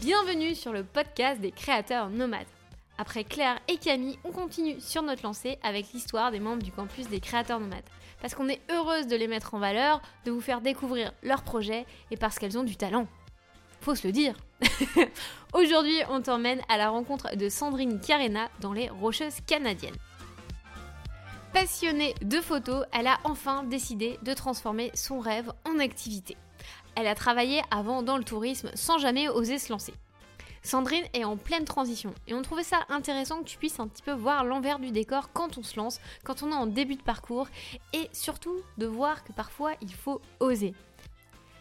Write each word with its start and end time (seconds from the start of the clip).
Bienvenue 0.00 0.54
sur 0.54 0.72
le 0.72 0.82
podcast 0.82 1.42
des 1.42 1.50
créateurs 1.50 2.08
nomades. 2.08 2.46
Après 2.96 3.22
Claire 3.22 3.58
et 3.68 3.76
Camille, 3.76 4.18
on 4.24 4.32
continue 4.32 4.80
sur 4.80 5.02
notre 5.02 5.22
lancée 5.22 5.58
avec 5.62 5.92
l'histoire 5.92 6.30
des 6.30 6.40
membres 6.40 6.62
du 6.62 6.72
campus 6.72 7.06
des 7.08 7.20
créateurs 7.20 7.60
nomades. 7.60 7.84
Parce 8.22 8.34
qu'on 8.34 8.48
est 8.48 8.62
heureuse 8.70 9.08
de 9.08 9.16
les 9.16 9.28
mettre 9.28 9.52
en 9.52 9.58
valeur, 9.58 10.00
de 10.24 10.30
vous 10.30 10.40
faire 10.40 10.62
découvrir 10.62 11.12
leurs 11.22 11.42
projets 11.42 11.84
et 12.10 12.16
parce 12.16 12.38
qu'elles 12.38 12.56
ont 12.56 12.64
du 12.64 12.76
talent. 12.76 13.08
Faut 13.82 13.94
se 13.94 14.06
le 14.06 14.12
dire. 14.14 14.34
Aujourd'hui, 15.52 16.00
on 16.08 16.22
t'emmène 16.22 16.62
à 16.70 16.78
la 16.78 16.88
rencontre 16.88 17.36
de 17.36 17.50
Sandrine 17.50 18.00
Carena 18.00 18.48
dans 18.62 18.72
les 18.72 18.88
Rocheuses 18.88 19.42
canadiennes. 19.46 19.96
Passionnée 21.52 22.14
de 22.22 22.40
photos, 22.40 22.86
elle 22.98 23.06
a 23.06 23.18
enfin 23.24 23.64
décidé 23.64 24.18
de 24.22 24.32
transformer 24.32 24.92
son 24.94 25.20
rêve 25.20 25.52
en 25.66 25.78
activité. 25.78 26.38
Elle 26.94 27.06
a 27.06 27.14
travaillé 27.14 27.62
avant 27.70 28.02
dans 28.02 28.16
le 28.16 28.24
tourisme 28.24 28.70
sans 28.74 28.98
jamais 28.98 29.28
oser 29.28 29.58
se 29.58 29.72
lancer. 29.72 29.94
Sandrine 30.62 31.04
est 31.14 31.24
en 31.24 31.36
pleine 31.36 31.64
transition 31.64 32.14
et 32.26 32.34
on 32.34 32.42
trouvait 32.42 32.62
ça 32.62 32.80
intéressant 32.90 33.38
que 33.40 33.48
tu 33.48 33.56
puisses 33.56 33.80
un 33.80 33.88
petit 33.88 34.02
peu 34.02 34.12
voir 34.12 34.44
l'envers 34.44 34.78
du 34.78 34.90
décor 34.90 35.32
quand 35.32 35.56
on 35.56 35.62
se 35.62 35.76
lance, 35.76 36.00
quand 36.22 36.42
on 36.42 36.50
est 36.50 36.54
en 36.54 36.66
début 36.66 36.96
de 36.96 37.02
parcours 37.02 37.48
et 37.94 38.08
surtout 38.12 38.60
de 38.76 38.86
voir 38.86 39.24
que 39.24 39.32
parfois 39.32 39.72
il 39.80 39.92
faut 39.92 40.20
oser. 40.38 40.74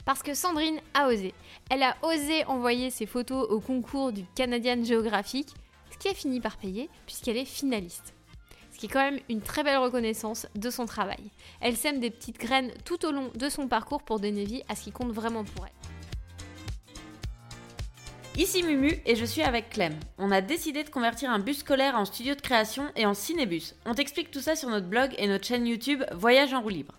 Parce 0.06 0.24
que 0.24 0.34
Sandrine 0.34 0.82
a 0.94 1.08
osé. 1.08 1.34
Elle 1.70 1.84
a 1.84 1.96
osé 2.04 2.44
envoyer 2.46 2.90
ses 2.90 3.06
photos 3.06 3.48
au 3.50 3.60
concours 3.60 4.12
du 4.12 4.26
Canadian 4.36 4.84
Geographic, 4.84 5.48
ce 5.92 5.98
qui 5.98 6.10
a 6.10 6.14
fini 6.14 6.42
par 6.42 6.58
payer 6.58 6.90
puisqu'elle 7.06 7.38
est 7.38 7.46
finaliste 7.46 8.14
qui 8.80 8.86
est 8.86 8.90
quand 8.90 9.12
même 9.12 9.20
une 9.28 9.42
très 9.42 9.62
belle 9.62 9.78
reconnaissance 9.78 10.48
de 10.56 10.70
son 10.70 10.86
travail. 10.86 11.20
Elle 11.60 11.76
sème 11.76 12.00
des 12.00 12.10
petites 12.10 12.40
graines 12.40 12.72
tout 12.86 13.06
au 13.06 13.12
long 13.12 13.30
de 13.36 13.50
son 13.50 13.68
parcours 13.68 14.02
pour 14.02 14.22
donner 14.22 14.46
vie 14.46 14.64
à 14.70 14.76
ce 14.76 14.84
qui 14.84 14.94
compte 14.94 15.12
vraiment 15.12 15.44
pour 15.44 15.66
elle. 15.66 15.74
Ici 18.42 18.64
Mumu 18.64 18.98
et 19.06 19.18
je 19.18 19.26
suis 19.26 19.42
avec 19.42 19.72
Clem. 19.72 19.94
On 20.18 20.32
a 20.32 20.40
décidé 20.40 20.86
de 20.86 20.90
convertir 20.90 21.30
un 21.30 21.40
bus 21.40 21.58
scolaire 21.58 21.96
en 21.96 22.06
studio 22.06 22.36
de 22.36 22.42
création 22.42 22.86
et 22.96 23.06
en 23.06 23.14
cinébus. 23.14 23.74
On 23.86 23.94
t'explique 23.94 24.32
tout 24.32 24.40
ça 24.40 24.56
sur 24.56 24.70
notre 24.70 24.88
blog 24.88 25.14
et 25.18 25.28
notre 25.28 25.46
chaîne 25.46 25.68
YouTube 25.68 26.06
Voyage 26.14 26.54
en 26.54 26.62
roue 26.62 26.70
libre. 26.70 26.99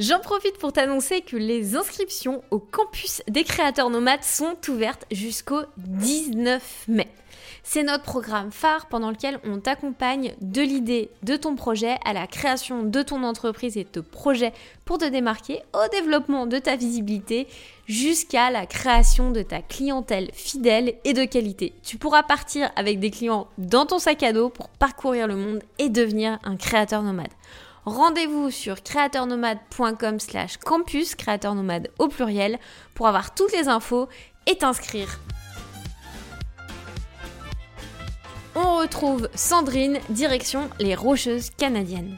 J'en 0.00 0.18
profite 0.18 0.56
pour 0.56 0.72
t'annoncer 0.72 1.20
que 1.20 1.36
les 1.36 1.76
inscriptions 1.76 2.42
au 2.50 2.58
campus 2.58 3.20
des 3.28 3.44
créateurs 3.44 3.90
nomades 3.90 4.24
sont 4.24 4.56
ouvertes 4.70 5.04
jusqu'au 5.10 5.60
19 5.76 6.86
mai. 6.88 7.06
C'est 7.62 7.82
notre 7.82 8.04
programme 8.04 8.50
phare 8.50 8.86
pendant 8.86 9.10
lequel 9.10 9.38
on 9.44 9.60
t'accompagne 9.60 10.32
de 10.40 10.62
l'idée 10.62 11.10
de 11.22 11.36
ton 11.36 11.54
projet 11.54 11.98
à 12.06 12.14
la 12.14 12.26
création 12.26 12.82
de 12.82 13.02
ton 13.02 13.22
entreprise 13.24 13.76
et 13.76 13.86
de 13.92 14.00
projets 14.00 14.54
pour 14.86 14.96
te 14.96 15.04
démarquer, 15.04 15.60
au 15.74 15.86
développement 15.92 16.46
de 16.46 16.56
ta 16.56 16.76
visibilité 16.76 17.46
jusqu'à 17.86 18.50
la 18.50 18.64
création 18.64 19.30
de 19.30 19.42
ta 19.42 19.60
clientèle 19.60 20.30
fidèle 20.32 20.94
et 21.04 21.12
de 21.12 21.26
qualité. 21.26 21.74
Tu 21.82 21.98
pourras 21.98 22.22
partir 22.22 22.70
avec 22.74 23.00
des 23.00 23.10
clients 23.10 23.48
dans 23.58 23.84
ton 23.84 23.98
sac 23.98 24.22
à 24.22 24.32
dos 24.32 24.48
pour 24.48 24.70
parcourir 24.70 25.26
le 25.26 25.36
monde 25.36 25.62
et 25.78 25.90
devenir 25.90 26.38
un 26.42 26.56
créateur 26.56 27.02
nomade. 27.02 27.28
Rendez-vous 27.90 28.52
sur 28.52 28.84
créateurnomade.com 28.84 30.20
slash 30.20 30.58
campus, 30.58 31.16
créateur 31.16 31.56
nomade 31.56 31.90
au 31.98 32.06
pluriel, 32.06 32.60
pour 32.94 33.08
avoir 33.08 33.34
toutes 33.34 33.52
les 33.52 33.66
infos 33.66 34.08
et 34.46 34.56
t'inscrire. 34.56 35.18
On 38.54 38.76
retrouve 38.76 39.28
Sandrine, 39.34 39.98
direction 40.08 40.70
les 40.78 40.94
Rocheuses 40.94 41.50
canadiennes. 41.50 42.16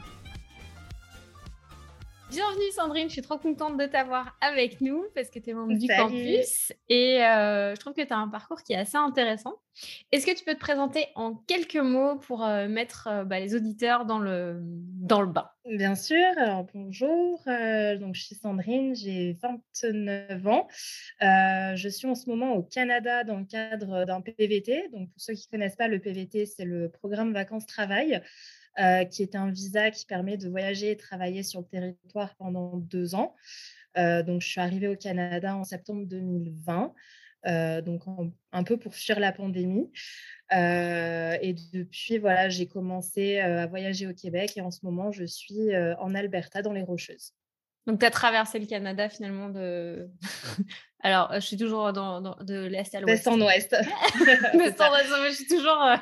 Bienvenue 2.33 2.71
Sandrine, 2.71 3.09
je 3.09 3.13
suis 3.13 3.21
trop 3.21 3.37
contente 3.37 3.77
de 3.77 3.85
t'avoir 3.85 4.35
avec 4.41 4.81
nous 4.81 5.05
parce 5.13 5.29
que 5.29 5.37
tu 5.37 5.51
es 5.51 5.53
membre 5.53 5.77
du 5.77 5.87
campus 5.87 6.73
et 6.89 7.23
euh, 7.23 7.75
je 7.75 7.79
trouve 7.79 7.93
que 7.93 8.01
tu 8.01 8.11
as 8.11 8.17
un 8.17 8.27
parcours 8.27 8.63
qui 8.63 8.73
est 8.73 8.77
assez 8.77 8.97
intéressant. 8.97 9.53
Est-ce 10.11 10.25
que 10.25 10.35
tu 10.35 10.43
peux 10.43 10.55
te 10.55 10.59
présenter 10.59 11.05
en 11.13 11.35
quelques 11.35 11.75
mots 11.75 12.15
pour 12.15 12.43
euh, 12.43 12.67
mettre 12.67 13.07
euh, 13.07 13.23
bah, 13.23 13.39
les 13.39 13.53
auditeurs 13.53 14.05
dans 14.05 14.17
le, 14.17 14.57
dans 14.63 15.21
le 15.21 15.27
bain? 15.27 15.47
Bien 15.65 15.93
sûr, 15.93 16.25
alors 16.37 16.65
bonjour, 16.73 17.39
donc 17.45 18.15
je 18.15 18.23
suis 18.23 18.35
Sandrine, 18.35 18.95
j'ai 18.95 19.37
29 19.83 20.47
ans. 20.47 20.67
je 21.21 21.87
suis 21.87 22.07
en 22.07 22.15
ce 22.15 22.27
moment 22.31 22.53
au 22.53 22.63
Canada 22.63 23.23
dans 23.23 23.37
le 23.37 23.45
cadre 23.45 24.05
d'un 24.05 24.21
PVT. 24.21 24.89
Donc 24.91 25.11
pour 25.11 25.21
ceux 25.21 25.35
qui 25.35 25.47
ne 25.51 25.57
connaissent 25.57 25.75
pas, 25.75 25.87
le 25.87 25.99
PVT, 25.99 26.47
c'est 26.47 26.65
le 26.65 26.89
programme 26.89 27.31
vacances-travail. 27.31 28.23
Euh, 28.79 29.05
qui 29.05 29.21
est 29.21 29.35
un 29.35 29.51
visa 29.51 29.91
qui 29.91 30.03
permet 30.07 30.35
de 30.35 30.49
voyager 30.49 30.89
et 30.89 30.97
travailler 30.97 31.43
sur 31.43 31.59
le 31.59 31.67
territoire 31.67 32.33
pendant 32.37 32.77
deux 32.77 33.13
ans. 33.13 33.35
Euh, 33.99 34.23
donc, 34.23 34.41
je 34.41 34.47
suis 34.47 34.61
arrivée 34.61 34.87
au 34.87 34.95
Canada 34.95 35.55
en 35.55 35.63
septembre 35.63 36.07
2020. 36.07 36.93
Euh, 37.45 37.81
donc 37.81 38.03
un 38.53 38.63
peu 38.63 38.77
pour 38.77 38.95
fuir 38.95 39.19
la 39.19 39.33
pandémie. 39.33 39.91
et 40.51 41.55
depuis, 41.73 42.17
voilà, 42.17 42.49
j'ai 42.49 42.67
commencé 42.67 43.39
à 43.39 43.67
voyager 43.67 44.07
au 44.07 44.13
Québec 44.13 44.53
et 44.55 44.61
en 44.61 44.71
ce 44.71 44.79
moment, 44.83 45.11
je 45.11 45.25
suis 45.25 45.75
en 45.99 46.15
Alberta, 46.15 46.61
dans 46.63 46.73
les 46.73 46.83
Rocheuses. 46.83 47.33
Donc, 47.85 47.99
tu 47.99 48.05
as 48.05 48.11
traversé 48.11 48.59
le 48.59 48.65
Canada 48.65 49.09
finalement 49.09 49.49
de. 49.49 50.09
Alors, 51.05 51.31
je 51.33 51.41
suis 51.41 51.57
toujours 51.57 51.91
dans, 51.91 52.21
de 52.21 52.65
l'Est 52.65 52.95
à 52.95 53.01
l'Ouest. 53.01 53.25
D'Est 53.25 53.29
en 53.29 53.41
Ouest. 53.41 53.71
D'Est 54.53 54.81
en 54.81 54.89
Ouest, 54.89 55.09
je 55.27 55.33
suis 55.33 55.47
toujours 55.47 55.83
euh, 55.83 55.97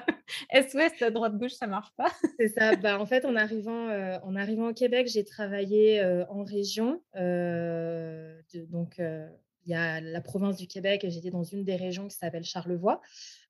Est-Ouest, 0.52 1.03
droite-gauche, 1.06 1.53
ça 1.53 1.66
marche 1.66 1.90
pas. 1.97 2.12
C'est 2.40 2.50
ça. 2.50 2.75
Bah, 2.75 3.00
en 3.00 3.08
fait, 3.08 3.25
en 3.25 3.36
arrivant, 3.36 3.90
euh, 3.90 4.20
en 4.24 4.36
arrivant 4.36 4.70
au 4.70 4.74
Québec, 4.74 5.09
j'ai 5.12 5.24
travaillé 5.24 6.00
euh, 6.02 6.24
en 6.28 6.44
région. 6.44 7.02
donc, 7.16 9.00
il 9.00 9.72
y 9.72 9.74
a 9.74 10.02
la 10.02 10.22
province 10.22 10.58
du 10.58 10.68
Québec 10.68 11.03
et 11.03 11.09
j'étais 11.09 11.31
dans 11.31 11.44
une 11.44 11.64
des 11.64 11.75
régions 11.75 12.08
qui 12.08 12.16
s'appelle 12.16 12.44
Charlevoix 12.44 13.02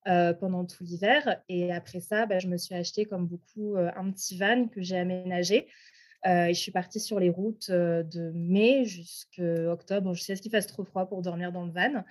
pendant 0.05 0.63
tout 0.65 0.85
l'hiver. 0.85 1.41
Et 1.49 1.73
après 1.73 1.99
ça, 1.99 2.25
bah, 2.27 2.39
je 2.39 2.47
me 2.47 2.55
suis 2.55 2.75
acheté, 2.75 3.03
comme 3.03 3.27
beaucoup, 3.27 3.75
un 3.75 4.09
petit 4.11 4.37
van 4.37 4.69
que 4.69 4.81
j'ai 4.81 4.97
aménagé. 4.97 5.67
Euh, 6.27 6.45
et 6.45 6.53
je 6.53 6.59
suis 6.59 6.71
partie 6.71 6.99
sur 6.99 7.19
les 7.19 7.29
routes 7.29 7.69
euh, 7.69 8.03
de 8.03 8.31
mai 8.31 8.85
jusqu'à 8.85 9.71
octobre, 9.71 10.15
sais 10.15 10.35
ce 10.35 10.41
qu'il 10.41 10.51
fasse 10.51 10.67
trop 10.67 10.83
froid 10.83 11.07
pour 11.07 11.21
dormir 11.21 11.51
dans 11.51 11.65
le 11.65 11.71
van? 11.71 12.03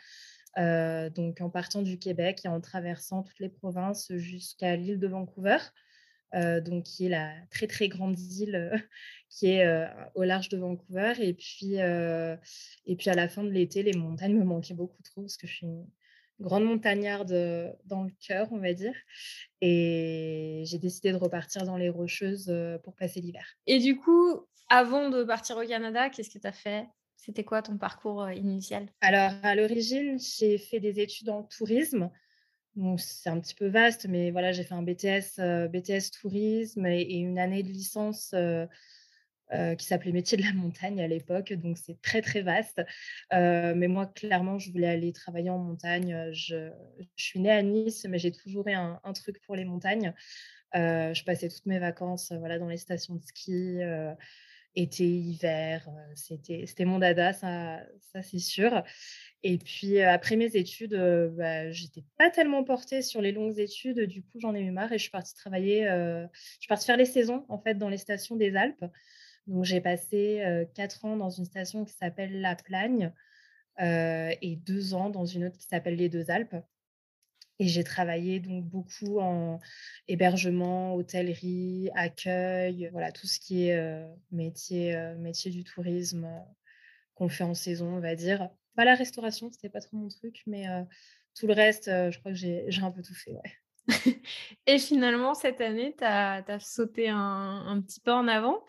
Euh, 0.58 1.10
donc 1.10 1.40
en 1.40 1.48
partant 1.48 1.80
du 1.82 1.96
Québec 1.98 2.40
et 2.44 2.48
en 2.48 2.60
traversant 2.60 3.22
toutes 3.22 3.38
les 3.38 3.48
provinces 3.48 4.12
jusqu'à 4.16 4.74
l'île 4.74 4.98
de 4.98 5.06
Vancouver, 5.06 5.58
donc 6.32 6.84
qui 6.84 7.06
est 7.06 7.08
la 7.08 7.32
très 7.50 7.68
très 7.68 7.88
grande 7.88 8.18
île 8.18 8.72
qui 9.28 9.46
est 9.46 9.88
au 10.14 10.24
large 10.24 10.48
de 10.48 10.58
Vancouver. 10.58 11.14
Et 11.20 11.34
puis, 11.34 11.74
et 11.74 12.96
puis 12.96 13.10
à 13.10 13.14
la 13.14 13.28
fin 13.28 13.44
de 13.44 13.50
l'été, 13.50 13.84
les 13.84 13.92
montagnes 13.92 14.36
me 14.36 14.44
manquaient 14.44 14.74
beaucoup 14.74 15.02
trop 15.04 15.22
parce 15.22 15.36
que 15.36 15.46
je 15.46 15.54
suis 15.54 15.66
grande 16.40 16.64
montagnarde 16.64 17.76
dans 17.84 18.04
le 18.04 18.10
cœur, 18.26 18.48
on 18.50 18.58
va 18.58 18.72
dire. 18.72 18.94
Et 19.60 20.62
j'ai 20.66 20.78
décidé 20.78 21.12
de 21.12 21.16
repartir 21.16 21.64
dans 21.64 21.76
les 21.76 21.88
Rocheuses 21.88 22.52
pour 22.82 22.94
passer 22.94 23.20
l'hiver. 23.20 23.44
Et 23.66 23.78
du 23.78 23.96
coup, 23.96 24.46
avant 24.68 25.10
de 25.10 25.24
partir 25.24 25.56
au 25.56 25.66
Canada, 25.66 26.08
qu'est-ce 26.10 26.30
que 26.30 26.38
tu 26.38 26.46
as 26.46 26.52
fait? 26.52 26.86
C'était 27.16 27.44
quoi 27.44 27.60
ton 27.60 27.76
parcours 27.76 28.30
initial? 28.30 28.86
Alors, 29.02 29.32
à 29.42 29.54
l'origine, 29.54 30.18
j'ai 30.18 30.56
fait 30.56 30.80
des 30.80 31.00
études 31.00 31.28
en 31.28 31.42
tourisme. 31.42 32.10
c'est 32.96 33.28
un 33.28 33.38
petit 33.40 33.54
peu 33.54 33.66
vaste, 33.66 34.06
mais 34.08 34.30
voilà, 34.30 34.52
j'ai 34.52 34.62
fait 34.62 34.74
un 34.74 34.82
BTS, 34.82 35.68
BTS 35.70 36.12
tourisme 36.18 36.86
et, 36.86 37.02
une 37.02 37.38
année 37.38 37.62
de 37.62 37.68
licence 37.68 38.30
euh, 38.32 38.66
qui 39.78 39.86
s'appelait 39.86 40.12
Métier 40.12 40.38
de 40.38 40.42
la 40.42 40.52
montagne 40.52 41.00
à 41.00 41.06
l'époque, 41.06 41.52
donc 41.52 41.78
c'est 41.78 42.00
très 42.02 42.22
très 42.22 42.42
vaste. 42.42 42.80
Euh, 43.32 43.74
mais 43.76 43.88
moi, 43.88 44.06
clairement, 44.06 44.58
je 44.58 44.70
voulais 44.70 44.88
aller 44.88 45.12
travailler 45.12 45.50
en 45.50 45.58
montagne. 45.58 46.30
Je, 46.32 46.70
suis 47.16 47.40
née 47.40 47.50
à 47.50 47.62
Nice, 47.62 48.06
mais 48.08 48.18
j'ai 48.18 48.32
toujours 48.32 48.66
eu 48.68 48.72
un, 48.72 49.12
truc 49.14 49.40
pour 49.42 49.56
les 49.56 49.64
montagnes. 49.64 50.14
Euh, 50.76 51.12
je 51.14 51.24
passais 51.24 51.48
toutes 51.48 51.66
mes 51.66 51.78
vacances 51.78 52.32
voilà, 52.32 52.58
dans 52.58 52.68
les 52.68 52.76
stations 52.76 53.14
de 53.14 53.22
ski, 53.22 53.78
été, 54.76 55.04
hiver. 55.04 55.88
C'était, 56.14 56.64
c'était 56.66 56.84
mon 56.84 56.98
dada, 56.98 57.32
ça, 57.32 57.80
ça 58.12 58.22
c'est 58.22 58.38
sûr. 58.38 58.84
Et 59.42 59.58
puis 59.58 60.00
après 60.00 60.36
mes 60.36 60.54
études, 60.56 60.94
bah, 61.36 61.70
j'étais 61.72 62.04
pas 62.18 62.30
tellement 62.30 62.62
portée 62.62 63.02
sur 63.02 63.20
les 63.20 63.32
longues 63.32 63.58
études. 63.58 64.00
Du 64.02 64.22
coup, 64.22 64.38
j'en 64.38 64.54
ai 64.54 64.60
eu 64.60 64.70
marre 64.70 64.92
et 64.92 64.98
je 64.98 65.02
suis 65.02 65.10
partie 65.10 65.34
travailler. 65.34 65.84
je 65.84 66.58
suis 66.60 66.68
partie 66.68 66.86
faire 66.86 66.96
les 66.96 67.04
saisons 67.04 67.44
en 67.48 67.58
fait 67.58 67.74
dans 67.74 67.88
les 67.88 67.98
stations 67.98 68.36
des 68.36 68.54
Alpes. 68.54 68.84
Donc, 69.50 69.64
j'ai 69.64 69.80
passé 69.80 70.66
quatre 70.74 71.04
ans 71.04 71.16
dans 71.16 71.30
une 71.30 71.44
station 71.44 71.84
qui 71.84 71.92
s'appelle 71.92 72.40
La 72.40 72.54
Plagne 72.54 73.12
et 73.78 74.56
deux 74.64 74.94
ans 74.94 75.10
dans 75.10 75.26
une 75.26 75.44
autre 75.44 75.58
qui 75.58 75.66
s'appelle 75.66 75.96
Les 75.96 76.08
Deux 76.08 76.30
Alpes. 76.30 76.56
Et 77.58 77.66
j'ai 77.66 77.84
travaillé 77.84 78.40
donc 78.40 78.64
beaucoup 78.64 79.18
en 79.18 79.58
hébergement, 80.08 80.94
hôtellerie, 80.94 81.90
accueil, 81.94 82.88
voilà, 82.92 83.12
tout 83.12 83.26
ce 83.26 83.40
qui 83.40 83.68
est 83.68 84.06
métier, 84.30 84.96
métier 85.18 85.50
du 85.50 85.64
tourisme 85.64 86.28
qu'on 87.14 87.28
fait 87.28 87.44
en 87.44 87.54
saison, 87.54 87.96
on 87.96 88.00
va 88.00 88.14
dire. 88.14 88.48
Pas 88.76 88.84
la 88.84 88.94
restauration, 88.94 89.50
c'était 89.50 89.68
pas 89.68 89.80
trop 89.80 89.96
mon 89.96 90.08
truc, 90.08 90.42
mais 90.46 90.66
tout 91.34 91.48
le 91.48 91.54
reste, 91.54 91.86
je 91.86 92.18
crois 92.20 92.30
que 92.30 92.38
j'ai 92.38 92.82
un 92.82 92.92
peu 92.92 93.02
tout 93.02 93.14
fait. 93.14 93.36
Et 94.66 94.78
finalement, 94.78 95.34
cette 95.34 95.60
année, 95.60 95.94
tu 95.96 96.04
as, 96.04 96.60
sauté 96.60 97.08
un, 97.08 97.82
petit 97.86 98.00
peu 98.00 98.12
en 98.12 98.28
avant 98.28 98.64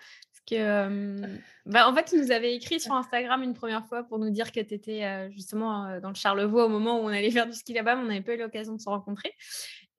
bah, 0.59 1.89
en 1.89 1.95
fait, 1.95 2.06
tu 2.06 2.18
nous 2.18 2.31
avais 2.31 2.56
écrit 2.56 2.80
sur 2.80 2.94
Instagram 2.94 3.44
une 3.44 3.53
première 3.53 3.86
fois 3.86 4.03
pour 4.03 4.19
nous 4.19 4.30
dire 4.30 4.51
que 4.51 4.59
tu 4.59 4.74
étais 4.74 5.30
justement 5.31 6.00
dans 6.00 6.09
le 6.09 6.15
Charlevoix 6.15 6.65
au 6.65 6.69
moment 6.69 7.00
où 7.00 7.03
on 7.03 7.07
allait 7.07 7.31
faire 7.31 7.48
du 7.48 7.53
ski 7.53 7.74
là-bas, 7.74 7.95
mais 7.95 8.01
on 8.01 8.07
n'avait 8.07 8.21
pas 8.21 8.33
eu 8.33 8.38
l'occasion 8.38 8.75
de 8.75 8.81
se 8.81 8.89
rencontrer. 8.89 9.33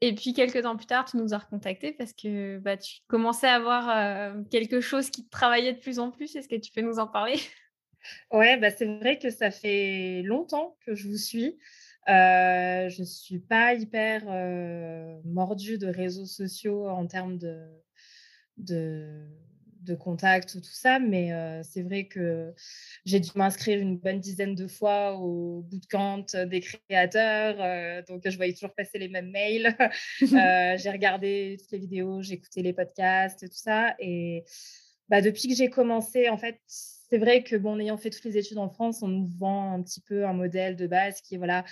Et 0.00 0.14
puis, 0.14 0.32
quelques 0.32 0.62
temps 0.62 0.76
plus 0.76 0.86
tard, 0.86 1.04
tu 1.04 1.16
nous 1.16 1.32
as 1.32 1.38
recontactés 1.38 1.92
parce 1.92 2.12
que 2.12 2.58
bah, 2.58 2.76
tu 2.76 3.00
commençais 3.06 3.46
à 3.46 3.54
avoir 3.54 4.34
quelque 4.50 4.80
chose 4.80 5.10
qui 5.10 5.24
te 5.24 5.30
travaillait 5.30 5.72
de 5.72 5.78
plus 5.78 5.98
en 5.98 6.10
plus. 6.10 6.34
Est-ce 6.34 6.48
que 6.48 6.56
tu 6.56 6.72
peux 6.72 6.80
nous 6.80 6.98
en 6.98 7.06
parler? 7.06 7.36
Ouais, 8.32 8.56
bah, 8.56 8.70
c'est 8.70 8.86
vrai 8.86 9.18
que 9.18 9.30
ça 9.30 9.50
fait 9.50 10.22
longtemps 10.24 10.76
que 10.84 10.94
je 10.94 11.08
vous 11.08 11.16
suis. 11.16 11.56
je 12.08 13.00
ne 13.00 13.04
suis 13.04 13.38
pas 13.38 13.74
hyper 13.74 14.24
mordue 15.24 15.78
de 15.78 15.86
réseaux 15.86 16.26
sociaux 16.26 16.88
en 16.88 17.06
termes 17.06 17.38
de, 17.38 17.64
de 18.56 19.28
de 19.82 19.94
contact, 19.94 20.54
tout 20.54 20.72
ça, 20.72 20.98
mais 20.98 21.30
c'est 21.62 21.82
vrai 21.82 22.06
que 22.06 22.52
j'ai 23.04 23.20
dû 23.20 23.30
m'inscrire 23.34 23.78
une 23.80 23.98
bonne 23.98 24.20
dizaine 24.20 24.54
de 24.54 24.66
fois 24.66 25.16
au 25.16 25.62
bootcamp 25.62 26.26
des 26.46 26.60
créateurs, 26.60 28.04
donc 28.06 28.22
je 28.28 28.36
voyais 28.36 28.52
toujours 28.52 28.74
passer 28.74 28.98
les 28.98 29.08
mêmes 29.08 29.30
mails. 29.30 29.76
j'ai 30.20 30.90
regardé 30.90 31.56
toutes 31.60 31.72
les 31.72 31.78
vidéos, 31.78 32.22
j'ai 32.22 32.34
écouté 32.34 32.62
les 32.62 32.72
podcasts, 32.72 33.40
tout 33.40 33.56
ça, 33.56 33.94
et 33.98 34.44
bah, 35.08 35.20
depuis 35.20 35.48
que 35.48 35.54
j'ai 35.54 35.68
commencé, 35.68 36.28
en 36.28 36.38
fait, 36.38 36.58
c'est 36.66 37.18
vrai 37.18 37.42
que 37.42 37.56
bon, 37.56 37.78
ayant 37.78 37.98
fait 37.98 38.08
toutes 38.08 38.24
les 38.24 38.38
études 38.38 38.56
en 38.56 38.70
France, 38.70 39.02
on 39.02 39.08
nous 39.08 39.28
vend 39.38 39.74
un 39.74 39.82
petit 39.82 40.00
peu 40.00 40.24
un 40.26 40.32
modèle 40.32 40.76
de 40.76 40.86
base 40.86 41.20
qui 41.20 41.34
est 41.34 41.36
voilà 41.36 41.64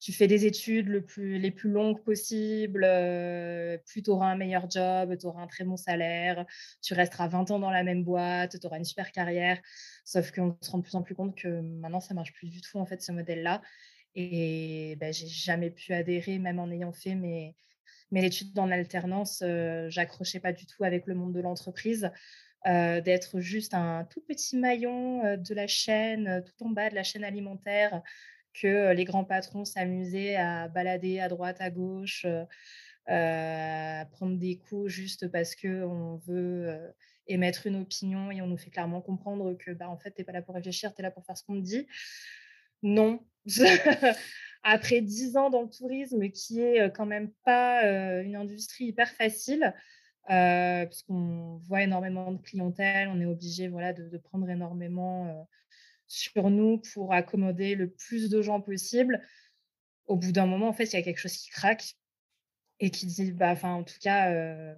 tu 0.00 0.14
fais 0.14 0.26
des 0.26 0.46
études 0.46 0.88
le 0.88 1.02
plus, 1.02 1.38
les 1.38 1.50
plus 1.50 1.70
longues 1.70 2.02
possibles, 2.02 2.84
euh, 2.84 3.76
plus 3.86 4.02
tu 4.02 4.10
auras 4.10 4.28
un 4.28 4.36
meilleur 4.36 4.68
job, 4.70 5.14
tu 5.18 5.26
auras 5.26 5.42
un 5.42 5.46
très 5.46 5.64
bon 5.64 5.76
salaire, 5.76 6.46
tu 6.80 6.94
resteras 6.94 7.28
20 7.28 7.50
ans 7.50 7.58
dans 7.58 7.70
la 7.70 7.84
même 7.84 8.02
boîte, 8.02 8.58
tu 8.58 8.66
auras 8.66 8.78
une 8.78 8.84
super 8.84 9.12
carrière. 9.12 9.60
Sauf 10.06 10.32
qu'on 10.32 10.56
se 10.62 10.70
rend 10.70 10.78
de 10.78 10.84
plus 10.84 10.94
en 10.94 11.02
plus 11.02 11.14
compte 11.14 11.36
que 11.36 11.60
maintenant, 11.60 12.00
ça 12.00 12.14
marche 12.14 12.32
plus 12.32 12.48
du 12.48 12.62
tout, 12.62 12.78
en 12.78 12.86
fait, 12.86 13.02
ce 13.02 13.12
modèle-là. 13.12 13.60
Et 14.14 14.96
ben, 14.98 15.12
j'ai 15.12 15.28
jamais 15.28 15.70
pu 15.70 15.92
adhérer, 15.92 16.38
même 16.38 16.58
en 16.58 16.70
ayant 16.70 16.92
fait 16.92 17.14
mes, 17.14 17.54
mes 18.10 18.24
études 18.24 18.58
en 18.58 18.70
alternance, 18.70 19.42
euh, 19.44 19.90
j'accrochais 19.90 20.40
pas 20.40 20.52
du 20.54 20.64
tout 20.66 20.82
avec 20.82 21.06
le 21.06 21.14
monde 21.14 21.34
de 21.34 21.40
l'entreprise. 21.40 22.10
Euh, 22.66 23.00
d'être 23.00 23.40
juste 23.40 23.72
un 23.72 24.04
tout 24.04 24.20
petit 24.20 24.58
maillon 24.58 25.36
de 25.36 25.54
la 25.54 25.66
chaîne, 25.66 26.44
tout 26.44 26.66
en 26.66 26.68
bas 26.68 26.90
de 26.90 26.94
la 26.94 27.02
chaîne 27.02 27.24
alimentaire, 27.24 28.02
que 28.54 28.92
les 28.92 29.04
grands 29.04 29.24
patrons 29.24 29.64
s'amusaient 29.64 30.36
à 30.36 30.68
balader 30.68 31.20
à 31.20 31.28
droite, 31.28 31.56
à 31.60 31.70
gauche, 31.70 32.26
à 33.06 34.06
prendre 34.12 34.36
des 34.38 34.58
coups 34.58 34.90
juste 34.90 35.28
parce 35.28 35.56
qu'on 35.56 36.16
veut 36.26 36.92
émettre 37.26 37.66
une 37.66 37.76
opinion 37.76 38.30
et 38.30 38.42
on 38.42 38.46
nous 38.46 38.56
fait 38.56 38.70
clairement 38.70 39.00
comprendre 39.00 39.54
que 39.54 39.70
bah, 39.72 39.88
en 39.88 39.96
fait, 39.96 40.12
tu 40.12 40.20
n'es 40.20 40.24
pas 40.24 40.32
là 40.32 40.42
pour 40.42 40.54
réfléchir, 40.54 40.94
tu 40.94 41.00
es 41.00 41.02
là 41.02 41.10
pour 41.10 41.24
faire 41.24 41.36
ce 41.36 41.44
qu'on 41.44 41.56
te 41.56 41.64
dit. 41.64 41.86
Non. 42.82 43.20
Après 44.62 45.00
dix 45.00 45.36
ans 45.36 45.48
dans 45.48 45.62
le 45.62 45.70
tourisme, 45.70 46.28
qui 46.28 46.60
est 46.60 46.92
quand 46.94 47.06
même 47.06 47.30
pas 47.44 47.82
une 48.22 48.36
industrie 48.36 48.86
hyper 48.86 49.08
facile, 49.10 49.74
puisqu'on 50.26 51.56
voit 51.64 51.82
énormément 51.82 52.32
de 52.32 52.42
clientèle, 52.42 53.08
on 53.08 53.20
est 53.20 53.26
obligé 53.26 53.68
voilà, 53.68 53.92
de, 53.92 54.08
de 54.08 54.18
prendre 54.18 54.48
énormément 54.50 55.48
sur 56.10 56.50
nous 56.50 56.78
pour 56.92 57.14
accommoder 57.14 57.74
le 57.74 57.88
plus 57.88 58.28
de 58.30 58.42
gens 58.42 58.60
possible. 58.60 59.22
Au 60.06 60.16
bout 60.16 60.32
d'un 60.32 60.46
moment, 60.46 60.68
en 60.68 60.72
fait, 60.72 60.84
il 60.84 60.96
y 60.96 60.98
a 60.98 61.02
quelque 61.02 61.18
chose 61.18 61.36
qui 61.36 61.50
craque 61.50 61.94
et 62.80 62.90
qui 62.90 63.06
dit, 63.06 63.32
bah, 63.32 63.54
en 63.62 63.84
tout 63.84 63.98
cas, 64.00 64.32
euh, 64.32 64.74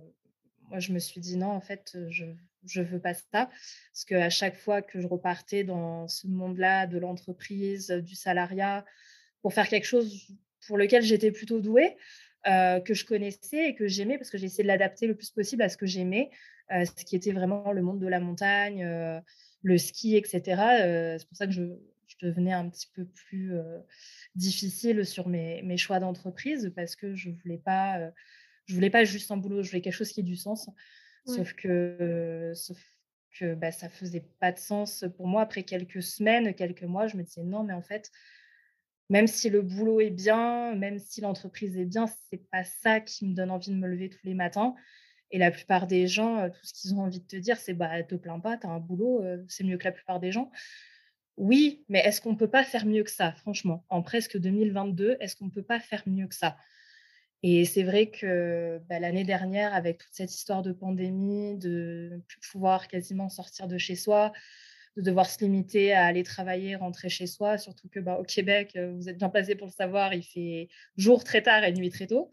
moi, 0.69 0.79
je 0.79 0.93
me 0.93 0.99
suis 0.99 1.21
dit 1.21 1.37
non, 1.37 1.51
en 1.51 1.61
fait, 1.61 1.97
je 2.11 2.25
je 2.65 2.81
veux 2.81 3.01
pas 3.01 3.15
ça 3.15 3.25
parce 3.33 4.05
qu'à 4.07 4.31
chaque 4.31 4.57
fois 4.57 4.83
que 4.83 5.01
je 5.01 5.07
repartais 5.07 5.65
dans 5.65 6.07
ce 6.07 6.27
monde-là 6.27 6.87
de 6.87 6.99
l'entreprise, 6.99 7.91
du 7.91 8.15
salariat, 8.15 8.85
pour 9.41 9.53
faire 9.53 9.69
quelque 9.69 9.85
chose 9.85 10.29
pour 10.67 10.79
lequel 10.79 11.03
j'étais 11.03 11.33
plutôt 11.33 11.61
douée, 11.61 11.97
euh, 12.47 12.81
que 12.81 12.95
je 12.95 13.05
connaissais 13.05 13.71
et 13.71 13.75
que 13.75 13.89
j'aimais 13.89 14.17
parce 14.17 14.31
que 14.31 14.39
j'ai 14.39 14.47
essayé 14.47 14.63
de 14.63 14.69
l'adapter 14.69 15.07
le 15.07 15.17
plus 15.17 15.31
possible 15.31 15.63
à 15.63 15.69
ce 15.69 15.77
que 15.77 15.87
j'aimais, 15.87 16.31
euh, 16.73 16.85
ce 16.85 17.05
qui 17.05 17.17
était 17.17 17.33
vraiment 17.33 17.73
le 17.73 17.83
monde 17.83 17.99
de 17.99 18.07
la 18.07 18.21
montagne, 18.21 18.85
le 19.63 19.79
ski, 19.79 20.17
etc. 20.17 20.43
c'est 21.19 21.29
pour 21.29 21.37
ça 21.37 21.47
que 21.47 21.53
je, 21.53 21.63
devenais 22.21 22.53
un 22.53 22.69
petit 22.69 22.87
peu 22.95 23.05
plus 23.05 23.53
difficile 24.37 25.05
sur 25.05 25.29
mes, 25.29 25.77
choix 25.77 25.99
d'entreprise 25.99 26.73
parce 26.77 26.95
que 26.95 27.17
je 27.17 27.31
voulais 27.31 27.59
pas, 27.59 28.13
je 28.67 28.75
voulais 28.75 28.91
pas 28.91 29.03
juste 29.03 29.33
un 29.33 29.37
boulot, 29.37 29.63
je 29.63 29.71
voulais 29.71 29.81
quelque 29.81 29.95
chose 29.95 30.13
qui 30.13 30.21
ait 30.21 30.23
du 30.23 30.37
sens. 30.37 30.71
Sauf 31.27 31.53
que, 31.55 32.53
sauf 32.55 32.79
que 33.39 33.55
bah, 33.55 33.73
ça 33.73 33.89
faisait 33.89 34.25
pas 34.41 34.53
de 34.53 34.59
sens 34.59 35.05
pour 35.17 35.27
moi. 35.27 35.43
Après 35.43 35.63
quelques 35.63 36.03
semaines, 36.03 36.55
quelques 36.55 36.83
mois, 36.83 37.07
je 37.07 37.17
me 37.17 37.23
disais 37.23 37.43
non, 37.43 37.65
mais 37.65 37.73
en 37.73 37.83
fait, 37.83 38.11
même 39.09 39.27
si 39.27 39.51
le 39.51 39.63
boulot 39.63 40.01
est 40.01 40.11
bien, 40.11 40.75
même 40.75 40.99
si 40.99 41.21
l'entreprise 41.21 41.77
est 41.77 41.85
bien, 41.85 42.07
c'est 42.07 42.49
pas 42.51 42.65
ça 42.65 43.01
qui 43.01 43.27
me 43.27 43.35
donne 43.35 43.51
envie 43.51 43.71
de 43.71 43.77
me 43.77 43.89
lever 43.89 44.09
tous 44.09 44.25
les 44.25 44.35
matins. 44.35 44.75
Et 45.33 45.39
la 45.39 45.51
plupart 45.51 45.87
des 45.87 46.07
gens, 46.07 46.49
tout 46.51 46.61
ce 46.67 46.75
qu'ils 46.75 46.95
ont 46.95 47.01
envie 47.01 47.21
de 47.21 47.27
te 47.27 47.37
dire, 47.37 47.57
c'est 47.57 47.75
bah, 47.75 48.03
te 48.05 48.15
plains 48.15 48.39
pas, 48.39 48.57
tu 48.59 48.67
as 48.67 48.71
un 48.71 48.79
boulot, 48.81 49.25
c'est 49.49 49.65
mieux 49.65 49.79
que 49.79 49.85
la 49.85 49.93
plupart 49.93 50.21
des 50.21 50.31
gens. 50.31 50.51
Oui, 51.39 51.85
mais 51.89 52.01
est-ce 52.01 52.21
qu'on 52.21 52.33
ne 52.33 52.37
peut 52.37 52.51
pas 52.51 52.65
faire 52.65 52.85
mieux 52.87 53.03
que 53.03 53.11
ça, 53.11 53.33
franchement? 53.33 53.85
En 53.89 54.03
presque 54.03 54.39
2022, 54.39 55.17
est-ce 55.21 55.35
qu'on 55.35 55.47
ne 55.47 55.51
peut 55.51 55.63
pas 55.63 55.81
faire 55.81 56.03
mieux 56.07 56.27
que 56.29 56.35
ça? 56.35 56.59
Et 57.43 57.65
c'est 57.65 57.83
vrai 57.83 58.11
que 58.11 58.81
bah, 58.89 59.01
l'année 59.01 59.25
dernière, 59.25 59.75
avec 59.75 59.99
toute 59.99 60.13
cette 60.13 60.33
histoire 60.35 60.63
de 60.63 60.73
pandémie, 60.73 61.57
de 61.57 62.23
plus 62.29 62.39
pouvoir 62.53 62.87
quasiment 62.87 63.29
sortir 63.29 63.67
de 63.67 63.79
chez 63.79 63.97
soi, 63.97 64.33
de 64.97 65.03
devoir 65.03 65.29
se 65.29 65.43
limiter 65.43 65.93
à 65.93 66.05
aller 66.05 66.23
travailler, 66.23 66.77
rentrer 66.77 67.09
chez 67.09 67.27
soi, 67.27 67.57
surtout 67.57 67.89
que 67.89 67.99
bah, 67.99 68.19
au 68.19 68.25
Québec, 68.25 68.73
euh, 68.77 68.93
vous 68.95 69.09
êtes 69.09 69.17
bien 69.17 69.31
placé 69.31 69.55
pour 69.55 69.67
le 69.67 69.73
savoir, 69.73 70.13
il 70.13 70.23
fait 70.23 70.69
jour 70.97 71.25
très 71.25 71.43
tard 71.43 71.65
et 71.65 71.73
nuit 71.73 71.91
très 71.91 72.07
tôt. 72.07 72.31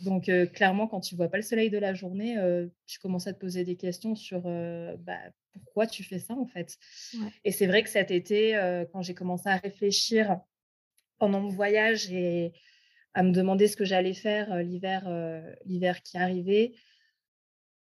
Donc 0.00 0.28
euh, 0.28 0.46
clairement, 0.46 0.88
quand 0.88 1.00
tu 1.00 1.14
vois 1.14 1.28
pas 1.28 1.36
le 1.36 1.44
soleil 1.44 1.70
de 1.70 1.78
la 1.78 1.94
journée, 1.94 2.36
euh, 2.38 2.66
tu 2.86 2.98
commences 2.98 3.28
à 3.28 3.32
te 3.32 3.38
poser 3.38 3.64
des 3.64 3.76
questions 3.76 4.16
sur 4.16 4.42
bah, 4.42 5.18
pourquoi 5.52 5.86
tu 5.86 6.02
fais 6.02 6.18
ça 6.18 6.34
en 6.34 6.46
fait. 6.46 6.76
Et 7.44 7.52
c'est 7.52 7.66
vrai 7.66 7.82
que 7.82 7.88
cet 7.88 8.10
été, 8.10 8.52
quand 8.92 9.02
j'ai 9.02 9.14
commencé 9.14 9.48
à 9.48 9.56
réfléchir 9.56 10.40
pendant 11.18 11.40
mon 11.40 11.48
voyage 11.48 12.10
et 12.10 12.52
à 13.14 13.22
me 13.22 13.30
demander 13.30 13.68
ce 13.68 13.76
que 13.76 13.84
j'allais 13.84 14.14
faire 14.14 14.56
l'hiver, 14.62 15.08
l'hiver 15.64 16.02
qui 16.02 16.16
arrivait, 16.16 16.72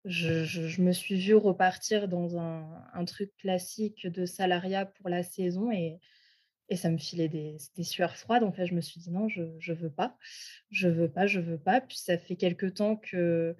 je, 0.05 0.81
me 0.81 0.93
suis 0.93 1.19
vue 1.19 1.35
repartir 1.35 2.09
dans 2.09 2.39
un, 2.39 3.05
truc 3.05 3.35
classique 3.37 4.07
de 4.07 4.27
salariat 4.27 4.87
pour 4.87 5.09
la 5.09 5.23
saison 5.23 5.71
et, 5.71 5.99
ça 6.77 6.89
me 6.89 6.99
filait 6.99 7.29
des, 7.29 7.59
sueurs 7.83 8.17
froides. 8.17 8.45
En 8.45 8.53
fait, 8.53 8.67
je 8.67 8.75
me 8.75 8.81
suis 8.81 9.01
dit 9.01 9.11
non, 9.11 9.29
je 9.29 9.43
ne 9.43 9.75
veux 9.75 9.91
pas, 9.91 10.17
je 10.71 10.89
veux 10.89 11.11
pas, 11.11 11.27
je 11.27 11.41
veux 11.41 11.59
pas. 11.59 11.81
Puis 11.81 11.99
ça 11.99 12.17
fait 12.17 12.37
quelque 12.37 12.67
temps 12.67 12.95
que 12.97 13.57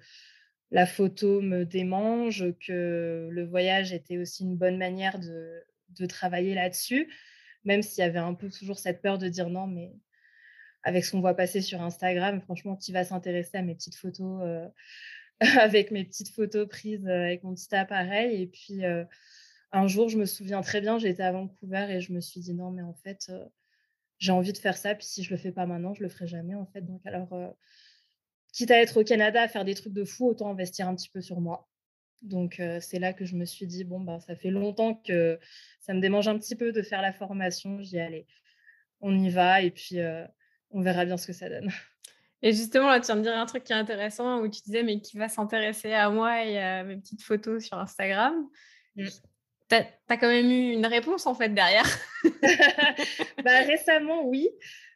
la 0.71 0.85
photo 0.85 1.41
me 1.41 1.65
démange, 1.65 2.45
que 2.65 3.27
le 3.29 3.45
voyage 3.45 3.91
était 3.91 4.17
aussi 4.17 4.43
une 4.43 4.55
bonne 4.55 4.77
manière 4.77 5.19
de, 5.19 5.65
travailler 6.07 6.55
là-dessus, 6.55 7.11
même 7.65 7.83
s'il 7.83 7.99
y 7.99 8.07
avait 8.07 8.17
un 8.17 8.33
peu 8.33 8.49
toujours 8.49 8.79
cette 8.79 9.01
peur 9.01 9.17
de 9.17 9.27
dire 9.27 9.49
non, 9.49 9.67
mais 9.67 9.91
avec 10.83 11.05
ce 11.05 11.11
qu'on 11.11 11.19
voit 11.19 11.35
passer 11.35 11.61
sur 11.61 11.81
Instagram, 11.81 12.41
franchement, 12.41 12.75
qui 12.75 12.91
va 12.91 13.03
s'intéresser 13.03 13.57
à 13.57 13.61
mes 13.61 13.75
petites 13.75 13.97
photos 13.97 14.41
euh, 14.43 14.67
avec 15.59 15.89
mes 15.89 16.05
petites 16.05 16.29
photos 16.29 16.67
prises 16.67 17.05
euh, 17.07 17.23
avec 17.25 17.43
mon 17.43 17.53
petit 17.55 17.73
appareil. 17.75 18.41
Et 18.43 18.47
puis, 18.47 18.85
euh, 18.85 19.03
un 19.71 19.87
jour, 19.87 20.07
je 20.07 20.17
me 20.17 20.25
souviens 20.25 20.61
très 20.61 20.81
bien, 20.81 20.99
j'étais 20.99 21.23
à 21.23 21.31
Vancouver 21.31 21.87
et 21.89 21.99
je 21.99 22.13
me 22.13 22.21
suis 22.21 22.41
dit 22.41 22.53
non, 22.53 22.69
mais 22.71 22.83
en 22.83 22.93
fait, 22.93 23.25
euh, 23.29 23.43
j'ai 24.19 24.31
envie 24.31 24.53
de 24.53 24.57
faire 24.57 24.77
ça. 24.77 24.93
Puis 24.93 25.07
si 25.07 25.23
je 25.23 25.31
le 25.31 25.37
fais 25.37 25.51
pas 25.51 25.65
maintenant, 25.65 25.93
je 25.95 26.03
le 26.03 26.09
ferai 26.09 26.27
jamais, 26.27 26.53
en 26.53 26.67
fait. 26.67 26.81
Donc, 26.81 27.01
alors, 27.05 27.55
quitte 28.53 28.69
à 28.69 28.79
être 28.79 29.01
au 29.01 29.03
Canada, 29.03 29.41
à 29.41 29.47
faire 29.47 29.65
des 29.65 29.73
trucs 29.73 29.93
de 29.93 30.03
fou, 30.03 30.27
autant 30.27 30.51
investir 30.51 30.87
un 30.87 30.95
petit 30.95 31.09
peu 31.09 31.21
sur 31.21 31.41
moi. 31.41 31.67
Donc, 32.21 32.61
c'est 32.81 32.99
là 32.99 33.13
que 33.13 33.25
je 33.25 33.35
me 33.35 33.45
suis 33.45 33.65
dit, 33.65 33.83
bon, 33.83 33.99
ben, 33.99 34.19
ça 34.19 34.35
fait 34.35 34.51
longtemps 34.51 34.93
que 34.93 35.39
ça 35.79 35.95
me 35.95 36.01
démange 36.01 36.27
un 36.27 36.37
petit 36.37 36.55
peu 36.55 36.71
de 36.71 36.83
faire 36.83 37.01
la 37.01 37.13
formation. 37.13 37.81
J'y 37.81 37.97
allais, 37.99 38.27
on 38.99 39.17
y 39.17 39.31
va 39.31 39.63
et 39.63 39.71
puis 39.71 39.97
on 40.69 40.81
verra 40.81 41.05
bien 41.05 41.17
ce 41.17 41.25
que 41.25 41.33
ça 41.33 41.49
donne. 41.49 41.71
Et 42.43 42.53
justement, 42.53 42.89
là, 42.89 42.99
tu 42.99 43.07
viens 43.07 43.17
de 43.17 43.21
dire 43.21 43.37
un 43.37 43.45
truc 43.45 43.63
qui 43.63 43.71
est 43.71 43.75
intéressant 43.75 44.39
où 44.39 44.47
tu 44.47 44.61
disais, 44.61 44.83
mais 44.83 44.99
qui 44.99 45.17
va 45.17 45.29
s'intéresser 45.29 45.93
à 45.93 46.09
moi 46.09 46.43
et 46.43 46.57
à 46.57 46.83
mes 46.83 46.97
petites 46.97 47.21
photos 47.21 47.63
sur 47.63 47.77
Instagram. 47.77 48.33
Mmh. 48.95 49.05
Tu 49.69 49.75
as, 49.75 50.17
quand 50.17 50.27
même 50.27 50.49
eu 50.49 50.71
une 50.73 50.85
réponse 50.85 51.27
en 51.27 51.35
fait 51.35 51.49
derrière. 51.49 51.85
bah, 53.43 53.61
récemment, 53.61 54.25
oui. 54.25 54.49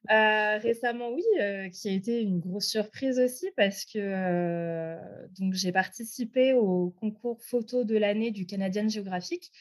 récemment, 0.10 1.10
oui, 1.10 1.24
qui 1.72 1.88
a 1.88 1.92
été 1.92 2.22
une 2.22 2.40
grosse 2.40 2.68
surprise 2.68 3.20
aussi 3.20 3.50
parce 3.56 3.86
que 3.86 4.98
donc 5.40 5.54
j'ai 5.54 5.72
participé 5.72 6.54
au 6.54 6.90
concours 7.00 7.42
photo 7.42 7.84
de 7.84 7.96
l'année 7.96 8.32
du 8.32 8.46
Canadian 8.46 8.90
Geographic, 8.90 9.52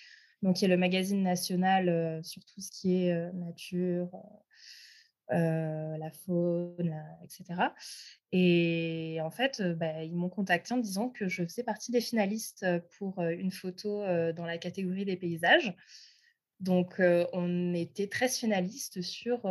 donc 0.42 0.56
qui 0.56 0.64
est 0.64 0.68
le 0.68 0.76
magazine 0.76 1.22
national 1.22 2.20
sur 2.24 2.44
tout 2.44 2.60
ce 2.60 2.70
qui 2.72 3.06
est 3.06 3.32
nature, 3.34 4.08
la 5.30 6.10
faune, 6.26 6.94
etc. 7.22 7.72
Et 8.32 9.18
en 9.22 9.30
fait, 9.30 9.62
bah, 9.62 10.02
ils 10.02 10.14
m'ont 10.14 10.28
contacté 10.28 10.74
en 10.74 10.78
disant 10.78 11.08
que 11.08 11.28
je 11.28 11.44
faisais 11.44 11.62
partie 11.62 11.92
des 11.92 12.00
finalistes 12.00 12.66
pour 12.98 13.22
une 13.22 13.52
photo 13.52 14.04
dans 14.32 14.46
la 14.46 14.58
catégorie 14.58 15.04
des 15.04 15.16
paysages. 15.16 15.74
Donc, 16.60 17.00
on 17.32 17.74
était 17.74 18.06
13 18.06 18.38
finalistes 18.38 19.02
sur 19.02 19.42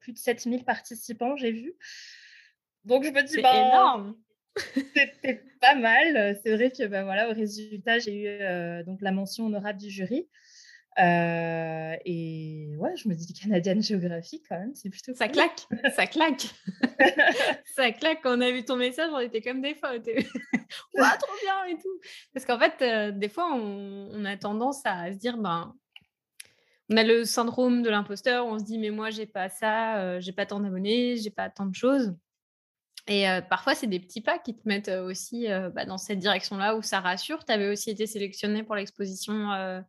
plus 0.00 0.12
de 0.12 0.18
7000 0.18 0.64
participants, 0.64 1.36
j'ai 1.36 1.52
vu. 1.52 1.74
Donc, 2.84 3.04
je 3.04 3.10
me 3.10 3.22
dis, 3.22 3.34
c'est 3.34 3.42
bah, 3.42 3.54
énorme. 3.54 4.16
C'était 4.74 5.42
pas 5.60 5.74
mal. 5.74 6.38
C'est 6.42 6.54
vrai 6.54 6.70
que 6.70 6.86
bah, 6.86 7.04
voilà, 7.04 7.30
au 7.30 7.34
résultat, 7.34 7.98
j'ai 7.98 8.24
eu 8.24 8.84
donc 8.84 9.00
la 9.02 9.12
mention 9.12 9.46
honorable 9.46 9.78
du 9.78 9.90
jury. 9.90 10.28
Et 10.98 12.74
ouais, 12.76 12.96
je 12.96 13.08
me 13.08 13.14
dis 13.14 13.32
Canadienne 13.32 13.82
géographique 13.82 14.44
quand 14.48 14.58
même, 14.58 14.74
c'est 14.74 14.90
plutôt. 14.90 15.14
Ça 15.14 15.28
claque, 15.28 15.66
ça 15.94 16.06
claque, 16.06 16.48
ça 17.76 17.92
claque. 17.92 18.20
Quand 18.22 18.36
on 18.36 18.40
a 18.40 18.50
vu 18.50 18.64
ton 18.64 18.76
message, 18.76 19.10
on 19.12 19.20
était 19.20 19.40
comme 19.40 19.62
des 19.62 19.74
fois, 19.74 19.92
Ouah, 20.94 21.16
trop 21.16 21.34
bien 21.42 21.64
et 21.68 21.76
tout. 21.76 22.00
Parce 22.34 22.44
qu'en 22.44 22.58
fait, 22.58 23.14
des 23.16 23.28
fois, 23.28 23.52
on, 23.54 24.10
on, 24.12 24.24
a 24.24 24.36
tendance 24.36 24.80
à 24.84 25.12
se 25.12 25.18
dire, 25.18 25.36
ben, 25.36 25.74
on 26.90 26.96
a 26.96 27.04
le 27.04 27.24
syndrome 27.24 27.82
de 27.82 27.90
l'imposteur, 27.90 28.46
on 28.46 28.58
se 28.58 28.64
dit 28.64 28.78
mais 28.78 28.90
moi 28.90 29.10
j'ai 29.10 29.26
pas 29.26 29.48
ça, 29.48 29.98
euh, 29.98 30.20
j'ai 30.20 30.32
pas 30.32 30.46
tant 30.46 30.60
d'abonnés, 30.60 31.16
j'ai 31.16 31.30
pas 31.30 31.48
tant 31.48 31.66
de 31.66 31.74
choses. 31.74 32.14
Et 33.06 33.24
parfois 33.48 33.74
c'est 33.74 33.86
des 33.88 33.98
petits 33.98 34.20
pas 34.20 34.38
qui 34.38 34.54
te 34.54 34.68
mettent 34.68 34.88
aussi 34.90 35.48
bah, 35.74 35.84
dans 35.84 35.98
cette 35.98 36.18
direction-là 36.18 36.76
où 36.76 36.82
ça 36.82 37.00
rassure. 37.00 37.44
Tu 37.44 37.50
avais 37.50 37.68
aussi 37.68 37.90
été 37.90 38.06
sélectionné 38.06 38.62
pour 38.62 38.76
l'exposition 38.76 39.82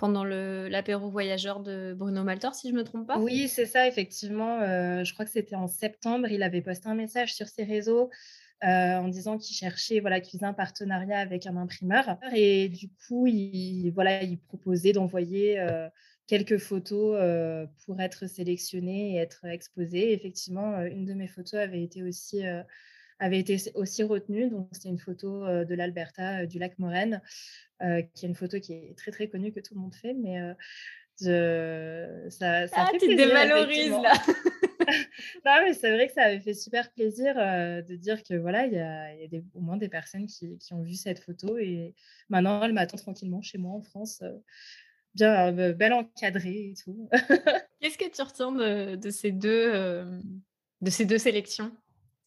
pendant 0.00 0.24
l'apéro 0.24 1.10
voyageur 1.10 1.60
de 1.60 1.94
Bruno 1.94 2.24
Maltor, 2.24 2.54
si 2.54 2.70
je 2.70 2.74
me 2.74 2.82
trompe 2.82 3.06
pas. 3.06 3.18
Oui, 3.18 3.48
c'est 3.48 3.66
ça, 3.66 3.86
effectivement. 3.86 4.60
je 5.04 5.12
crois 5.12 5.26
que 5.26 5.30
c'était 5.30 5.56
en 5.56 5.68
septembre. 5.68 6.26
Il 6.28 6.42
avait 6.42 6.62
posté 6.62 6.88
un 6.88 6.94
message 6.94 7.34
sur 7.34 7.46
ses 7.46 7.64
réseaux 7.64 8.10
en 8.62 9.08
disant 9.08 9.36
qu'il 9.36 9.54
cherchait, 9.54 10.00
voilà, 10.00 10.20
qu'il 10.20 10.38
faisait 10.38 10.48
un 10.48 10.54
partenariat 10.54 11.18
avec 11.18 11.46
un 11.46 11.56
imprimeur. 11.56 12.16
Et 12.34 12.70
du 12.70 12.88
coup, 12.88 13.26
il, 13.26 13.90
voilà, 13.90 14.22
il 14.22 14.38
proposait 14.38 14.92
d'envoyer 14.92 15.62
quelques 16.26 16.58
photos 16.58 17.18
pour 17.84 18.00
être 18.00 18.26
sélectionnées 18.26 19.14
et 19.14 19.16
être 19.18 19.44
exposées. 19.44 20.14
effectivement, 20.14 20.80
une 20.82 21.04
de 21.04 21.12
mes 21.12 21.28
photos 21.28 21.60
avait 21.60 21.82
été 21.82 22.02
aussi, 22.02 22.42
avait 23.20 23.38
été 23.38 23.56
aussi 23.74 24.02
retenue. 24.02 24.48
Donc, 24.48 24.68
c'était 24.72 24.88
une 24.88 24.98
photo 24.98 25.46
de 25.46 25.74
l'Alberta, 25.74 26.46
du 26.46 26.58
lac 26.58 26.78
Moraine, 26.78 27.22
qui 27.80 28.26
est 28.26 28.28
une 28.28 28.34
photo 28.34 28.58
qui 28.58 28.72
est 28.72 28.96
très, 28.96 29.10
très 29.10 29.28
connue, 29.28 29.52
que 29.52 29.60
tout 29.60 29.74
le 29.74 29.80
monde 29.80 29.94
fait. 29.94 30.14
Mais 30.14 30.40
ça, 31.16 32.66
ça 32.66 32.76
ah, 32.76 32.86
fait 32.90 32.98
tu 32.98 33.08
te 33.08 33.16
dévalorises 33.16 33.90
là 33.90 34.12
non, 35.44 35.52
mais 35.62 35.74
c'est 35.74 35.92
vrai 35.92 36.08
que 36.08 36.14
ça 36.14 36.22
avait 36.22 36.40
fait 36.40 36.54
super 36.54 36.90
plaisir 36.92 37.34
de 37.34 37.96
dire 37.96 38.22
que 38.22 38.34
voilà, 38.34 38.66
il 38.66 38.72
y 38.72 38.78
a, 38.78 39.14
y 39.14 39.24
a 39.24 39.28
des, 39.28 39.44
au 39.54 39.60
moins 39.60 39.76
des 39.76 39.90
personnes 39.90 40.26
qui, 40.26 40.56
qui, 40.58 40.72
ont 40.72 40.82
vu 40.82 40.94
cette 40.94 41.20
photo 41.20 41.58
et 41.58 41.94
maintenant 42.30 42.62
elle 42.64 42.72
m'attend 42.72 42.96
tranquillement 42.96 43.42
chez 43.42 43.58
moi 43.58 43.72
en 43.72 43.82
France 43.82 44.22
bien 45.14 45.56
euh, 45.58 45.72
belle 45.72 45.92
encadrée 45.92 46.70
et 46.70 46.74
tout. 46.82 47.08
Qu'est-ce 47.80 47.98
que 47.98 48.10
tu 48.10 48.22
retiens 48.22 48.52
de, 48.52 49.10
ces, 49.10 49.32
deux, 49.32 49.70
euh, 49.74 50.20
de 50.80 50.90
ces 50.90 51.04
deux 51.04 51.18
sélections? 51.18 51.72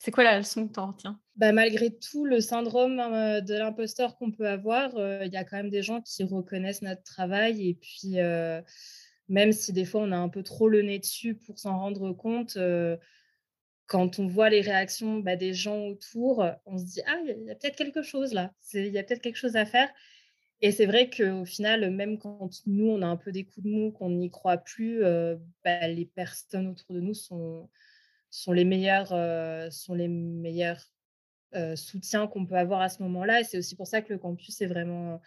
C'est 0.04 0.12
quoi 0.12 0.26
la 0.26 0.38
leçon 0.38 0.68
que 0.68 0.74
tu 0.74 0.80
en 0.82 0.88
retiens? 0.88 1.18
Bah, 1.38 1.54
Malgré 1.54 1.90
tout 1.90 2.26
le 2.26 2.42
syndrome 2.42 3.00
euh, 3.00 3.40
de 3.40 3.54
l'imposteur 3.54 4.18
qu'on 4.18 4.32
peut 4.32 4.50
avoir, 4.50 4.92
il 5.24 5.32
y 5.32 5.38
a 5.38 5.46
quand 5.46 5.56
même 5.56 5.70
des 5.70 5.82
gens 5.82 6.02
qui 6.02 6.26
reconnaissent 6.26 6.82
notre 6.82 7.04
travail 7.04 7.70
et 7.70 7.74
puis 7.76 8.18
même 9.30 9.54
si 9.54 9.72
des 9.72 9.86
fois 9.86 10.02
on 10.02 10.12
a 10.12 10.18
un 10.18 10.28
peu 10.28 10.44
trop 10.44 10.68
le 10.68 10.82
nez 10.82 11.00
dessus 11.00 11.36
pour 11.36 11.58
s'en 11.58 11.80
rendre 11.80 12.12
compte, 12.12 12.58
quand 13.86 14.20
on 14.20 14.28
voit 14.28 14.50
les 14.50 14.60
réactions 14.60 15.20
bah, 15.20 15.38
des 15.38 15.54
gens 15.54 15.86
autour, 15.86 16.46
on 16.66 16.78
se 16.78 16.84
dit 16.84 17.02
ah 17.08 17.18
il 17.26 17.46
y 17.46 17.52
a 17.52 17.56
peut-être 17.56 17.78
quelque 17.78 18.02
chose 18.02 18.34
là, 18.34 18.52
il 18.74 18.88
y 18.88 18.98
a 18.98 19.04
peut-être 19.04 19.22
quelque 19.22 19.38
chose 19.38 19.56
à 19.56 19.66
faire. 19.66 19.90
Et 20.64 20.72
c'est 20.72 20.86
vrai 20.86 21.10
qu'au 21.10 21.44
final, 21.44 21.92
même 21.92 22.18
quand 22.18 22.50
nous, 22.68 22.88
on 22.88 23.02
a 23.02 23.06
un 23.06 23.18
peu 23.18 23.34
des 23.34 23.44
coups 23.44 23.66
de 23.66 23.70
mou, 23.70 23.92
qu'on 23.92 24.12
n'y 24.12 24.32
croit 24.32 24.56
plus, 24.56 25.04
euh, 25.04 25.36
bah, 25.66 25.90
les 25.90 26.06
personnes 26.06 26.68
autour 26.68 26.96
de 26.96 27.02
nous 27.02 27.14
sont, 27.14 27.70
sont 28.34 28.52
les 28.52 28.66
meilleurs, 28.66 29.12
euh, 29.12 29.70
sont 29.70 29.94
les 29.94 30.08
meilleurs 30.08 30.92
euh, 31.54 31.76
soutiens 31.76 32.26
qu'on 32.26 32.48
peut 32.48 32.56
avoir 32.56 32.82
à 32.82 32.90
ce 32.90 33.04
moment-là. 33.04 33.42
Et 33.42 33.44
c'est 33.44 33.60
aussi 33.60 33.76
pour 33.76 33.86
ça 33.86 34.02
que 34.02 34.12
le 34.12 34.18
campus 34.18 34.60
est 34.62 34.66
vraiment, 34.66 35.22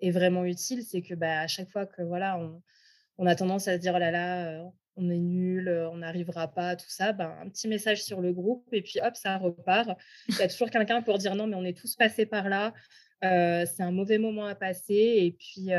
est 0.00 0.12
vraiment 0.12 0.44
utile. 0.44 0.84
C'est 0.84 1.02
que 1.02 1.14
bah, 1.14 1.40
à 1.40 1.48
chaque 1.48 1.68
fois 1.70 1.86
que 1.86 2.02
voilà, 2.02 2.38
on, 2.38 2.62
on 3.18 3.26
a 3.26 3.34
tendance 3.34 3.66
à 3.66 3.74
se 3.74 3.80
dire 3.80 3.94
oh 3.96 3.98
là 3.98 4.12
là, 4.12 4.62
on 4.94 5.10
est 5.10 5.18
nul, 5.18 5.68
on 5.90 5.96
n'arrivera 5.96 6.54
pas, 6.54 6.76
tout 6.76 6.88
ça, 6.88 7.12
ben, 7.12 7.36
un 7.42 7.48
petit 7.48 7.66
message 7.66 8.04
sur 8.04 8.20
le 8.20 8.32
groupe 8.32 8.68
et 8.70 8.82
puis 8.82 9.00
hop, 9.02 9.16
ça 9.16 9.38
repart. 9.38 9.90
Il 10.28 10.36
y 10.36 10.42
a 10.42 10.48
toujours 10.48 10.70
quelqu'un 10.70 11.02
pour 11.02 11.18
dire 11.18 11.34
non, 11.34 11.48
mais 11.48 11.56
on 11.56 11.64
est 11.64 11.76
tous 11.76 11.96
passés 11.96 12.26
par 12.26 12.48
là, 12.48 12.74
c'est 13.22 13.82
un 13.82 13.90
mauvais 13.90 14.18
moment 14.18 14.46
à 14.46 14.54
passer. 14.54 14.94
Et 14.94 15.36
puis, 15.36 15.70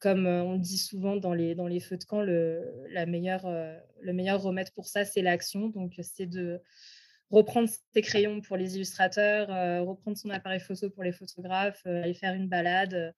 comme 0.00 0.26
on 0.26 0.56
dit 0.56 0.78
souvent 0.78 1.16
dans 1.16 1.34
les, 1.34 1.80
feux 1.80 1.96
de 1.96 2.04
camp, 2.04 2.22
le, 2.22 2.64
la 2.90 3.06
meilleure, 3.06 3.46
le 4.00 4.12
meilleur 4.12 4.42
remède 4.42 4.70
pour 4.72 4.86
ça, 4.88 5.04
c'est 5.04 5.22
l'action. 5.22 5.68
Donc, 5.68 5.92
c'est 6.02 6.26
de 6.26 6.60
reprendre 7.30 7.68
ses 7.94 8.02
crayons 8.02 8.40
pour 8.40 8.56
les 8.56 8.76
illustrateurs, 8.76 9.48
reprendre 9.86 10.16
son 10.16 10.30
appareil 10.30 10.60
photo 10.60 10.90
pour 10.90 11.04
les 11.04 11.12
photographes, 11.12 11.84
aller 11.86 12.14
faire 12.14 12.34
une 12.34 12.48
balade. 12.48 13.14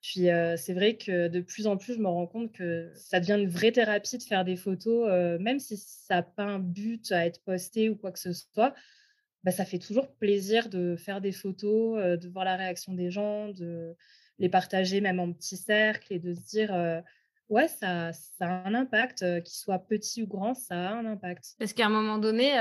Puis 0.00 0.28
c'est 0.56 0.74
vrai 0.74 0.96
que 0.96 1.28
de 1.28 1.40
plus 1.40 1.66
en 1.66 1.76
plus, 1.76 1.94
je 1.94 2.00
me 2.00 2.08
rends 2.08 2.26
compte 2.26 2.52
que 2.52 2.90
ça 2.94 3.20
devient 3.20 3.40
une 3.40 3.48
vraie 3.48 3.72
thérapie 3.72 4.18
de 4.18 4.22
faire 4.22 4.44
des 4.44 4.56
photos, 4.56 5.08
même 5.40 5.60
si 5.60 5.76
ça 5.76 6.16
n'a 6.16 6.22
pas 6.22 6.44
un 6.44 6.58
but 6.58 7.12
à 7.12 7.26
être 7.26 7.42
posté 7.44 7.88
ou 7.90 7.96
quoi 7.96 8.12
que 8.12 8.18
ce 8.18 8.32
soit. 8.32 8.74
Bah, 9.44 9.52
ça 9.52 9.64
fait 9.64 9.78
toujours 9.78 10.12
plaisir 10.16 10.68
de 10.68 10.96
faire 10.96 11.20
des 11.20 11.32
photos, 11.32 12.18
de 12.18 12.28
voir 12.28 12.44
la 12.44 12.56
réaction 12.56 12.92
des 12.92 13.10
gens, 13.10 13.48
de 13.48 13.96
les 14.38 14.48
partager 14.48 15.00
même 15.00 15.20
en 15.20 15.32
petits 15.32 15.56
cercles 15.56 16.12
et 16.12 16.18
de 16.18 16.34
se 16.34 16.40
dire 16.40 17.02
ouais, 17.48 17.68
ça, 17.68 18.12
ça 18.12 18.46
a 18.46 18.68
un 18.68 18.74
impact, 18.74 19.42
qu'il 19.42 19.56
soit 19.56 19.78
petit 19.78 20.22
ou 20.22 20.26
grand, 20.26 20.54
ça 20.54 20.90
a 20.90 20.92
un 20.94 21.06
impact. 21.06 21.56
Parce 21.58 21.72
qu'à 21.72 21.86
un 21.86 21.90
moment 21.90 22.18
donné, 22.18 22.52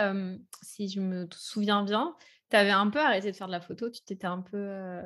si 0.61 0.89
je 0.89 0.99
me 0.99 1.27
souviens 1.31 1.83
bien, 1.83 2.15
tu 2.49 2.55
avais 2.55 2.71
un 2.71 2.89
peu 2.89 2.99
arrêté 2.99 3.31
de 3.31 3.35
faire 3.35 3.47
de 3.47 3.51
la 3.51 3.61
photo, 3.61 3.89
tu 3.89 4.01
t'étais 4.01 4.27
un 4.27 4.41
peu. 4.41 5.01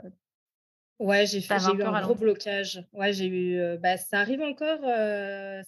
Ouais, 0.99 1.25
j'ai 1.25 1.41
fait 1.41 1.55
eu 1.55 1.81
un 1.81 2.01
gros 2.01 2.15
blocage. 2.15 2.85
Ouais, 2.93 3.11
j'ai 3.11 3.27
eu. 3.27 3.77
bah, 3.79 3.97
ça 3.97 4.19
arrive 4.19 4.41
encore. 4.41 4.79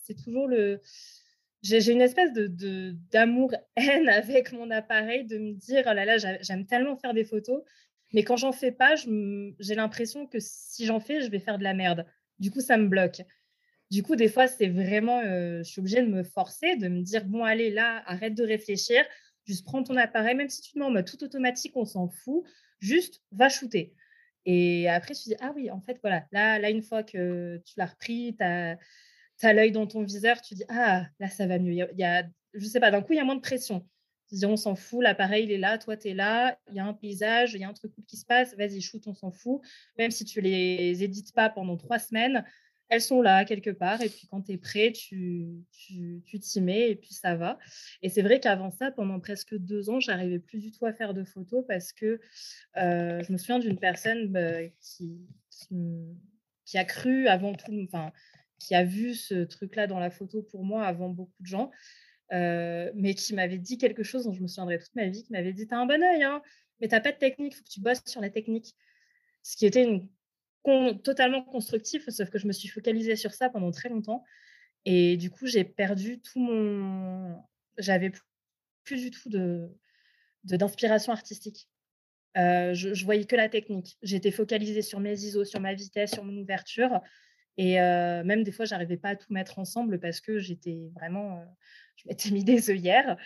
c'est 0.04 0.16
toujours 0.24 0.48
le 0.48 0.80
j'ai 1.64 1.92
une 1.92 2.02
espèce 2.02 2.34
de 2.34 2.96
d'amour-haine 3.12 4.10
avec 4.10 4.52
mon 4.52 4.70
appareil, 4.70 5.26
de 5.26 5.38
me 5.38 5.54
dire, 5.54 5.84
oh 5.88 5.94
là 5.94 6.06
là, 6.06 6.18
j'aime 6.18 6.66
tellement 6.66 6.98
faire 6.98 7.14
des 7.14 7.24
photos, 7.24 7.64
mais 8.14 8.24
quand 8.24 8.38
j'en 8.38 8.52
fais 8.52 8.72
pas, 8.72 8.96
j'ai 8.96 9.76
l'impression 9.76 10.28
que 10.28 10.38
si 10.40 10.86
j'en 10.86 11.00
fais, 11.00 11.22
je 11.22 11.30
vais 11.30 11.40
faire 11.40 11.58
de 11.58 11.64
la 11.64 11.74
merde. 11.74 12.06
Du 12.40 12.52
coup, 12.52 12.62
ça 12.62 12.78
me 12.78 12.88
bloque. 12.88 13.22
Du 13.92 14.04
coup, 14.04 14.16
des 14.16 14.30
fois, 14.30 14.48
c'est 14.48 14.70
vraiment, 14.70 15.22
je 15.24 15.64
suis 15.64 15.80
obligée 15.80 16.02
de 16.02 16.08
me 16.08 16.24
forcer, 16.24 16.76
de 16.76 16.88
me 16.88 17.02
dire, 17.02 17.26
bon, 17.26 17.44
allez, 17.44 17.70
là, 17.70 18.04
arrête 18.06 18.36
de 18.36 18.44
réfléchir, 18.44 19.04
juste 19.46 19.66
prends 19.66 19.84
ton 19.84 19.98
appareil, 19.98 20.36
même 20.36 20.50
si 20.50 20.62
tu 20.62 20.72
te 20.74 20.80
mets 20.80 20.86
en 20.86 20.92
mode 20.92 21.06
tout 21.06 21.24
automatique, 21.24 21.74
on 21.76 21.86
s'en 21.86 22.08
fout, 22.08 22.44
juste 22.80 23.22
va 23.32 23.50
shooter. 23.50 23.94
Et 24.46 24.90
après, 24.90 25.14
me 25.14 25.24
dis, 25.24 25.36
ah 25.42 25.54
oui, 25.56 25.72
en 25.72 25.82
fait, 25.82 26.00
voilà, 26.02 26.26
là, 26.32 26.60
là 26.60 26.70
une 26.70 26.84
fois 26.84 27.04
que 27.04 27.62
tu 27.66 27.74
l'as 27.78 27.86
repris, 27.86 28.36
tu 28.38 28.44
as 28.44 28.78
tu 29.40 29.46
as 29.46 29.54
l'œil 29.54 29.72
dans 29.72 29.88
ton 29.88 30.04
viseur, 30.04 30.42
tu 30.42 30.56
dis 30.56 30.64
Ah, 30.70 31.06
là, 31.20 31.28
ça 31.30 31.48
va 31.48 31.60
mieux. 31.60 31.74
Il 31.74 32.00
y 32.00 32.04
a, 32.04 32.24
je 32.54 32.66
sais 32.66 32.80
pas, 32.80 32.92
d'un 32.92 33.02
coup, 33.02 33.14
il 33.14 33.18
y 33.18 33.20
a 33.20 33.26
moins 33.26 33.36
de 33.36 33.42
pression. 33.42 33.88
On 34.46 34.58
s'en 34.58 34.76
fout, 34.76 35.04
l'appareil, 35.04 35.46
il 35.46 35.52
est 35.52 35.58
là, 35.58 35.78
toi, 35.78 35.98
tu 35.98 36.10
es 36.10 36.14
là, 36.14 36.58
il 36.70 36.76
y 36.76 36.80
a 36.80 36.86
un 36.86 36.94
paysage, 36.94 37.54
il 37.54 37.62
y 37.62 37.64
a 37.64 37.70
un 37.70 37.74
truc 37.74 37.92
qui 38.08 38.18
se 38.18 38.26
passe, 38.26 38.56
vas-y, 38.56 38.82
shoot, 38.82 39.06
on 39.08 39.14
s'en 39.14 39.32
fout. 39.32 39.62
Même 39.98 40.12
si 40.12 40.26
tu 40.26 40.42
les 40.42 41.04
édites 41.04 41.34
pas 41.34 41.50
pendant 41.50 41.78
trois 41.78 42.00
semaines, 42.00 42.44
elles 42.90 43.02
sont 43.02 43.22
là 43.22 43.46
quelque 43.46 43.72
part. 43.72 44.02
Et 44.02 44.10
puis, 44.10 44.28
quand 44.30 44.42
tu 44.42 44.54
es 44.54 44.58
prêt, 44.58 44.92
tu 44.92 45.64
t'y 45.72 46.40
tu, 46.40 46.62
mets 46.62 46.92
et 46.92 46.96
puis 46.96 47.14
ça 47.14 47.36
va. 47.36 47.58
Et 48.02 48.10
c'est 48.10 48.22
vrai 48.22 48.40
qu'avant 48.40 48.72
ça, 48.72 48.92
pendant 48.92 49.20
presque 49.20 49.56
deux 49.56 49.90
ans, 49.90 50.00
j'arrivais 50.00 50.40
plus 50.40 50.60
du 50.60 50.72
tout 50.72 50.86
à 50.86 50.94
faire 50.94 51.14
de 51.14 51.24
photos 51.24 51.66
parce 51.68 51.92
que 51.92 52.20
euh, 52.78 53.24
je 53.24 53.32
me 53.32 53.38
souviens 53.38 53.60
d'une 53.60 53.80
personne 53.80 54.28
bah, 54.28 54.64
qui, 54.80 55.28
qui, 55.50 55.76
qui, 56.66 56.78
a 56.78 56.86
cru 56.86 57.28
avant 57.28 57.54
tout, 57.54 57.74
enfin, 57.86 58.12
qui 58.60 58.76
a 58.76 58.84
vu 58.84 59.14
ce 59.16 59.44
truc-là 59.44 59.88
dans 59.88 60.00
la 60.00 60.10
photo 60.10 60.42
pour 60.44 60.64
moi 60.64 60.86
avant 60.86 61.10
beaucoup 61.10 61.42
de 61.42 61.48
gens, 61.48 61.72
euh, 62.32 62.92
mais 62.96 63.14
qui 63.14 63.34
m'avait 63.34 63.58
dit 63.58 63.78
quelque 63.78 64.04
chose 64.04 64.26
dont 64.26 64.34
je 64.34 64.42
me 64.42 64.48
souviendrai 64.48 64.80
toute 64.80 64.96
ma 64.96 65.08
vie, 65.08 65.24
qui 65.24 65.32
m'avait 65.32 65.54
dit, 65.54 65.68
tu 65.68 65.74
as 65.74 65.78
un 65.78 65.86
bon 65.86 66.02
oeil, 66.02 66.24
hein, 66.24 66.42
mais 66.80 66.88
tu 66.88 66.96
n'as 66.96 67.02
pas 67.02 67.12
de 67.12 67.18
technique, 67.18 67.56
faut 67.56 67.64
que 67.64 67.70
tu 67.70 67.82
bosses 67.82 68.04
sur 68.06 68.22
la 68.22 68.30
technique. 68.30 68.76
Ce 69.44 69.58
qui 69.58 69.66
était 69.66 70.02
totalement 71.04 71.44
constructif, 71.44 72.10
sauf 72.10 72.30
que 72.30 72.40
je 72.40 72.48
me 72.48 72.54
suis 72.54 72.70
focalisée 72.70 73.16
sur 73.16 73.34
ça 73.34 73.50
pendant 73.50 73.72
très 73.72 73.90
longtemps. 73.90 74.24
Et 74.86 75.18
du 75.18 75.30
coup, 75.30 75.46
j'ai 75.48 75.66
perdu 75.66 76.22
tout 76.22 76.40
mon, 76.40 77.38
j'avais 77.78 78.12
plus, 78.84 79.02
du 79.02 79.12
tout 79.12 79.30
de 79.30 79.70
d'inspiration 80.46 81.14
artistique. 81.14 81.70
je, 82.36 82.94
je 82.94 83.06
voyais 83.06 83.26
que 83.26 83.36
la 83.36 83.50
technique. 83.50 83.98
J'étais 84.02 84.32
focalisée 84.32 84.82
sur 84.82 85.00
mes 85.00 85.14
ISO, 85.14 85.46
sur 85.46 85.60
ma 85.60 85.74
vitesse, 85.74 86.12
sur 86.14 86.24
mon 86.24 86.38
ouverture. 86.38 87.02
Et 87.58 87.76
même 87.76 88.44
des 88.44 88.52
fois, 88.52 88.66
j'arrivais 88.66 88.98
pas 88.98 89.10
à 89.10 89.16
tout 89.16 89.32
mettre 89.32 89.60
ensemble 89.60 90.00
parce 90.00 90.22
que 90.22 90.40
j'étais 90.40 90.90
vraiment, 90.96 91.44
je 91.96 92.08
m'étais 92.08 92.32
mis 92.32 92.44
des 92.44 92.70
œillères. 92.70 93.18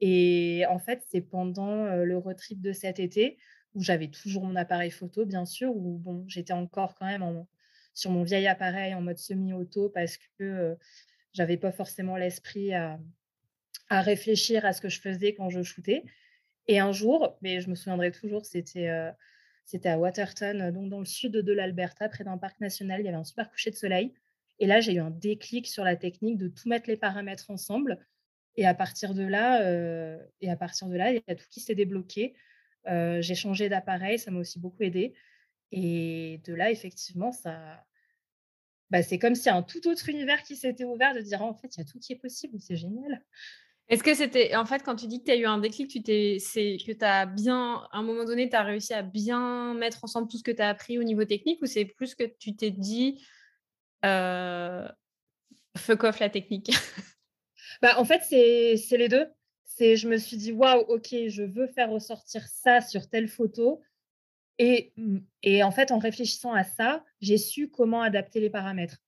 Et 0.00 0.64
en 0.68 0.78
fait, 0.78 1.02
c'est 1.08 1.20
pendant 1.20 1.86
le 1.96 2.16
road 2.16 2.36
trip 2.36 2.60
de 2.60 2.72
cet 2.72 3.00
été 3.00 3.38
où 3.74 3.82
j'avais 3.82 4.08
toujours 4.08 4.44
mon 4.44 4.56
appareil 4.56 4.90
photo, 4.90 5.24
bien 5.24 5.46
sûr, 5.46 5.74
où 5.74 5.98
bon, 5.98 6.24
j'étais 6.28 6.52
encore 6.52 6.94
quand 6.94 7.06
même 7.06 7.44
sur 7.94 8.10
mon 8.10 8.22
vieil 8.22 8.46
appareil 8.46 8.94
en 8.94 9.00
mode 9.00 9.18
semi-auto 9.18 9.88
parce 9.88 10.18
que 10.38 10.76
j'avais 11.32 11.56
pas 11.56 11.72
forcément 11.72 12.16
l'esprit 12.16 12.74
à, 12.74 13.00
à, 13.88 14.00
réfléchir 14.02 14.64
à 14.64 14.72
ce 14.72 14.80
que 14.80 14.88
je 14.88 15.00
faisais 15.00 15.34
quand 15.34 15.50
je 15.50 15.62
shootais. 15.62 16.04
Et 16.68 16.78
un 16.78 16.92
jour, 16.92 17.36
mais 17.42 17.60
je 17.60 17.68
me 17.70 17.74
souviendrai 17.74 18.12
toujours, 18.12 18.44
c'était 18.44 18.88
c'était 19.64 19.88
à 19.88 19.98
Waterton, 19.98 20.70
donc 20.72 20.88
dans 20.88 20.98
le 20.98 21.04
sud 21.04 21.32
de 21.32 21.52
l'Alberta, 21.52 22.08
près 22.08 22.24
d'un 22.24 22.38
parc 22.38 22.60
national. 22.60 23.00
Il 23.00 23.04
y 23.04 23.08
avait 23.08 23.16
un 23.16 23.24
super 23.24 23.50
coucher 23.50 23.70
de 23.70 23.76
soleil. 23.76 24.12
Et 24.58 24.66
là, 24.66 24.80
j'ai 24.80 24.94
eu 24.94 25.00
un 25.00 25.10
déclic 25.10 25.66
sur 25.66 25.84
la 25.84 25.96
technique 25.96 26.36
de 26.36 26.48
tout 26.48 26.68
mettre 26.68 26.88
les 26.88 26.96
paramètres 26.96 27.50
ensemble. 27.50 27.98
Et 28.56 28.66
à 28.66 28.74
partir 28.74 29.14
de 29.14 29.22
là, 29.22 29.62
et 30.40 30.50
à 30.50 30.56
partir 30.56 30.88
de 30.88 30.96
là, 30.96 31.10
il 31.12 31.22
y 31.26 31.30
a 31.30 31.34
tout 31.34 31.46
qui 31.50 31.60
s'est 31.60 31.74
débloqué. 31.74 32.34
j'ai 32.86 33.34
changé 33.34 33.68
d'appareil, 33.68 34.18
ça 34.18 34.30
m'a 34.30 34.40
aussi 34.40 34.58
beaucoup 34.58 34.82
aidé. 34.82 35.14
Et 35.72 36.40
de 36.44 36.54
là, 36.54 36.70
effectivement, 36.70 37.32
ça, 37.32 37.82
bah, 38.92 39.02
c'est 39.02 39.18
comme 39.18 39.34
si 39.34 39.48
un 39.48 39.62
tout 39.62 39.88
autre 39.88 40.10
univers 40.10 40.42
qui 40.42 40.54
s'était 40.54 40.84
ouvert 40.84 41.14
de 41.14 41.20
dire 41.20 41.40
«Ah, 41.40 41.46
en 41.46 41.54
fait, 41.54 41.74
il 41.74 41.80
y 41.80 41.82
a 41.82 41.86
tout 41.86 41.98
qui 41.98 42.12
est 42.12 42.16
possible, 42.16 42.60
c'est 42.60 42.76
génial. 42.76 43.24
Est-ce 43.88 44.02
que 44.02 44.14
c'était, 44.14 44.54
en 44.56 44.64
fait, 44.64 44.82
quand 44.82 44.96
tu 44.96 45.06
dis 45.06 45.20
que 45.20 45.26
tu 45.26 45.32
as 45.32 45.36
eu 45.36 45.44
un 45.44 45.58
déclic, 45.58 45.90
tu 45.90 46.02
t'es, 46.02 46.38
c'est 46.38 46.78
que 46.86 46.92
tu 46.92 47.04
as 47.04 47.26
bien, 47.26 47.86
à 47.92 47.98
un 47.98 48.02
moment 48.02 48.24
donné, 48.24 48.48
tu 48.48 48.56
as 48.56 48.62
réussi 48.62 48.94
à 48.94 49.02
bien 49.02 49.74
mettre 49.74 50.02
ensemble 50.04 50.28
tout 50.28 50.38
ce 50.38 50.42
que 50.42 50.50
tu 50.50 50.62
as 50.62 50.68
appris 50.68 50.98
au 50.98 51.02
niveau 51.02 51.24
technique 51.24 51.60
ou 51.62 51.66
c'est 51.66 51.84
plus 51.84 52.14
que 52.14 52.24
tu 52.24 52.56
t'es 52.56 52.70
dit, 52.70 53.22
euh, 54.04 54.88
fuck 55.76 56.04
off 56.04 56.20
la 56.20 56.30
technique? 56.30 56.70
Bah, 57.80 57.98
En 57.98 58.04
fait, 58.04 58.22
c'est 58.22 58.96
les 58.96 59.08
deux. 59.08 59.26
C'est, 59.64 59.96
je 59.96 60.08
me 60.08 60.16
suis 60.18 60.36
dit, 60.36 60.52
waouh, 60.52 60.82
ok, 60.82 61.08
je 61.28 61.42
veux 61.42 61.66
faire 61.66 61.90
ressortir 61.90 62.46
ça 62.46 62.80
sur 62.80 63.08
telle 63.08 63.26
photo. 63.26 63.80
Et, 64.58 64.92
et 65.42 65.62
en 65.64 65.72
fait, 65.72 65.90
en 65.90 65.98
réfléchissant 65.98 66.52
à 66.52 66.62
ça, 66.62 67.04
j'ai 67.20 67.38
su 67.38 67.70
comment 67.70 68.02
adapter 68.02 68.38
les 68.38 68.50
paramètres 68.50 68.98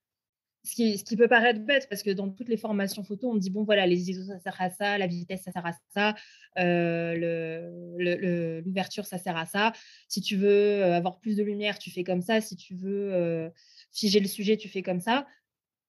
ce 0.65 1.05
qui, 1.05 1.17
peut 1.17 1.29
paraître 1.29 1.61
bête, 1.61 1.87
parce 1.91 2.03
que 2.03 2.11
dans 2.11 2.31
toutes 2.31 2.49
les 2.49 2.57
formations 2.57 3.05
photo, 3.05 3.31
on 3.31 3.37
dit, 3.37 3.51
bon, 3.51 3.65
voilà, 3.65 3.87
les 3.87 4.11
ISO, 4.11 4.25
ça 4.25 4.39
sert 4.39 4.57
à 4.59 4.71
ça, 4.71 4.97
la 4.97 5.07
vitesse, 5.07 5.43
ça 5.43 5.53
sert 5.53 5.67
à 5.67 5.73
ça, 5.91 6.15
euh, 6.59 8.63
l'ouverture, 8.65 9.05
ça 9.05 9.19
sert 9.19 9.37
à 9.37 9.45
ça. 9.45 9.73
Si 10.09 10.23
tu 10.23 10.37
veux 10.37 10.49
euh, 10.49 10.97
avoir 10.97 11.21
plus 11.21 11.37
de 11.37 11.43
lumière, 11.43 11.79
tu 11.79 11.91
fais 11.91 12.03
comme 12.03 12.23
ça. 12.23 12.41
Si 12.41 12.57
tu 12.57 12.75
veux 12.75 13.13
euh, 13.13 13.51
figer 13.93 14.21
le 14.21 14.27
sujet, 14.27 14.57
tu 14.57 14.71
fais 14.71 14.83
comme 14.83 15.01
ça. 15.01 15.27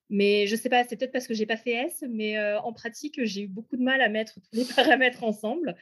Mais 0.10 0.46
je 0.46 0.58
sais 0.58 0.70
pas, 0.70 0.84
c'est 0.84 0.98
peut-être 0.98 1.14
parce 1.14 1.26
que 1.26 1.34
j'ai 1.34 1.46
pas 1.46 1.58
fait 1.58 1.72
S, 1.72 2.04
mais 2.08 2.38
en 2.58 2.74
pratique, 2.74 3.24
j'ai 3.24 3.44
eu 3.44 3.48
beaucoup 3.48 3.78
de 3.78 3.82
mal 3.82 4.02
à 4.02 4.10
mettre 4.10 4.40
tous 4.42 4.54
les 4.54 4.66
paramètres 4.76 5.24
ensemble. 5.24 5.76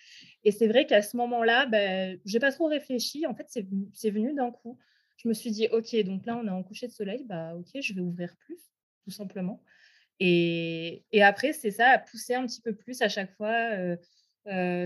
Et 0.43 0.51
c'est 0.51 0.67
vrai 0.67 0.85
qu'à 0.85 1.01
ce 1.01 1.17
moment-là, 1.17 1.65
ben, 1.65 2.19
j'ai 2.25 2.39
pas 2.39 2.51
trop 2.51 2.67
réfléchi. 2.67 3.25
En 3.25 3.33
fait, 3.33 3.47
c'est 3.49 4.11
venu 4.11 4.33
d'un 4.33 4.51
coup. 4.51 4.77
Je 5.17 5.27
me 5.27 5.33
suis 5.33 5.51
dit, 5.51 5.67
OK, 5.71 5.95
donc 6.03 6.25
là, 6.25 6.37
on 6.37 6.47
est 6.47 6.51
en 6.51 6.63
coucher 6.63 6.87
de 6.87 6.93
soleil, 6.93 7.23
bah, 7.25 7.55
OK, 7.55 7.81
je 7.81 7.93
vais 7.93 8.01
ouvrir 8.01 8.35
plus 8.37 8.72
tout 9.03 9.11
simplement. 9.11 9.61
Et, 10.19 11.03
après, 11.21 11.53
c'est 11.53 11.71
ça, 11.71 11.89
à 11.89 11.97
pousser 11.99 12.35
un 12.35 12.45
petit 12.45 12.61
peu 12.61 12.73
plus 12.73 13.01
à 13.01 13.09
chaque 13.09 13.35
fois, 13.35 13.71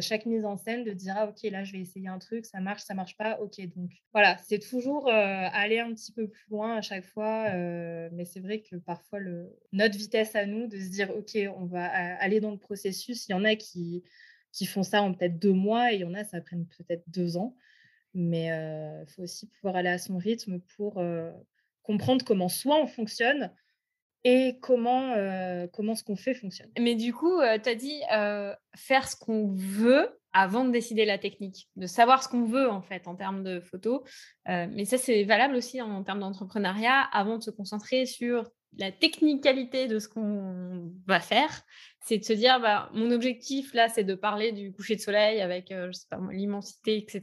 chaque 0.01 0.25
mise 0.25 0.45
en 0.45 0.57
scène, 0.57 0.83
de 0.83 0.91
dire, 0.91 1.13
ah, 1.17 1.27
OK, 1.27 1.43
là, 1.43 1.63
je 1.63 1.73
vais 1.73 1.79
essayer 1.79 2.07
un 2.07 2.19
truc, 2.19 2.45
ça 2.45 2.59
marche, 2.59 2.83
ça 2.83 2.93
marche 2.93 3.17
pas, 3.17 3.39
OK. 3.39 3.59
Donc 3.75 3.91
voilà, 4.13 4.37
c'est 4.47 4.59
toujours 4.59 5.09
aller 5.09 5.79
un 5.79 5.93
petit 5.93 6.11
peu 6.11 6.27
plus 6.27 6.49
loin 6.49 6.77
à 6.77 6.81
chaque 6.81 7.05
fois. 7.05 7.51
mais 7.53 8.25
c'est 8.25 8.39
vrai 8.39 8.61
que 8.61 8.77
parfois, 8.77 9.19
le, 9.19 9.55
notre 9.73 9.97
vitesse 9.97 10.35
à 10.35 10.45
nous, 10.45 10.67
de 10.67 10.79
se 10.79 10.89
dire, 10.89 11.15
OK, 11.15 11.37
on 11.55 11.65
va 11.65 11.85
aller 11.85 12.39
dans 12.39 12.51
le 12.51 12.57
processus, 12.57 13.27
il 13.27 13.31
y 13.33 13.35
en 13.35 13.43
a 13.43 13.55
qui, 13.55 14.03
qui 14.51 14.65
font 14.65 14.83
ça 14.83 15.03
en 15.03 15.13
peut-être 15.13 15.37
deux 15.37 15.53
mois 15.53 15.91
et 15.91 15.95
il 15.95 16.01
y 16.01 16.05
en 16.05 16.13
a, 16.13 16.23
ça 16.23 16.41
prenne 16.41 16.65
peut-être 16.65 17.03
deux 17.07 17.37
ans. 17.37 17.55
Mais 18.13 18.47
il 18.47 19.11
faut 19.11 19.23
aussi 19.23 19.47
pouvoir 19.47 19.75
aller 19.75 19.89
à 19.89 19.99
son 19.99 20.17
rythme 20.17 20.59
pour 20.75 21.01
comprendre 21.83 22.25
comment 22.25 22.49
soit 22.49 22.81
on 22.81 22.87
fonctionne, 22.87 23.51
et 24.29 24.59
comment, 24.59 25.13
euh, 25.13 25.67
comment 25.71 25.95
ce 25.95 26.03
qu'on 26.03 26.17
fait 26.17 26.33
fonctionne. 26.33 26.69
Mais 26.77 26.95
du 26.95 27.13
coup, 27.13 27.39
euh, 27.39 27.57
tu 27.63 27.69
as 27.69 27.75
dit 27.75 28.01
euh, 28.11 28.53
faire 28.75 29.07
ce 29.07 29.15
qu'on 29.15 29.53
veut 29.53 30.19
avant 30.33 30.65
de 30.65 30.71
décider 30.71 31.05
la 31.05 31.17
technique, 31.17 31.69
de 31.77 31.87
savoir 31.87 32.21
ce 32.21 32.27
qu'on 32.27 32.43
veut 32.43 32.69
en 32.69 32.81
fait 32.81 33.07
en 33.07 33.15
termes 33.15 33.41
de 33.41 33.61
photos. 33.61 34.01
mais 34.45 34.83
ça, 34.83 34.97
c'est 34.97 35.23
valable 35.23 35.55
aussi 35.55 35.81
en, 35.81 36.03
termes 36.03 36.19
d'entrepreneuriat, 36.19 37.07
avant 37.13 37.37
de 37.37 37.43
se 37.43 37.49
concentrer 37.51 38.05
sur 38.05 38.43
la 38.77 38.91
technicalité 38.91 39.87
de 39.87 39.97
ce 39.97 40.09
qu'on 40.09 40.91
va 41.07 41.21
faire, 41.21 41.63
c'est 42.01 42.17
de 42.17 42.23
se 42.23 42.33
dire, 42.33 42.59
bah, 42.59 42.89
mon 42.93 43.09
objectif 43.11 43.73
là, 43.73 43.87
c'est 43.87 44.03
de 44.03 44.13
parler 44.13 44.51
du 44.51 44.73
coucher 44.73 44.97
de 44.97 45.01
soleil 45.01 45.41
avec, 45.41 45.73
l'immensité, 46.29 46.97
etc. 46.97 47.21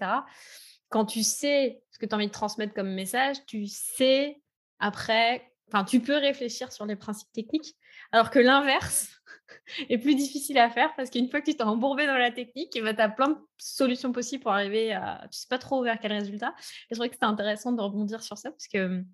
Quand 0.89 1.05
tu 1.05 1.23
sais 1.23 1.83
ce 1.93 1.99
que 1.99 2.07
tu 2.07 2.15
as 2.15 2.17
envie 2.17 2.27
de 2.27 2.33
transmettre 2.33 2.73
comme 2.73 2.95
message, 2.95 3.37
tu 3.47 3.67
sais 3.67 4.41
après 4.81 5.54
Enfin, 5.75 5.85
tu 5.85 5.99
peux 5.99 6.17
réfléchir 6.17 6.71
sur 6.73 6.87
les 6.87 6.95
principes 6.95 7.33
techniques, 7.33 7.75
alors 8.13 8.31
que 8.31 8.39
l'inverse 8.39 9.21
est 9.89 9.99
plus 9.99 10.15
difficile 10.15 10.57
à 10.59 10.71
faire 10.71 10.95
parce 10.97 11.11
qu'une 11.11 11.29
fois 11.29 11.41
que 11.41 11.51
tu 11.51 11.57
t'es 11.57 11.65
embourbé 11.65 12.07
dans 12.07 12.17
la 12.17 12.31
technique, 12.31 12.79
ben, 12.81 12.95
tu 12.95 13.03
as 13.03 13.09
plein 13.09 13.31
de 13.31 13.39
solutions 13.59 14.13
possibles 14.13 14.45
pour 14.45 14.53
arriver 14.53 14.93
à. 14.93 15.27
Tu 15.33 15.41
sais 15.41 15.49
pas 15.51 15.59
trop 15.59 15.83
vers 15.83 15.99
quel 15.99 16.13
résultat. 16.13 16.55
Et 16.59 16.63
je 16.91 16.95
trouvais 16.95 17.09
que 17.09 17.17
c'était 17.17 17.27
intéressant 17.27 17.73
de 17.73 17.83
rebondir 17.83 18.23
sur 18.23 18.39
ça 18.39 18.53
parce 18.53 18.69
que 18.69 18.87
mmh, 18.87 19.07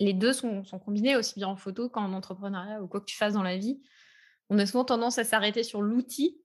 les 0.00 0.14
deux 0.14 0.32
sont, 0.32 0.64
sont, 0.64 0.78
combinés 0.78 1.14
aussi 1.14 1.34
bien 1.34 1.48
en 1.48 1.56
photo 1.56 1.90
qu'en 1.90 2.10
entrepreneuriat 2.14 2.82
ou 2.82 2.88
quoi 2.88 3.00
que 3.00 3.06
tu 3.06 3.16
fasses 3.16 3.34
dans 3.34 3.42
la 3.42 3.58
vie. 3.58 3.78
On 4.48 4.58
a 4.58 4.64
souvent 4.64 4.84
tendance 4.86 5.18
à 5.18 5.24
s'arrêter 5.24 5.62
sur 5.62 5.82
l'outil 5.82 6.40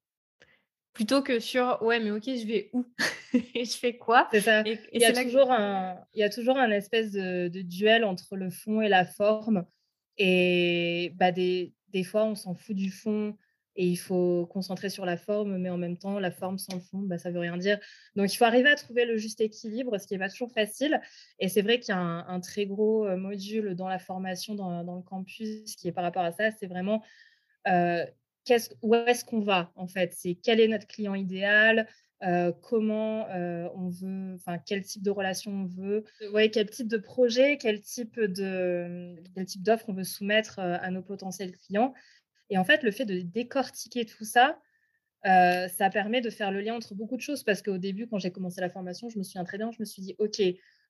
plutôt 0.94 1.22
que 1.22 1.40
sur 1.40 1.82
ouais 1.82 2.00
mais 2.00 2.12
ok 2.12 2.26
je 2.26 2.46
vais 2.46 2.70
où? 2.74 2.86
Et 3.56 3.66
je 3.66 3.78
fais 3.78 3.98
quoi? 3.98 4.28
C'est 4.32 4.42
ça. 4.42 4.64
Il, 4.66 4.78
y 4.94 5.06
a 5.06 5.14
toujours 5.14 5.52
un, 5.52 5.98
il 6.14 6.20
y 6.20 6.24
a 6.24 6.30
toujours 6.30 6.58
un 6.58 6.70
espèce 6.72 7.12
de, 7.12 7.50
duel 7.62 8.04
entre 8.04 8.36
le 8.36 8.50
fond 8.50 8.82
et 8.82 8.90
la 8.90 9.06
forme. 9.06 9.66
Et 10.18 11.14
bah 11.16 11.32
des, 11.32 11.74
des 11.90 12.04
fois 12.04 12.26
on 12.26 12.36
s'en 12.36 12.54
fout 12.54 12.76
du 12.76 12.92
fond 12.92 13.38
et 13.78 13.88
il 13.88 13.96
faut 13.96 14.48
concentrer 14.48 14.90
sur 14.90 15.06
la 15.06 15.16
forme 15.16 15.58
mais 15.58 15.70
en 15.70 15.78
même 15.78 15.98
temps 15.98 16.20
la 16.20 16.30
forme 16.30 16.58
sans 16.58 16.76
le 16.76 16.82
fond 16.82 17.00
bah, 17.00 17.18
ça 17.18 17.32
veut 17.32 17.40
rien 17.40 17.56
dire. 17.56 17.80
Donc 18.18 18.34
il 18.34 18.36
faut 18.36 18.44
arriver 18.44 18.70
à 18.70 18.76
trouver 18.76 19.06
le 19.06 19.16
juste 19.16 19.40
équilibre 19.40 19.98
ce 19.98 20.08
qui 20.08 20.16
est 20.16 20.20
pas 20.20 20.30
toujours 20.30 20.52
facile. 20.52 21.00
Et 21.40 21.48
c'est 21.48 21.62
vrai 21.62 21.80
qu'il 21.80 21.96
y 21.96 21.98
a 21.98 22.02
un, 22.02 22.40
très 22.42 22.66
gros 22.66 23.08
euh, 23.08 23.16
module 23.16 23.76
dans 23.76 23.88
la 23.88 24.00
formation 24.00 24.56
dans, 24.56 24.84
dans, 24.84 24.98
le 24.98 25.04
campus 25.04 25.76
qui 25.78 25.88
est 25.88 25.94
par 25.94 26.04
rapport 26.04 26.24
à 26.24 26.34
ça 26.34 26.52
c'est 26.52 26.68
vraiment 26.68 27.02
euh, 27.68 28.06
où 28.82 28.96
est-ce 28.96 29.26
qu'on 29.26 29.42
va 29.42 29.72
en 29.76 29.88
fait? 29.88 30.14
C'est 30.14 30.36
quel 30.36 30.60
est 30.60 30.68
notre 30.68 30.88
client 30.88 31.16
idéal? 31.16 31.88
Euh, 32.24 32.52
comment 32.62 33.28
euh, 33.30 33.68
on 33.74 33.90
veut, 33.90 34.36
enfin 34.36 34.60
quel 34.60 34.84
type 34.84 35.02
de 35.02 35.10
relation 35.10 35.52
on 35.52 35.66
veut, 35.66 36.04
ouais, 36.32 36.52
quel 36.52 36.70
type 36.70 36.88
de 36.88 36.98
projet, 36.98 37.58
quel 37.58 37.82
type 37.82 38.20
de 38.20 39.16
quel 39.34 39.46
type 39.46 39.64
d'offre 39.64 39.86
on 39.88 39.94
veut 39.94 40.04
soumettre 40.04 40.60
euh, 40.60 40.78
à 40.82 40.92
nos 40.92 41.02
potentiels 41.02 41.58
clients? 41.58 41.94
Et 42.52 42.60
en 42.60 42.64
fait, 42.64 42.84
le 42.84 42.92
fait 42.92 43.06
de 43.06 43.22
décortiquer 43.22 44.06
tout 44.06 44.26
ça, 44.26 44.60
ça 45.24 45.90
permet 45.92 46.22
de 46.22 46.30
faire 46.30 46.52
le 46.52 46.62
lien 46.62 46.76
entre 46.76 46.96
beaucoup 46.96 47.16
de 47.16 47.22
choses. 47.22 47.44
Parce 47.44 47.62
qu'au 47.62 47.78
début, 47.78 48.08
quand 48.08 48.20
j'ai 48.20 48.32
commencé 48.32 48.60
la 48.60 48.70
formation, 48.70 49.10
je 49.10 49.18
me 49.18 49.24
suis 49.24 49.40
très 49.46 49.58
je 49.58 49.80
me 49.80 49.86
suis 49.86 50.02
dit, 50.02 50.16
ok, 50.20 50.42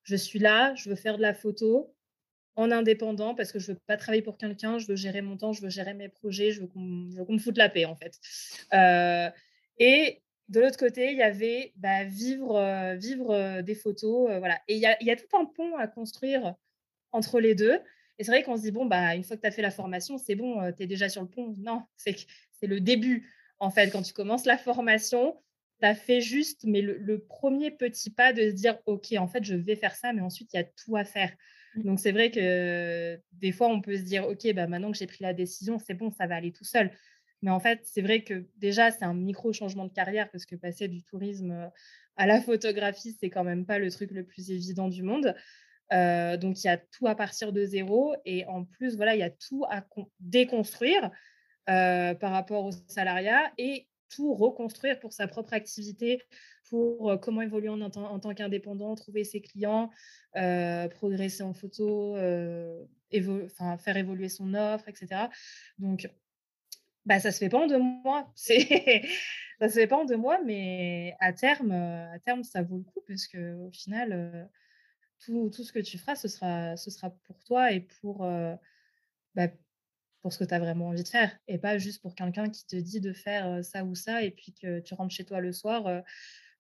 je 0.04 0.16
suis 0.16 0.40
là, 0.40 0.74
je 0.76 0.90
veux 0.90 0.96
faire 0.96 1.18
de 1.18 1.22
la 1.22 1.34
photo, 1.34 1.94
en 2.56 2.72
indépendant 2.72 3.34
parce 3.34 3.52
que 3.52 3.60
je 3.60 3.72
veux 3.72 3.80
pas 3.88 3.98
travailler 3.98 4.22
pour 4.22 4.38
quelqu'un, 4.38 4.78
je 4.78 4.88
veux 4.88 4.96
gérer 4.96 5.22
mon 5.22 5.38
temps, 5.38 5.54
je 5.54 5.62
veux 5.62 5.70
gérer 5.70 5.94
mes 5.94 6.10
projets, 6.10 6.52
je 6.52 6.62
veux 6.62 6.68
qu'on 6.68 6.80
me 6.82 7.40
foute 7.40 7.58
la 7.58 7.70
paix 7.70 7.86
en 7.86 7.96
fait. 7.96 8.20
Euh, 8.74 9.30
et 9.78 10.22
de 10.50 10.60
l'autre 10.60 10.78
côté, 10.78 11.12
il 11.12 11.18
y 11.18 11.24
avait 11.24 11.72
bah, 11.78 12.04
vivre, 12.04 12.58
euh, 12.58 12.96
vivre 12.96 13.32
euh, 13.32 13.62
des 13.62 13.76
photos, 13.76 14.30
voilà. 14.40 14.60
Et 14.68 14.76
il 14.76 14.82
y, 14.82 14.86
a, 14.86 15.02
y, 15.02 15.10
a, 15.10 15.16
tout 15.16 15.38
un 15.38 15.46
pont 15.46 15.78
à 15.78 15.88
construire 15.88 16.56
entre 17.12 17.40
les 17.40 17.56
deux. 17.56 17.80
Et 18.20 18.24
c'est 18.24 18.32
vrai 18.32 18.44
qu'on 18.44 18.58
se 18.58 18.64
dit 18.64 18.72
bon 18.72 18.86
bah 18.86 19.16
une 19.16 19.24
fois 19.24 19.38
que 19.38 19.42
tu 19.42 19.48
as 19.48 19.52
fait 19.52 19.62
la 19.62 19.72
formation, 19.72 20.18
c'est 20.18 20.36
bon, 20.36 20.72
tu 20.74 20.84
es 20.84 20.88
déjà 20.88 21.10
sur 21.10 21.22
le 21.22 21.30
pont. 21.30 21.56
Non, 21.58 21.84
c'est 21.96 22.16
c'est 22.60 22.68
le 22.68 22.80
début 22.82 23.34
en 23.60 23.72
fait 23.72 23.90
quand 23.92 24.02
tu 24.02 24.14
commences 24.14 24.46
la 24.46 24.58
formation. 24.58 25.38
Tu 25.80 25.88
as 25.88 25.96
fait 25.96 26.22
juste, 26.22 26.66
mais 26.66 26.82
le, 26.82 26.96
le, 26.98 27.18
premier 27.24 27.72
petit 27.72 28.12
pas 28.12 28.34
de 28.34 28.52
se 28.52 28.54
dire, 28.54 28.78
OK, 28.86 29.14
en 29.18 29.28
fait, 29.28 29.44
je 29.44 29.56
vais 29.56 29.76
faire 29.76 29.96
ça, 29.96 30.14
mais 30.14 30.22
ensuite, 30.22 30.54
il 30.54 30.58
y 30.58 30.60
a 30.60 30.64
tout 30.64 30.96
à 30.96 31.04
faire. 31.04 31.36
Donc, 31.76 32.00
c'est 32.00 32.12
vrai 32.12 32.32
que 32.32 33.20
des 33.34 33.52
fois, 33.52 33.68
on 33.68 33.82
peut 33.82 33.98
se 33.98 34.02
dire, 34.04 34.28
OK, 34.28 34.52
bah, 34.54 34.68
maintenant 34.68 34.92
que 34.92 34.98
j'ai 34.98 35.08
pris 35.08 35.24
la 35.24 35.34
décision, 35.34 35.80
c'est 35.80 35.94
bon, 35.94 36.12
ça 36.12 36.28
va 36.28 36.36
aller 36.36 36.52
tout 36.52 36.64
seul. 36.66 36.92
Mais 37.42 37.52
en 37.52 37.60
fait, 37.60 37.80
c'est 37.84 38.02
vrai 38.02 38.24
que 38.24 38.46
déjà, 38.58 38.92
c'est 38.92 39.06
un 39.06 39.14
micro 39.14 39.52
changement 39.54 39.86
de 39.86 39.94
carrière 39.94 40.30
parce 40.32 40.46
que 40.46 40.56
passer 40.56 40.88
du 40.88 41.04
tourisme 41.04 41.72
à 42.18 42.28
la 42.28 42.42
photographie, 42.42 43.16
c'est 43.20 43.30
quand 43.30 43.44
même 43.44 43.66
pas 43.66 43.80
le 43.80 43.90
truc 43.90 44.12
le 44.12 44.26
plus 44.26 44.52
évident 44.52 44.90
du 44.90 45.02
monde. 45.02 45.34
donc, 45.92 46.64
il 46.64 46.66
y 46.66 46.70
a 46.70 46.78
tout 46.78 47.08
à 47.08 47.16
partir 47.16 47.52
de 47.54 47.66
zéro. 47.66 48.16
Et 48.26 48.46
en 48.46 48.66
plus, 48.66 48.96
voilà, 48.96 49.16
il 49.16 49.20
y 49.20 49.24
a 49.24 49.32
tout 49.32 49.66
à 49.70 49.84
déconstruire. 50.20 51.10
par 51.66 52.32
rapport 52.32 52.66
au 52.66 52.72
salariat 52.88 53.52
et 53.58 53.88
tout 54.10 54.34
reconstruire 54.34 55.00
pour 55.00 55.14
sa 55.14 55.28
propre 55.28 55.54
activité, 55.54 56.22
pour 56.72 57.20
comment 57.20 57.42
évoluer 57.42 57.68
en, 57.68 57.90
tant 57.90 58.34
qu'indépendant, 58.34 58.96
trouver 58.96 59.26
ses 59.26 59.42
clients, 59.42 59.92
progresser 60.34 61.44
en 61.44 61.54
photo, 61.54 62.16
faire 62.16 63.98
évoluer 63.98 64.30
son 64.30 64.54
offre, 64.54 64.88
etc. 64.88 65.28
Donc, 65.78 66.10
bah, 67.06 67.20
ça 67.20 67.32
se 67.32 67.40
fait 67.40 67.50
pas 67.50 67.60
en 67.60 67.68
deux 67.68 67.78
mois. 67.80 68.32
Ça 69.60 69.70
se 69.70 69.76
fait 69.76 69.86
pas 69.86 69.98
en 69.98 70.06
deux 70.06 70.18
mois, 70.18 70.40
mais 70.44 71.16
à 71.20 71.34
terme, 71.34 71.72
à 71.72 72.18
terme, 72.26 72.44
ça 72.44 72.64
vaut 72.64 72.78
le 72.78 72.84
coup 72.84 73.04
parce 73.08 73.28
que 73.28 73.54
au 73.68 73.70
final, 73.70 74.50
tout, 75.20 75.52
tout, 75.54 75.64
ce 75.64 75.72
que 75.72 75.78
tu 75.78 76.00
feras, 76.00 76.16
ce 76.16 76.28
sera, 76.28 76.76
ce 76.78 76.90
sera 76.90 77.12
pour 77.26 77.44
toi 77.44 77.72
et 77.72 77.82
pour, 77.82 78.28
bah, 79.36 79.50
pour 80.22 80.34
ce 80.34 80.40
que 80.40 80.46
tu 80.46 80.54
as 80.56 80.60
vraiment 80.60 80.88
envie 80.88 81.04
de 81.04 81.08
faire 81.08 81.38
et 81.48 81.60
pas 81.60 81.78
juste 81.78 82.02
pour 82.02 82.16
quelqu'un 82.16 82.50
qui 82.50 82.66
te 82.66 82.76
dit 82.76 83.02
de 83.02 83.14
faire 83.14 83.64
ça 83.64 83.84
ou 83.84 83.94
ça 83.94 84.24
et 84.24 84.32
puis 84.32 84.52
que 84.52 84.80
tu 84.80 84.96
rentres 84.96 85.14
chez 85.14 85.26
toi 85.26 85.42
le 85.42 85.52
soir, 85.52 86.02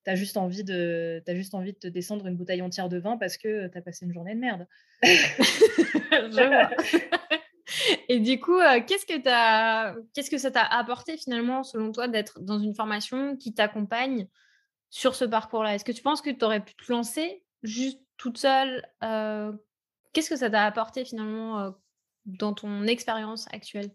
tu 0.04 0.12
as 0.12 0.16
juste 0.16 0.38
envie 0.38 0.64
de 0.64 1.22
as 1.28 1.36
juste 1.36 1.54
envie 1.54 1.74
de 1.74 1.78
te 1.78 1.88
descendre 1.88 2.28
une 2.28 2.36
bouteille 2.36 2.62
entière 2.62 2.90
de 2.90 2.98
vin 2.98 3.18
parce 3.18 3.38
que 3.38 3.68
tu 3.68 3.78
as 3.78 3.82
passé 3.82 4.06
une 4.06 4.14
journée 4.14 4.36
de 4.36 4.40
merde. 4.40 4.68
Je 5.04 6.48
vois. 6.48 6.70
Et 8.10 8.20
du 8.20 8.40
coup, 8.40 8.60
qu'est-ce 8.88 9.06
que 9.06 9.18
qu'est-ce 10.14 10.30
que 10.30 10.38
ça 10.38 10.52
t'a 10.52 10.64
apporté 10.64 11.18
finalement, 11.18 11.64
selon 11.64 11.92
toi, 11.92 12.08
d'être 12.08 12.42
dans 12.42 12.60
une 12.60 12.76
formation 12.76 13.38
qui 13.38 13.54
t'accompagne 13.54 14.28
sur 14.90 15.16
ce 15.16 15.24
parcours-là? 15.24 15.76
Est-ce 15.76 15.86
que 15.86 15.94
tu 15.94 16.02
penses 16.02 16.22
que 16.22 16.30
tu 16.30 16.44
aurais 16.44 16.64
pu 16.64 16.76
te 16.76 16.92
lancer 16.92 17.44
juste 17.64 18.00
toute 18.18 18.38
seule 18.38 18.84
Qu'est-ce 20.12 20.30
que 20.30 20.36
ça 20.36 20.50
t'a 20.50 20.66
apporté 20.66 21.06
finalement 21.06 21.74
dans 22.26 22.54
ton 22.54 22.86
expérience 22.88 23.48
actuelle? 23.54 23.92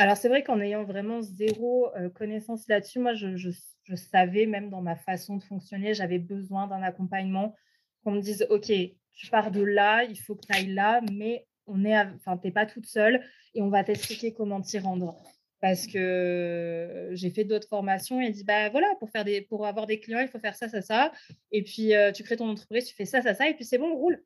Alors, 0.00 0.16
c'est 0.16 0.28
vrai 0.28 0.44
qu'en 0.44 0.60
ayant 0.60 0.84
vraiment 0.84 1.20
zéro 1.20 1.90
connaissance 2.14 2.68
là-dessus, 2.68 3.00
moi, 3.00 3.14
je, 3.14 3.50
savais, 3.96 4.46
même 4.46 4.70
dans 4.70 4.80
ma 4.80 4.94
façon 4.94 5.36
de 5.36 5.42
fonctionner, 5.42 5.92
j'avais 5.92 6.20
besoin 6.20 6.68
d'un 6.68 6.82
accompagnement, 6.82 7.56
qu'on 8.04 8.12
me 8.12 8.20
dise, 8.20 8.46
OK, 8.48 8.70
tu 9.12 9.26
pars 9.28 9.50
de 9.50 9.60
là, 9.60 10.04
il 10.04 10.16
faut 10.16 10.36
que 10.36 10.46
tu 10.46 10.56
ailles 10.56 10.72
là, 10.72 11.00
mais 11.12 11.48
on 11.66 11.84
est, 11.84 11.98
enfin, 11.98 12.36
t'es 12.36 12.52
pas 12.52 12.64
toute 12.64 12.86
seule 12.86 13.20
et 13.54 13.60
on 13.60 13.70
va 13.70 13.82
t'expliquer 13.82 14.32
comment 14.32 14.60
t'y 14.60 14.78
rendre. 14.78 15.16
Parce 15.60 15.88
que 15.88 17.08
j'ai 17.14 17.30
fait 17.30 17.42
d'autres 17.42 17.66
formations 17.66 18.20
et 18.20 18.30
dit 18.30 18.44
bah 18.44 18.68
voilà 18.68 18.94
pour 19.00 19.10
faire 19.10 19.24
des, 19.24 19.42
pour 19.42 19.66
avoir 19.66 19.86
des 19.86 19.98
clients 19.98 20.20
il 20.20 20.28
faut 20.28 20.38
faire 20.38 20.54
ça 20.54 20.68
ça 20.68 20.82
ça 20.82 21.12
et 21.50 21.64
puis 21.64 21.92
tu 22.14 22.22
crées 22.22 22.36
ton 22.36 22.48
entreprise 22.48 22.86
tu 22.86 22.94
fais 22.94 23.04
ça 23.04 23.22
ça 23.22 23.34
ça 23.34 23.48
et 23.48 23.54
puis 23.54 23.64
c'est 23.64 23.78
bon 23.78 23.92
roule. 23.96 24.24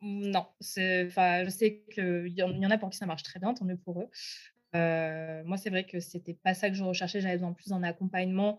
Non, 0.00 0.46
je 0.60 1.48
sais 1.48 1.82
qu'il 1.92 2.28
y, 2.28 2.42
en 2.44 2.70
a 2.70 2.78
pour 2.78 2.90
qui 2.90 2.98
ça 2.98 3.06
marche 3.06 3.24
très 3.24 3.40
bien 3.40 3.52
tant 3.52 3.64
mieux 3.64 3.76
pour 3.76 4.00
eux. 4.00 4.08
Moi 4.74 5.56
c'est 5.56 5.70
vrai 5.70 5.84
que 5.84 6.00
c'était 6.00 6.34
pas 6.34 6.54
ça 6.54 6.68
que 6.68 6.76
je 6.76 6.84
recherchais 6.84 7.20
j'avais 7.20 7.36
besoin 7.36 7.52
plus 7.52 7.68
d'un 7.68 7.82
accompagnement 7.82 8.58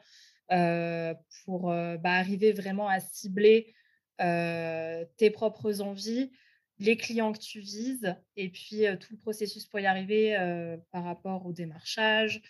pour 1.46 1.68
bah, 1.68 2.00
arriver 2.04 2.52
vraiment 2.52 2.88
à 2.88 3.00
cibler 3.00 3.74
tes 4.18 5.30
propres 5.32 5.82
envies 5.82 6.32
les 6.80 6.96
clients 6.96 7.34
que 7.34 7.40
tu 7.40 7.60
vises 7.60 8.16
et 8.38 8.50
puis 8.50 8.84
tout 9.00 9.14
le 9.14 9.20
processus 9.20 9.66
pour 9.66 9.80
y 9.80 9.86
arriver 9.86 10.36
par 10.92 11.04
rapport 11.04 11.46
au 11.46 11.52
démarchage, 11.52 12.42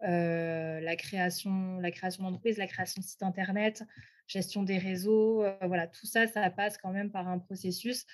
la 0.00 0.96
création, 0.96 1.78
la 1.78 1.90
création 1.90 2.24
d'entreprise, 2.24 2.58
la 2.58 2.66
création 2.66 3.00
de 3.00 3.06
site 3.06 3.22
internet, 3.22 3.84
gestion 4.26 4.64
des 4.64 4.78
réseaux, 4.78 5.44
voilà, 5.62 5.86
tout 5.86 6.06
ça, 6.06 6.26
ça 6.26 6.50
passe 6.50 6.78
quand 6.78 6.90
même 6.90 7.10
par 7.10 7.28
un 7.28 7.38
processus. 7.38 8.06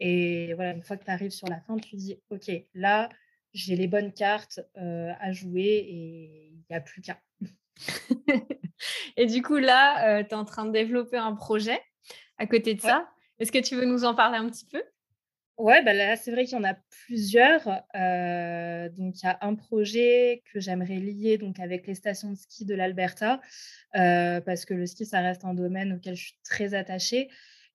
Et 0.00 0.54
voilà, 0.54 0.72
une 0.72 0.82
fois 0.82 0.96
que 0.96 1.04
tu 1.04 1.10
arrives 1.10 1.30
sur 1.30 1.48
la 1.48 1.60
fin, 1.60 1.76
tu 1.76 1.96
dis, 1.96 2.20
OK, 2.30 2.50
là, 2.74 3.08
j'ai 3.58 3.76
les 3.76 3.86
bonnes 3.86 4.12
cartes 4.12 4.60
à 4.76 5.32
jouer 5.32 5.86
et 5.88 6.52
il 6.52 6.64
n'y 6.70 6.76
a 6.76 6.80
plus 6.80 7.02
qu'à. 7.02 7.20
et 9.16 9.26
du 9.26 9.42
coup, 9.42 9.56
là, 9.56 10.22
tu 10.24 10.30
es 10.30 10.34
en 10.34 10.44
train 10.44 10.64
de 10.64 10.72
développer 10.72 11.16
un 11.16 11.34
projet 11.34 11.80
à 12.38 12.46
côté 12.46 12.74
de 12.74 12.80
ça. 12.80 13.08
Est-ce 13.38 13.52
que 13.52 13.58
tu 13.58 13.76
veux 13.76 13.84
nous 13.84 14.04
en 14.04 14.14
parler 14.14 14.38
un 14.38 14.48
petit 14.48 14.66
peu? 14.66 14.82
Ouais, 15.58 15.82
bah 15.82 15.92
là, 15.92 16.16
c'est 16.16 16.30
vrai 16.30 16.44
qu'il 16.44 16.56
y 16.56 16.60
en 16.60 16.64
a 16.64 16.74
plusieurs. 17.06 17.82
Euh, 17.96 18.88
donc, 18.90 19.20
il 19.20 19.26
y 19.26 19.28
a 19.28 19.38
un 19.40 19.56
projet 19.56 20.44
que 20.52 20.60
j'aimerais 20.60 21.00
lier 21.00 21.36
donc, 21.36 21.58
avec 21.58 21.88
les 21.88 21.96
stations 21.96 22.30
de 22.30 22.36
ski 22.36 22.64
de 22.64 22.76
l'Alberta, 22.76 23.40
euh, 23.96 24.40
parce 24.40 24.64
que 24.64 24.74
le 24.74 24.86
ski, 24.86 25.04
ça 25.04 25.20
reste 25.20 25.44
un 25.44 25.54
domaine 25.54 25.94
auquel 25.94 26.14
je 26.14 26.26
suis 26.26 26.38
très 26.44 26.74
attachée. 26.74 27.28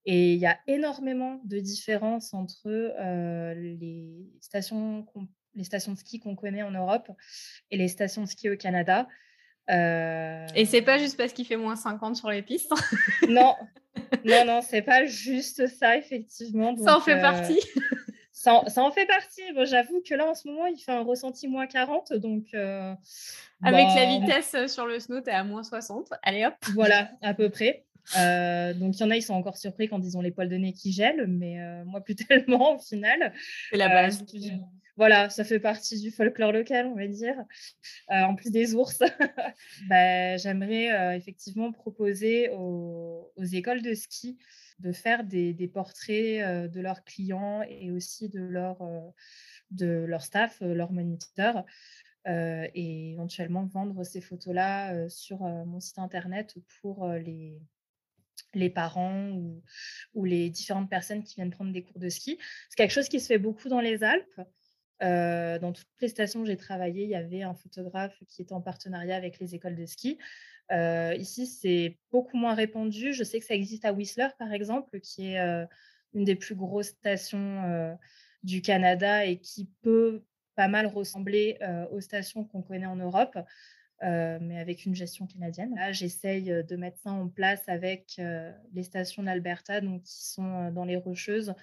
Et 0.06 0.32
il 0.32 0.38
y 0.38 0.46
a 0.46 0.58
énormément 0.66 1.42
de 1.44 1.58
différences 1.58 2.32
entre 2.32 2.68
euh, 2.68 3.54
les, 3.54 4.30
stations, 4.40 5.06
les 5.54 5.64
stations 5.64 5.92
de 5.92 5.98
ski 5.98 6.20
qu'on 6.20 6.36
connaît 6.36 6.62
en 6.62 6.70
Europe 6.70 7.10
et 7.70 7.76
les 7.76 7.88
stations 7.88 8.22
de 8.22 8.28
ski 8.28 8.50
au 8.50 8.56
Canada. 8.56 9.06
Et 9.68 10.66
c'est 10.66 10.82
pas 10.82 10.98
juste 10.98 11.16
parce 11.16 11.32
qu'il 11.32 11.46
fait 11.46 11.56
moins 11.56 11.76
50 11.76 12.16
sur 12.16 12.30
les 12.30 12.42
pistes 12.42 12.72
Non, 13.28 13.54
non, 14.24 14.44
non, 14.46 14.60
c'est 14.62 14.82
pas 14.82 15.06
juste 15.06 15.66
ça, 15.66 15.96
effectivement. 15.96 16.76
ça 16.76 16.96
en 16.96 17.00
fait 17.00 17.20
partie. 17.20 17.60
Ça, 18.32 18.62
ça, 18.66 18.82
en 18.82 18.90
fait 18.90 19.06
partie. 19.06 19.40
Bon, 19.54 19.64
J'avoue 19.64 20.02
que 20.06 20.14
là, 20.14 20.28
en 20.28 20.34
ce 20.34 20.48
moment, 20.48 20.66
il 20.66 20.76
fait 20.78 20.92
un 20.92 21.02
ressenti 21.02 21.48
moins 21.48 21.66
40. 21.66 22.12
Donc, 22.14 22.52
Avec 22.52 23.86
la 23.96 24.06
vitesse 24.06 24.72
sur 24.72 24.86
le 24.86 24.98
snow, 25.00 25.20
tu 25.20 25.30
es 25.30 25.32
à 25.32 25.44
moins 25.44 25.62
60. 25.62 26.08
Allez 26.22 26.44
hop. 26.44 26.54
Voilà, 26.74 27.10
à 27.22 27.32
peu 27.32 27.48
près. 27.50 27.84
donc, 28.74 28.96
il 28.96 29.00
y 29.00 29.04
en 29.04 29.10
a, 29.10 29.16
ils 29.16 29.22
sont 29.22 29.34
encore 29.34 29.56
surpris 29.56 29.88
quand 29.88 30.00
ils 30.04 30.18
ont 30.18 30.20
les 30.20 30.30
poils 30.30 30.48
de 30.50 30.56
nez 30.56 30.72
qui 30.72 30.92
gèlent, 30.92 31.26
mais 31.26 31.56
moi, 31.84 32.02
plus 32.02 32.16
tellement 32.28 32.74
au 32.76 32.78
final. 32.78 33.32
C'est 33.70 33.78
la 33.78 33.88
base 33.88 34.22
voilà, 34.96 35.28
ça 35.28 35.44
fait 35.44 35.58
partie 35.58 36.00
du 36.00 36.10
folklore 36.10 36.52
local, 36.52 36.86
on 36.86 36.94
va 36.94 37.08
dire, 37.08 37.36
euh, 38.10 38.22
en 38.22 38.36
plus 38.36 38.50
des 38.50 38.74
ours. 38.74 38.98
bah, 39.88 40.36
J'aimerais 40.36 40.92
euh, 40.92 41.16
effectivement 41.16 41.72
proposer 41.72 42.50
aux, 42.50 43.32
écoles 43.52 43.82
de 43.82 43.94
ski 43.94 44.38
de 44.78 44.92
faire 44.92 45.24
des, 45.24 45.70
portraits 45.72 46.42
euh, 46.42 46.68
de 46.68 46.80
leurs 46.80 47.04
clients 47.04 47.62
et 47.68 47.90
aussi 47.90 48.28
de 48.28 48.40
leur, 48.40 48.78
de 49.70 49.86
leur 49.86 50.22
staff, 50.22 50.60
leurs 50.60 50.92
moniteurs. 50.92 51.64
et 52.26 53.12
éventuellement 53.12 53.66
vendre 53.66 54.04
ces 54.04 54.20
photos-là 54.20 55.08
sur 55.08 55.40
mon 55.40 55.80
site 55.80 55.98
internet 55.98 56.54
pour 56.80 57.06
les, 57.08 57.60
les 58.54 58.70
parents 58.70 59.30
ou, 60.14 60.24
les 60.24 60.50
différentes 60.50 60.88
personnes 60.88 61.22
qui 61.22 61.34
viennent 61.34 61.50
prendre 61.50 61.72
des 61.72 61.82
cours 61.82 61.98
de 61.98 62.08
ski. 62.08 62.38
C'est 62.70 62.76
quelque 62.76 62.92
chose 62.92 63.08
qui 63.08 63.20
se 63.20 63.26
fait 63.26 63.38
beaucoup 63.38 63.68
dans 63.68 63.80
les 63.80 64.04
Alpes. 64.04 64.40
Dans 65.00 65.72
toutes 65.72 65.86
les 66.00 66.08
stations 66.08 66.40
où 66.40 66.46
j'ai 66.46 66.56
travaillé, 66.56 67.04
il 67.04 67.10
y 67.10 67.14
avait 67.14 67.42
un 67.42 67.54
photographe 67.54 68.16
qui 68.28 68.42
était 68.42 68.52
en 68.52 68.60
partenariat 68.60 69.16
avec 69.16 69.38
les 69.38 69.54
écoles 69.54 69.76
de 69.76 69.86
ski. 69.86 70.18
Ici, 70.70 71.46
c'est 71.46 71.98
beaucoup 72.10 72.36
moins 72.36 72.54
répandu. 72.54 73.12
Je 73.12 73.24
sais 73.24 73.38
que 73.38 73.44
ça 73.44 73.54
existe 73.54 73.84
à 73.84 73.92
Whistler, 73.92 74.28
par 74.38 74.52
exemple, 74.52 75.00
qui 75.00 75.34
est 75.34 75.66
une 76.14 76.24
des 76.24 76.36
plus 76.36 76.54
grosses 76.54 76.88
stations 76.88 77.96
du 78.42 78.62
Canada 78.62 79.24
et 79.26 79.38
qui 79.38 79.68
peut 79.82 80.24
pas 80.54 80.68
mal 80.68 80.86
ressembler 80.86 81.58
aux 81.90 82.00
stations 82.00 82.44
qu'on 82.44 82.62
connaît 82.62 82.86
en 82.86 82.96
Europe. 82.96 83.36
mais 84.02 84.58
avec 84.58 84.84
une 84.86 84.94
gestion 84.94 85.26
canadienne. 85.26 85.74
Là, 85.74 85.92
j'essaye 85.92 86.44
de 86.44 86.76
mettre 86.76 86.98
ça 86.98 87.10
en 87.10 87.28
place 87.28 87.62
avec 87.68 88.20
les 88.72 88.82
stations 88.82 89.22
d'Alberta, 89.22 89.80
qui 89.80 90.24
sont 90.24 90.70
dans 90.70 90.84
les 90.84 90.96
Rocheuses, 90.96 91.54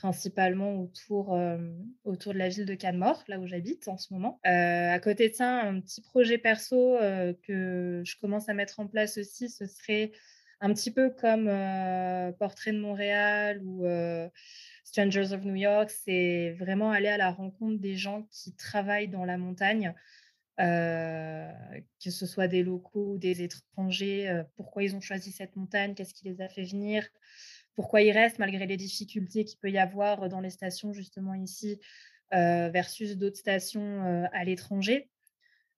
principalement 0.00 0.80
autour, 0.80 1.34
euh, 1.34 1.58
autour 2.04 2.32
de 2.32 2.38
la 2.38 2.48
ville 2.48 2.64
de 2.64 2.74
Canmore, 2.74 3.22
là 3.28 3.38
où 3.38 3.46
j'habite 3.46 3.86
en 3.86 3.98
ce 3.98 4.14
moment. 4.14 4.40
Euh, 4.46 4.90
à 4.90 4.98
côté 4.98 5.28
de 5.28 5.34
ça, 5.34 5.60
un 5.60 5.78
petit 5.80 6.00
projet 6.00 6.38
perso 6.38 6.96
euh, 6.96 7.34
que 7.46 8.00
je 8.02 8.16
commence 8.18 8.48
à 8.48 8.54
mettre 8.54 8.80
en 8.80 8.86
place 8.86 9.18
aussi, 9.18 9.50
ce 9.50 9.66
serait 9.66 10.12
un 10.62 10.72
petit 10.72 10.90
peu 10.90 11.10
comme 11.10 11.46
Portrait 12.38 12.72
de 12.72 12.80
Montréal 12.80 13.62
ou 13.62 13.86
Strangers 14.84 15.32
of 15.32 15.44
New 15.44 15.54
York, 15.54 15.90
c'est 15.90 16.54
vraiment 16.58 16.90
aller 16.90 17.08
à 17.08 17.16
la 17.16 17.30
rencontre 17.30 17.80
des 17.80 17.96
gens 17.96 18.26
qui 18.30 18.54
travaillent 18.54 19.08
dans 19.08 19.24
la 19.24 19.38
montagne. 19.38 19.94
que 20.58 22.10
ce 22.10 22.26
soit 22.26 22.46
des 22.46 22.62
locaux 22.62 23.14
ou 23.14 23.18
des 23.18 23.42
étrangers, 23.42 24.42
pourquoi 24.56 24.82
ils 24.82 24.94
ont 24.94 25.00
choisi 25.00 25.32
cette 25.32 25.56
montagne, 25.56 25.94
qu'est-ce 25.94 26.12
qui 26.12 26.26
les 26.26 26.42
a 26.42 26.48
fait 26.50 26.64
venir, 26.64 27.08
pourquoi 27.74 28.02
ils 28.02 28.12
restent 28.12 28.38
malgré 28.38 28.66
les 28.66 28.76
difficultés 28.76 29.44
qu'il 29.44 29.58
peut 29.58 29.70
y 29.70 29.78
avoir 29.78 30.28
dans 30.28 30.40
les 30.40 30.50
stations 30.50 30.92
justement 30.92 31.34
ici 31.34 31.80
versus 32.32 33.16
d'autres 33.16 33.38
stations 33.38 34.28
à 34.32 34.44
l'étranger. 34.44 35.10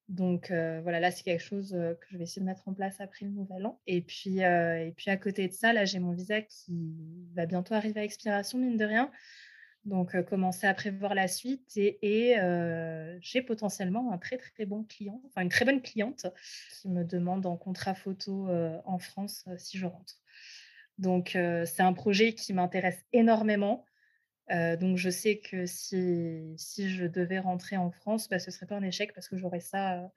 Donc 0.08 0.48
voilà, 0.50 1.00
là 1.00 1.10
c'est 1.10 1.22
quelque 1.22 1.42
chose 1.42 1.70
que 1.70 2.06
je 2.10 2.18
vais 2.18 2.24
essayer 2.24 2.40
de 2.40 2.46
mettre 2.46 2.68
en 2.68 2.74
place 2.74 3.00
après 3.00 3.24
le 3.24 3.30
nouvel 3.30 3.64
an. 3.64 3.80
Et 3.86 4.02
puis, 4.02 4.40
et 4.40 4.92
puis 4.96 5.10
à 5.10 5.16
côté 5.16 5.48
de 5.48 5.52
ça, 5.52 5.72
là 5.72 5.84
j'ai 5.84 5.98
mon 5.98 6.12
visa 6.12 6.42
qui 6.42 6.94
va 7.34 7.46
bientôt 7.46 7.74
arriver 7.74 8.00
à 8.00 8.04
expiration, 8.04 8.58
mine 8.58 8.76
de 8.76 8.84
rien. 8.84 9.10
Donc 9.84 10.20
commencer 10.26 10.66
à 10.66 10.74
prévoir 10.74 11.14
la 11.14 11.26
suite 11.26 11.76
et, 11.76 12.36
j'ai 13.20 13.42
potentiellement 13.42 14.12
un 14.12 14.18
très 14.18 14.36
très 14.36 14.66
bon 14.66 14.84
client, 14.84 15.20
enfin 15.26 15.42
une 15.42 15.48
très 15.48 15.64
bonne 15.64 15.82
cliente 15.82 16.26
qui 16.70 16.88
me 16.88 17.04
demande 17.04 17.46
en 17.46 17.56
contrat 17.56 17.94
photo 17.94 18.48
en 18.84 18.98
France 18.98 19.44
si 19.56 19.78
je 19.78 19.86
rentre. 19.86 20.21
Donc, 20.98 21.30
c'est 21.32 21.80
un 21.80 21.92
projet 21.92 22.34
qui 22.34 22.52
m'intéresse 22.52 23.04
énormément. 23.12 23.84
donc 24.50 24.96
je 24.96 25.10
sais 25.10 25.38
que 25.38 25.66
si, 25.66 26.54
si 26.56 26.90
je 26.90 27.06
devais 27.06 27.38
rentrer 27.38 27.76
en 27.76 27.90
France, 27.90 28.28
bah, 28.28 28.38
ce 28.38 28.50
serait 28.50 28.66
pas 28.66 28.76
un 28.76 28.82
échec 28.82 29.12
parce 29.14 29.28
que 29.28 29.36
j'aurais 29.36 29.60
ça, 29.60 30.10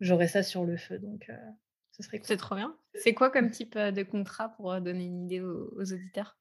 j'aurais 0.00 0.28
ça 0.28 0.42
sur 0.42 0.64
le 0.64 0.76
feu. 0.76 0.98
Donc 0.98 1.30
ce 1.92 2.02
serait 2.02 2.20
C'est 2.22 2.36
trop 2.36 2.54
bien. 2.54 2.76
C'est 2.94 3.14
quoi 3.14 3.30
comme 3.30 3.50
type 3.50 3.76
de 3.76 4.02
contrat 4.02 4.50
pour 4.50 4.80
donner 4.80 5.06
une 5.06 5.24
idée 5.24 5.40
aux, 5.40 5.92
auditeurs? 5.92 6.38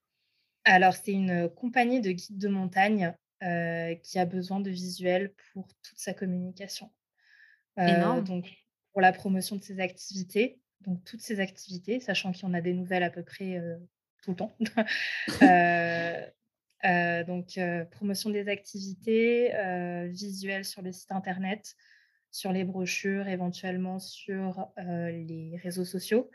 Alors 0.65 0.93
c'est 0.93 1.13
une 1.13 1.49
compagnie 1.49 2.01
de 2.01 2.11
guides 2.11 2.37
de 2.37 2.49
montagne 2.49 3.15
qui 3.39 4.19
a 4.19 4.25
besoin 4.25 4.59
de 4.59 4.69
visuels 4.69 5.33
pour 5.53 5.67
toute 5.81 5.97
sa 5.97 6.13
communication. 6.13 6.91
donc 7.77 8.45
pour 8.91 9.01
la 9.01 9.11
promotion 9.11 9.55
de 9.55 9.63
ses 9.63 9.79
activités, 9.79 10.59
donc 10.81 11.03
toutes 11.03 11.21
ces 11.21 11.39
activités, 11.39 11.99
sachant 11.99 12.31
qu'il 12.31 12.47
y 12.47 12.51
en 12.51 12.53
a 12.53 12.61
des 12.61 12.73
nouvelles 12.73 13.03
à 13.03 13.09
peu 13.09 13.23
près 13.23 13.61
tout 14.21 14.31
le 14.31 14.37
temps. 14.37 14.55
Euh, 16.85 17.25
donc, 17.25 17.57
euh, 17.57 17.83
promotion 17.83 18.29
des 18.29 18.47
activités, 18.47 19.51
visuels 20.07 20.63
sur 20.63 20.81
le 20.81 20.93
site 20.93 21.11
internet, 21.11 21.75
sur 22.31 22.53
les 22.53 22.63
brochures, 22.63 23.27
éventuellement 23.27 23.99
sur 23.99 24.71
les 24.77 25.59
réseaux 25.61 25.83
sociaux. 25.83 26.31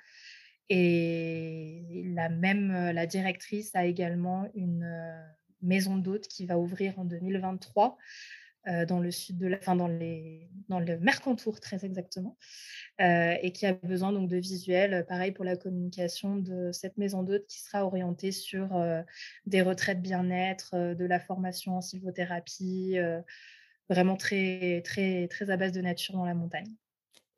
Et 0.69 2.05
la 2.15 2.29
même, 2.29 2.91
la 2.91 3.07
directrice 3.07 3.75
a 3.75 3.87
également 3.87 4.47
une 4.55 4.87
maison 5.63 5.97
d'hôtes 5.97 6.29
qui 6.29 6.47
va 6.47 6.59
ouvrir 6.59 6.99
en 6.99 7.05
2023 7.05 7.97
euh, 7.97 7.97
dans 8.89 8.99
le 8.99 9.11
sud 9.11 9.39
de 9.39 9.47
la, 9.47 9.59
enfin 9.59 9.77
dans 9.77 9.89
les, 9.89 10.49
dans 10.69 10.81
le 10.81 10.99
Mercantour 10.99 11.61
très 11.61 11.85
exactement, 11.85 12.39
euh, 13.01 13.35
et 13.43 13.53
qui 13.53 13.67
a 13.67 13.75
besoin 13.75 14.13
donc 14.13 14.29
de 14.29 14.37
visuels, 14.37 14.95
euh, 14.95 15.03
pareil 15.03 15.33
pour 15.33 15.45
la 15.45 15.57
communication 15.57 16.37
de 16.37 16.73
cette 16.73 16.97
maison 16.97 17.23
d'hôte 17.23 17.47
qui 17.47 17.61
sera 17.61 17.85
orientée 17.85 18.33
sur 18.33 18.71
des 19.47 19.63
retraites 19.63 20.01
bien-être, 20.01 20.95
de 20.95 21.05
la 21.05 21.21
formation 21.21 21.77
en 21.77 21.81
sylvothérapie, 21.81 22.97
vraiment 23.89 24.17
très 24.17 24.83
très 24.83 25.29
très 25.29 25.51
à 25.51 25.57
base 25.57 25.73
de 25.73 25.81
nature 25.81 26.15
dans 26.15 26.25
la 26.25 26.35
montagne. 26.35 26.75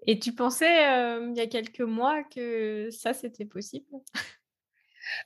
Et 0.06 0.18
tu 0.18 0.32
pensais 0.32 0.84
il 1.20 1.36
y 1.36 1.40
a 1.40 1.46
quelques 1.46 1.80
mois 1.80 2.22
que 2.24 2.88
ça 2.92 3.14
c'était 3.14 3.46
possible? 3.46 3.86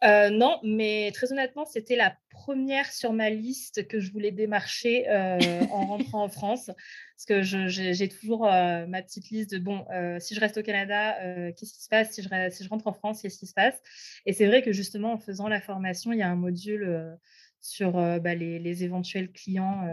Euh, 0.05 0.31
non, 0.31 0.61
mais 0.62 1.11
très 1.12 1.33
honnêtement, 1.33 1.64
c'était 1.64 1.97
la 1.97 2.16
première 2.31 2.90
sur 2.93 3.12
ma 3.12 3.31
liste 3.31 3.87
que 3.87 4.01
je 4.01 4.12
voulais 4.12 4.31
démarcher 4.31 5.09
euh, 5.09 5.38
en 5.71 5.87
rentrant 5.87 6.25
en 6.25 6.29
France. 6.29 6.66
Parce 6.66 7.27
que 7.27 7.43
j'ai 7.69 8.09
toujours 8.09 8.47
euh, 8.47 8.87
ma 8.87 9.03
petite 9.03 9.31
liste 9.31 9.53
de 9.53 9.59
bon, 9.59 9.85
si 10.21 10.35
je 10.35 10.40
reste 10.40 10.57
au 10.57 10.62
Canada, 10.62 11.16
qu'est-ce 11.53 11.75
qui 11.75 11.83
se 11.83 11.88
passe? 11.88 12.12
Si 12.12 12.23
je, 12.23 12.69
rentre 12.69 12.87
en 12.87 12.93
France, 12.93 13.23
qu'est-ce 13.23 13.38
qui 13.38 13.47
se 13.47 13.55
passe? 13.55 13.81
Et 14.27 14.33
c'est 14.33 14.47
vrai 14.47 14.62
que 14.62 14.73
justement, 14.73 15.12
en 15.12 15.19
faisant 15.19 15.49
la 15.49 15.61
formation, 15.61 16.12
il 16.12 16.19
y 16.19 16.23
a 16.23 16.29
un 16.29 16.37
module 16.37 17.19
sur 17.61 17.93
bah, 17.93 18.35
les, 18.35 18.85
éventuels 18.85 19.31
clients 19.33 19.87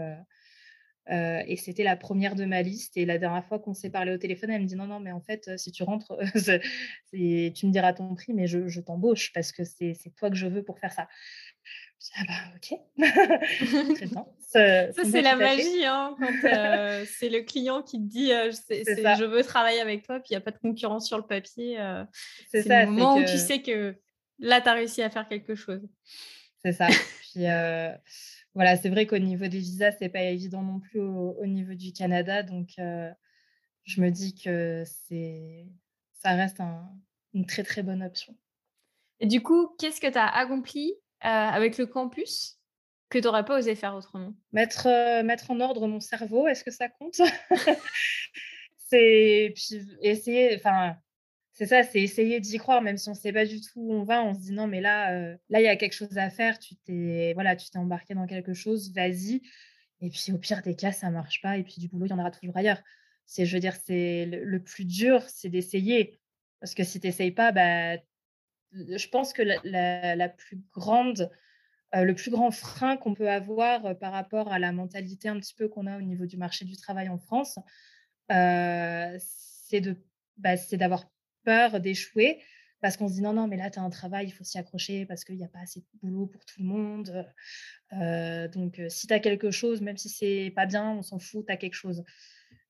euh, 1.10 1.42
et 1.46 1.56
c'était 1.56 1.84
la 1.84 1.96
première 1.96 2.34
de 2.34 2.44
ma 2.44 2.62
liste. 2.62 2.96
Et 2.96 3.06
la 3.06 3.18
dernière 3.18 3.44
fois 3.44 3.58
qu'on 3.58 3.74
s'est 3.74 3.90
parlé 3.90 4.12
au 4.12 4.18
téléphone, 4.18 4.50
elle 4.50 4.62
me 4.62 4.66
dit 4.66 4.76
non, 4.76 4.86
non, 4.86 5.00
mais 5.00 5.12
en 5.12 5.20
fait, 5.20 5.58
si 5.58 5.72
tu 5.72 5.82
rentres, 5.82 6.16
tu 7.12 7.66
me 7.66 7.70
diras 7.70 7.92
ton 7.92 8.14
prix, 8.14 8.34
mais 8.34 8.46
je, 8.46 8.80
t'embauche 8.80 9.32
parce 9.32 9.52
que 9.52 9.64
c'est 9.64 9.96
toi 10.16 10.30
que 10.30 10.36
je 10.36 10.46
veux 10.46 10.62
pour 10.62 10.78
faire 10.78 10.92
ça. 10.92 11.08
ah 12.16 12.22
bah 12.28 12.34
ok, 12.56 12.78
très 13.94 14.06
bien. 14.06 14.26
Ça, 14.48 15.04
c'est 15.04 15.20
la 15.20 15.36
magie, 15.36 15.84
hein, 15.84 16.16
quand 16.18 16.44
euh, 16.44 17.04
c'est 17.06 17.28
le 17.28 17.42
client 17.42 17.82
qui 17.82 17.98
te 17.98 18.06
dit 18.06 18.32
euh, 18.32 18.50
je 18.50 19.24
veux 19.24 19.42
travailler 19.42 19.82
avec 19.82 20.06
toi, 20.06 20.20
puis 20.20 20.28
il 20.30 20.32
n'y 20.32 20.38
a 20.38 20.40
pas 20.40 20.52
de 20.52 20.58
concurrence 20.58 21.06
sur 21.06 21.18
le 21.18 21.26
papier. 21.26 21.76
c'est 22.50 22.66
le 22.66 22.86
moment 22.86 23.16
où 23.16 23.24
tu 23.24 23.36
sais 23.36 23.60
que 23.60 23.94
là, 24.38 24.62
tu 24.62 24.68
as 24.70 24.72
réussi 24.72 25.02
à 25.02 25.10
faire 25.10 25.28
quelque 25.28 25.54
chose. 25.54 25.86
C'est 26.62 26.72
ça. 26.72 26.86
puis 27.20 27.44
voilà, 28.58 28.76
c'est 28.76 28.88
vrai 28.88 29.06
qu'au 29.06 29.18
niveau 29.18 29.46
des 29.46 29.60
visas, 29.60 29.92
c'est 29.92 30.08
pas 30.08 30.24
évident 30.24 30.62
non 30.62 30.80
plus 30.80 30.98
au, 30.98 31.46
niveau 31.46 31.74
du 31.74 31.92
Canada. 31.92 32.42
Donc, 32.42 32.70
euh, 32.80 33.08
je 33.84 34.00
me 34.00 34.10
dis 34.10 34.34
que 34.34 34.82
c'est, 34.84 35.64
ça 36.14 36.30
reste 36.30 36.60
une 37.34 37.46
très 37.46 37.62
très 37.62 37.84
bonne 37.84 38.02
option. 38.02 38.36
Et 39.20 39.28
du 39.28 39.44
coup, 39.44 39.68
qu'est-ce 39.78 40.00
que 40.00 40.10
tu 40.10 40.18
as 40.18 40.26
accompli 40.26 40.92
euh, 41.24 41.28
avec 41.28 41.78
le 41.78 41.86
campus 41.86 42.58
que 43.10 43.20
tu 43.20 43.26
n'aurais 43.26 43.44
pas 43.44 43.58
osé 43.60 43.76
faire 43.76 43.94
autrement? 43.94 44.34
Mettre, 44.50 44.88
euh, 44.88 45.22
mettre 45.22 45.52
en 45.52 45.60
ordre 45.60 45.86
mon 45.86 46.00
cerveau, 46.00 46.48
est-ce 46.48 46.64
que 46.64 46.72
ça 46.72 46.88
compte? 46.88 47.20
C'est 48.88 49.54
essayer, 50.02 50.56
enfin, 50.56 50.96
c'est 51.58 51.66
ça, 51.66 51.82
c'est 51.82 52.00
essayer 52.00 52.38
d'y 52.38 52.56
croire, 52.58 52.82
même 52.82 52.96
si 52.96 53.08
on 53.08 53.12
ne 53.12 53.16
sait 53.16 53.32
pas 53.32 53.44
du 53.44 53.60
tout 53.60 53.80
où 53.80 53.92
on 53.92 54.04
va. 54.04 54.22
On 54.22 54.32
se 54.32 54.38
dit 54.38 54.52
non, 54.52 54.68
mais 54.68 54.80
là, 54.80 55.12
euh, 55.12 55.36
là, 55.48 55.60
il 55.60 55.64
y 55.64 55.68
a 55.68 55.74
quelque 55.74 55.92
chose 55.92 56.16
à 56.16 56.30
faire. 56.30 56.60
Tu 56.60 56.76
t'es, 56.76 57.32
voilà, 57.34 57.56
tu 57.56 57.68
t'es 57.68 57.78
embarqué 57.78 58.14
dans 58.14 58.28
quelque 58.28 58.54
chose. 58.54 58.92
Vas-y. 58.94 59.42
Et 60.00 60.08
puis, 60.08 60.30
au 60.32 60.38
pire 60.38 60.62
des 60.62 60.76
cas, 60.76 60.92
ça 60.92 61.10
marche 61.10 61.42
pas. 61.42 61.58
Et 61.58 61.64
puis, 61.64 61.80
du 61.80 61.88
boulot, 61.88 62.06
il 62.06 62.10
y 62.10 62.12
en 62.12 62.20
aura 62.20 62.30
toujours 62.30 62.56
ailleurs. 62.56 62.80
C'est, 63.26 63.44
je 63.44 63.56
veux 63.56 63.60
dire, 63.60 63.74
c'est 63.74 64.26
le, 64.26 64.62
plus 64.62 64.84
dur, 64.84 65.20
c'est 65.26 65.48
d'essayer. 65.48 66.20
Parce 66.60 66.74
que 66.74 66.84
si 66.84 67.00
tu 67.00 67.08
n'essayes 67.08 67.32
pas, 67.32 67.50
bah, 67.50 67.96
je 68.72 69.08
pense 69.08 69.32
que 69.32 69.42
la, 69.42 70.28
plus 70.28 70.62
grande, 70.72 71.28
euh, 71.96 72.04
le 72.04 72.14
plus 72.14 72.30
grand 72.30 72.52
frein 72.52 72.96
qu'on 72.96 73.14
peut 73.14 73.30
avoir 73.30 73.84
euh, 73.84 73.94
par 73.94 74.12
rapport 74.12 74.52
à 74.52 74.60
la 74.60 74.70
mentalité 74.70 75.28
un 75.28 75.40
petit 75.40 75.54
peu 75.54 75.68
qu'on 75.68 75.88
a 75.88 75.98
au 75.98 76.02
niveau 76.02 76.26
du 76.26 76.36
marché 76.36 76.64
du 76.64 76.76
travail 76.76 77.08
en 77.08 77.18
France, 77.18 77.58
c'est 78.28 79.80
de, 79.80 79.96
bah, 80.36 80.56
c'est 80.56 80.76
d'avoir 80.76 81.10
peur 81.44 81.80
d'échouer 81.80 82.42
parce 82.80 82.96
qu'on 82.96 83.08
se 83.08 83.14
dit 83.14 83.22
non, 83.22 83.32
non, 83.32 83.48
mais 83.48 83.56
là, 83.56 83.70
tu 83.70 83.78
as 83.78 83.82
un 83.82 83.90
travail, 83.90 84.26
il 84.26 84.30
faut 84.30 84.44
s'y 84.44 84.58
accrocher 84.58 85.04
parce 85.06 85.24
qu'il 85.24 85.36
n'y 85.36 85.44
a 85.44 85.48
pas 85.48 85.60
assez 85.60 85.80
de 85.80 85.86
boulot 86.00 86.26
pour 86.26 86.44
tout 86.44 86.60
le 86.60 86.66
monde. 86.66 87.26
donc, 88.52 88.80
si 88.88 89.06
tu 89.08 89.12
as 89.12 89.18
quelque 89.18 89.50
chose, 89.50 89.80
même 89.80 89.96
si 89.96 90.08
c'est 90.08 90.52
pas 90.54 90.66
bien, 90.66 90.92
on 90.92 91.02
s'en 91.02 91.18
fout, 91.18 91.46
tu 91.46 91.52
as 91.52 91.56
quelque 91.56 91.74
chose. 91.74 92.04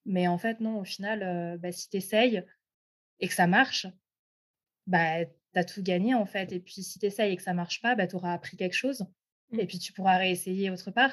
Mais 0.06 0.26
en 0.26 0.38
fait, 0.38 0.60
non, 0.60 0.80
au 0.80 0.84
final, 0.84 1.58
bah, 1.58 1.72
si 1.72 1.90
tu 1.90 1.98
essayes 1.98 2.42
et 3.20 3.28
que 3.28 3.34
ça 3.34 3.46
marche, 3.46 3.86
bah, 4.86 5.26
tu 5.26 5.58
as 5.58 5.64
tout 5.64 5.82
gagné 5.82 6.14
en 6.14 6.26
fait. 6.26 6.52
Et 6.52 6.60
puis, 6.60 6.82
si 6.82 6.98
tu 6.98 7.06
essayes 7.06 7.32
et 7.32 7.36
que 7.36 7.42
ça 7.42 7.52
marche 7.52 7.82
pas, 7.82 7.94
bah, 7.94 8.06
tu 8.06 8.16
auras 8.16 8.32
appris 8.32 8.56
quelque 8.56 8.76
chose. 8.76 9.04
Mmh. 9.50 9.60
Et 9.60 9.66
puis, 9.66 9.78
tu 9.78 9.92
pourras 9.92 10.16
réessayer 10.16 10.70
autre 10.70 10.90
part. 10.90 11.12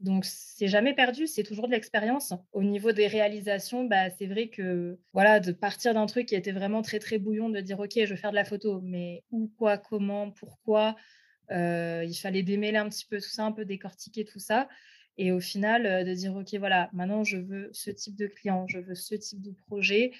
Donc, 0.00 0.26
c'est 0.26 0.68
jamais 0.68 0.94
perdu, 0.94 1.26
c'est 1.26 1.42
toujours 1.42 1.68
de 1.68 1.72
l'expérience. 1.72 2.34
Au 2.52 2.62
niveau 2.62 2.92
des 2.92 3.06
réalisations, 3.06 3.84
bah, 3.84 4.10
c'est 4.10 4.26
vrai 4.26 4.48
que 4.48 4.98
voilà, 5.14 5.40
de 5.40 5.52
partir 5.52 5.94
d'un 5.94 6.04
truc 6.04 6.26
qui 6.26 6.34
était 6.34 6.52
vraiment 6.52 6.82
très 6.82 6.98
très 6.98 7.18
bouillon, 7.18 7.48
de 7.48 7.60
dire 7.60 7.80
ok, 7.80 7.92
je 7.94 8.10
veux 8.10 8.16
faire 8.16 8.30
de 8.30 8.36
la 8.36 8.44
photo, 8.44 8.80
mais 8.82 9.24
où, 9.30 9.50
quoi, 9.56 9.78
comment, 9.78 10.30
pourquoi, 10.32 10.96
euh, 11.50 12.04
il 12.06 12.14
fallait 12.14 12.42
démêler 12.42 12.76
un 12.76 12.88
petit 12.90 13.06
peu 13.06 13.16
tout 13.18 13.28
ça, 13.28 13.44
un 13.44 13.52
peu 13.52 13.64
décortiquer 13.64 14.24
tout 14.26 14.38
ça. 14.38 14.68
Et 15.16 15.32
au 15.32 15.40
final, 15.40 15.86
euh, 15.86 16.04
de 16.04 16.12
dire 16.12 16.36
ok, 16.36 16.54
voilà, 16.56 16.90
maintenant 16.92 17.24
je 17.24 17.38
veux 17.38 17.70
ce 17.72 17.90
type 17.90 18.16
de 18.16 18.26
client, 18.26 18.66
je 18.68 18.78
veux 18.80 18.94
ce 18.94 19.14
type 19.14 19.40
de 19.40 19.52
projet. 19.66 20.12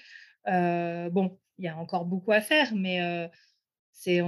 Euh, 0.47 1.09
bon, 1.11 1.37
il 1.59 1.65
y 1.65 1.67
a 1.67 1.77
encore 1.77 2.05
beaucoup 2.05 2.31
à 2.31 2.41
faire, 2.41 2.73
mais 2.73 3.29
c'est 3.91 4.21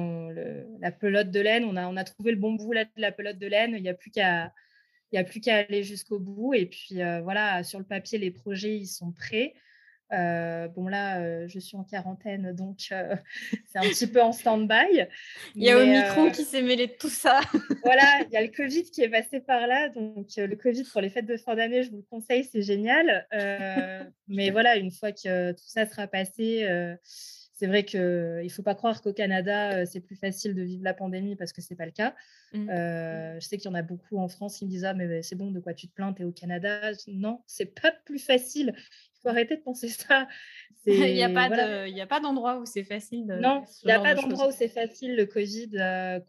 la 0.80 0.92
pelote 0.92 1.32
de 1.32 1.40
laine. 1.40 1.64
On 1.66 1.76
a, 1.76 1.88
on 1.88 1.96
a 1.98 2.04
trouvé 2.04 2.32
le 2.32 2.38
bon 2.38 2.54
bout 2.54 2.74
de 2.74 3.02
la 3.02 3.12
pelote 3.12 3.40
de 3.40 3.48
laine. 3.48 3.74
Il 3.76 3.82
n'y 3.82 3.90
a 3.90 3.94
plus 3.94 4.12
qu'à 4.12 4.52
il 5.12 5.16
n'y 5.16 5.20
a 5.20 5.24
plus 5.24 5.40
qu'à 5.40 5.58
aller 5.58 5.84
jusqu'au 5.84 6.20
bout. 6.20 6.54
Et 6.54 6.66
puis 6.66 7.02
euh, 7.02 7.22
voilà, 7.22 7.64
sur 7.64 7.80
le 7.80 7.86
papier, 7.86 8.18
les 8.18 8.32
projets, 8.32 8.78
ils 8.78 8.88
sont 8.88 9.12
prêts. 9.12 9.54
Euh, 10.12 10.68
bon 10.70 10.88
là, 10.88 11.22
euh, 11.22 11.48
je 11.48 11.60
suis 11.60 11.78
en 11.78 11.84
quarantaine, 11.84 12.52
donc 12.56 12.78
c'est 13.68 13.78
un 13.78 13.82
petit 13.82 14.08
peu 14.08 14.22
en 14.22 14.32
stand-by. 14.32 15.06
Il 15.56 15.64
y 15.64 15.70
a 15.70 15.78
Omicron 15.78 16.32
qui 16.32 16.44
s'est 16.44 16.64
mêlé 16.64 16.88
de 16.88 16.94
tout 16.94 17.10
ça. 17.10 17.42
voilà, 17.84 18.22
il 18.28 18.34
y 18.34 18.38
a 18.38 18.42
le 18.42 18.48
Covid 18.48 18.84
qui 18.86 19.04
est 19.04 19.10
passé 19.10 19.40
par 19.40 19.68
là. 19.68 19.90
Donc 19.90 20.30
le 20.36 20.56
Covid 20.56 20.84
pour 20.86 21.02
les 21.02 21.10
fêtes 21.10 21.28
de 21.28 21.38
fin 21.38 21.56
d'année, 21.56 21.84
je 21.84 21.92
vous 21.92 21.98
le 21.98 22.06
conseille, 22.10 22.44
c'est 22.44 22.64
génial. 22.64 23.28
mais 24.28 24.50
voilà, 24.52 24.78
une 24.78 24.92
fois 24.92 25.12
que 25.12 25.52
tout 25.52 25.68
ça 25.68 25.86
sera 25.86 26.08
passé, 26.08 26.68
c'est 27.60 27.68
vrai 27.68 27.84
qu'il 27.84 28.00
ne 28.00 28.50
faut 28.50 28.64
pas 28.64 28.74
croire 28.74 29.02
qu'au 29.02 29.12
Canada, 29.12 29.86
c'est 29.86 30.00
plus 30.00 30.16
facile 30.16 30.56
de 30.56 30.62
vivre 30.62 30.82
la 30.82 30.94
pandémie 30.94 31.36
parce 31.36 31.52
que 31.52 31.62
ce 31.62 31.68
n'est 31.70 31.76
pas 31.76 31.86
le 31.86 31.92
cas. 31.92 32.16
Mmh. 32.54 32.68
je 32.70 33.46
sais 33.46 33.58
qu'il 33.58 33.70
y 33.70 33.74
en 33.74 33.76
a 33.76 33.82
beaucoup 33.82 34.18
en 34.18 34.30
France 34.30 34.58
qui 34.58 34.66
me 34.66 34.70
disent 34.70 34.86
Ah, 34.86 34.94
mais 34.94 35.22
c'est 35.24 35.36
bon, 35.36 35.52
de 35.52 35.60
quoi 35.60 35.74
tu 35.74 35.90
te 35.90 35.94
plains, 35.94 36.14
tu 36.14 36.22
es 36.22 36.26
au 36.26 36.32
Canada? 36.32 36.92
Non, 37.08 37.42
c'est 37.48 37.76
pas 37.82 37.92
plus 38.06 38.20
facile. 38.20 38.74
Il 38.78 39.22
faut 39.22 39.28
arrêter 39.28 39.58
de 39.58 39.62
penser 39.62 39.90
ça. 39.90 40.30
Il 40.86 40.94
n'y 41.02 41.22
a, 41.22 41.28
a, 41.28 42.08
pas 42.08 42.22
d'endroit 42.22 42.60
où 42.60 42.66
c'est 42.66 42.86
facile. 42.86 43.26
non, 43.26 43.66
il 43.84 43.88
n'y 43.88 43.92
a 43.92 44.00
pas 44.00 44.16
d'endroit 44.16 44.48
où 44.48 44.52
c'est 44.52 44.70
facile, 44.70 45.18
le 45.18 45.26
Covid, 45.26 45.72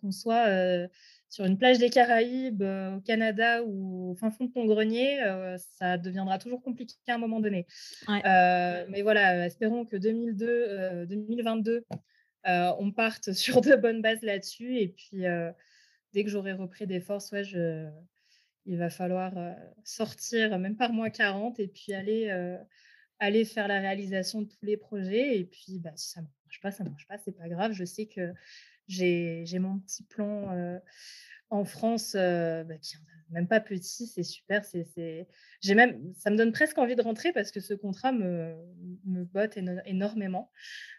qu'on 0.01 0.11
soit 0.11 0.89
sur 1.31 1.45
une 1.45 1.57
plage 1.57 1.79
des 1.79 1.91
Caraïbes, 1.91 2.63
euh, 2.63 2.97
au 2.97 3.01
Canada 3.01 3.63
ou 3.63 4.11
au 4.11 4.15
fin 4.17 4.33
fond 4.33 4.47
de 4.47 4.53
ton 4.53 4.67
grenier, 4.67 5.23
euh, 5.23 5.57
ça 5.79 5.97
deviendra 5.97 6.39
toujours 6.39 6.61
compliqué 6.61 6.97
à 7.07 7.15
un 7.15 7.19
moment 7.19 7.39
donné. 7.39 7.67
Euh, 8.09 8.85
mais 8.89 9.03
voilà, 9.03 9.47
espérons 9.47 9.87
que 9.87 9.97
2002, 9.97 11.07
2022, 11.07 11.87
on 12.45 12.91
parte 12.91 13.33
sur 13.33 13.61
de 13.61 13.77
bonnes 13.77 14.03
bases 14.03 14.23
là-dessus. 14.23 14.77
Et 14.79 14.89
puis, 14.89 15.23
dès 16.13 16.25
que 16.25 16.31
j'aurai 16.31 16.53
repris 16.53 16.89
des 16.89 17.01
forces, 17.01 17.31
ouais, 17.31 17.45
je, 17.45 17.89
il 18.67 18.77
va 18.77 18.91
falloir 18.91 19.33
sortir, 19.85 20.59
même 20.59 20.77
par 20.77 20.93
mois 20.93 21.11
40, 21.11 21.61
et 21.61 21.69
puis 21.69 21.95
aller, 21.95 22.29
aller 23.21 23.45
faire 23.45 23.69
la 23.69 23.79
réalisation 23.79 24.43
de 24.43 24.49
tous 24.49 24.67
les 24.67 24.77
projets. 24.77 25.39
Et 25.39 25.45
puis, 25.45 25.79
bah, 25.79 25.93
si 25.95 26.11
ça 26.11 26.23
marche 26.51 26.61
pas, 26.61 26.71
ça 26.73 26.85
marche 26.85 27.07
pas, 27.07 27.19
c'est 27.19 27.37
pas 27.37 27.49
grave. 27.49 27.73
Je 27.73 27.85
sais 27.85 28.07
que 28.07 28.33
j'ai 28.89 29.59
mon 29.59 29.79
petit 29.79 30.03
plan 30.03 30.81
en 31.51 31.65
France, 31.65 32.15
bah, 32.15 32.77
qui 32.81 32.97
même 33.31 33.47
pas 33.47 33.61
petit, 33.61 34.09
c'est 34.09 34.25
super. 34.25 34.65
C'est, 34.65 35.29
J'ai 35.61 35.75
même, 35.77 36.13
ça 36.19 36.31
me 36.31 36.37
donne 36.37 36.51
presque 36.51 36.79
envie 36.79 36.97
de 36.97 37.03
rentrer 37.03 37.33
parce 37.33 37.53
que 37.53 37.61
ce 37.61 37.75
contrat 37.75 38.11
me, 38.11 38.57
me 39.05 39.23
botte 39.25 39.57
énormément. 39.87 40.51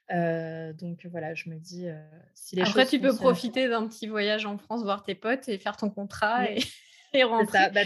donc 0.10 1.06
voilà, 1.08 1.34
je 1.34 1.50
me 1.50 1.58
dis, 1.58 1.88
si 2.34 2.56
les 2.56 2.62
Après, 2.62 2.86
tu 2.86 3.02
peux 3.02 3.14
profiter 3.14 3.68
d'un 3.68 3.86
petit 3.88 4.08
voyage 4.08 4.46
en 4.46 4.58
France, 4.58 4.84
voir 4.84 5.04
tes 5.04 5.16
potes 5.16 5.50
et 5.50 5.58
faire 5.58 5.76
ton 5.76 5.90
contrat 5.90 6.50
et, 6.50 6.60
et, 7.14 7.24
rentrer. 7.24 7.70
Bah, 7.72 7.82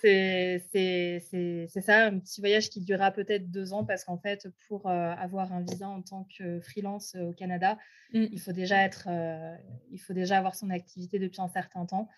c'est 0.00 0.60
ça, 1.80 2.06
un 2.06 2.18
petit 2.18 2.40
voyage 2.40 2.70
qui 2.70 2.80
durera 2.80 3.10
peut-être 3.10 3.50
deux 3.50 3.72
ans 3.72 3.84
parce 3.84 4.04
qu'en 4.04 4.18
fait, 4.18 4.48
pour 4.68 4.88
avoir 4.88 5.52
un 5.52 5.62
visa 5.62 5.88
en 5.88 6.02
tant 6.02 6.26
que 6.38 6.60
freelance 6.60 7.14
au 7.16 7.32
Canada, 7.32 7.78
mmh. 8.12 8.26
il, 8.32 8.40
faut 8.40 8.52
déjà 8.52 8.82
être, 8.82 9.08
il 9.90 9.98
faut 9.98 10.12
déjà 10.12 10.38
avoir 10.38 10.54
son 10.54 10.70
activité 10.70 11.18
depuis 11.18 11.40
un 11.40 11.48
certain 11.48 11.86
temps. 11.86 12.08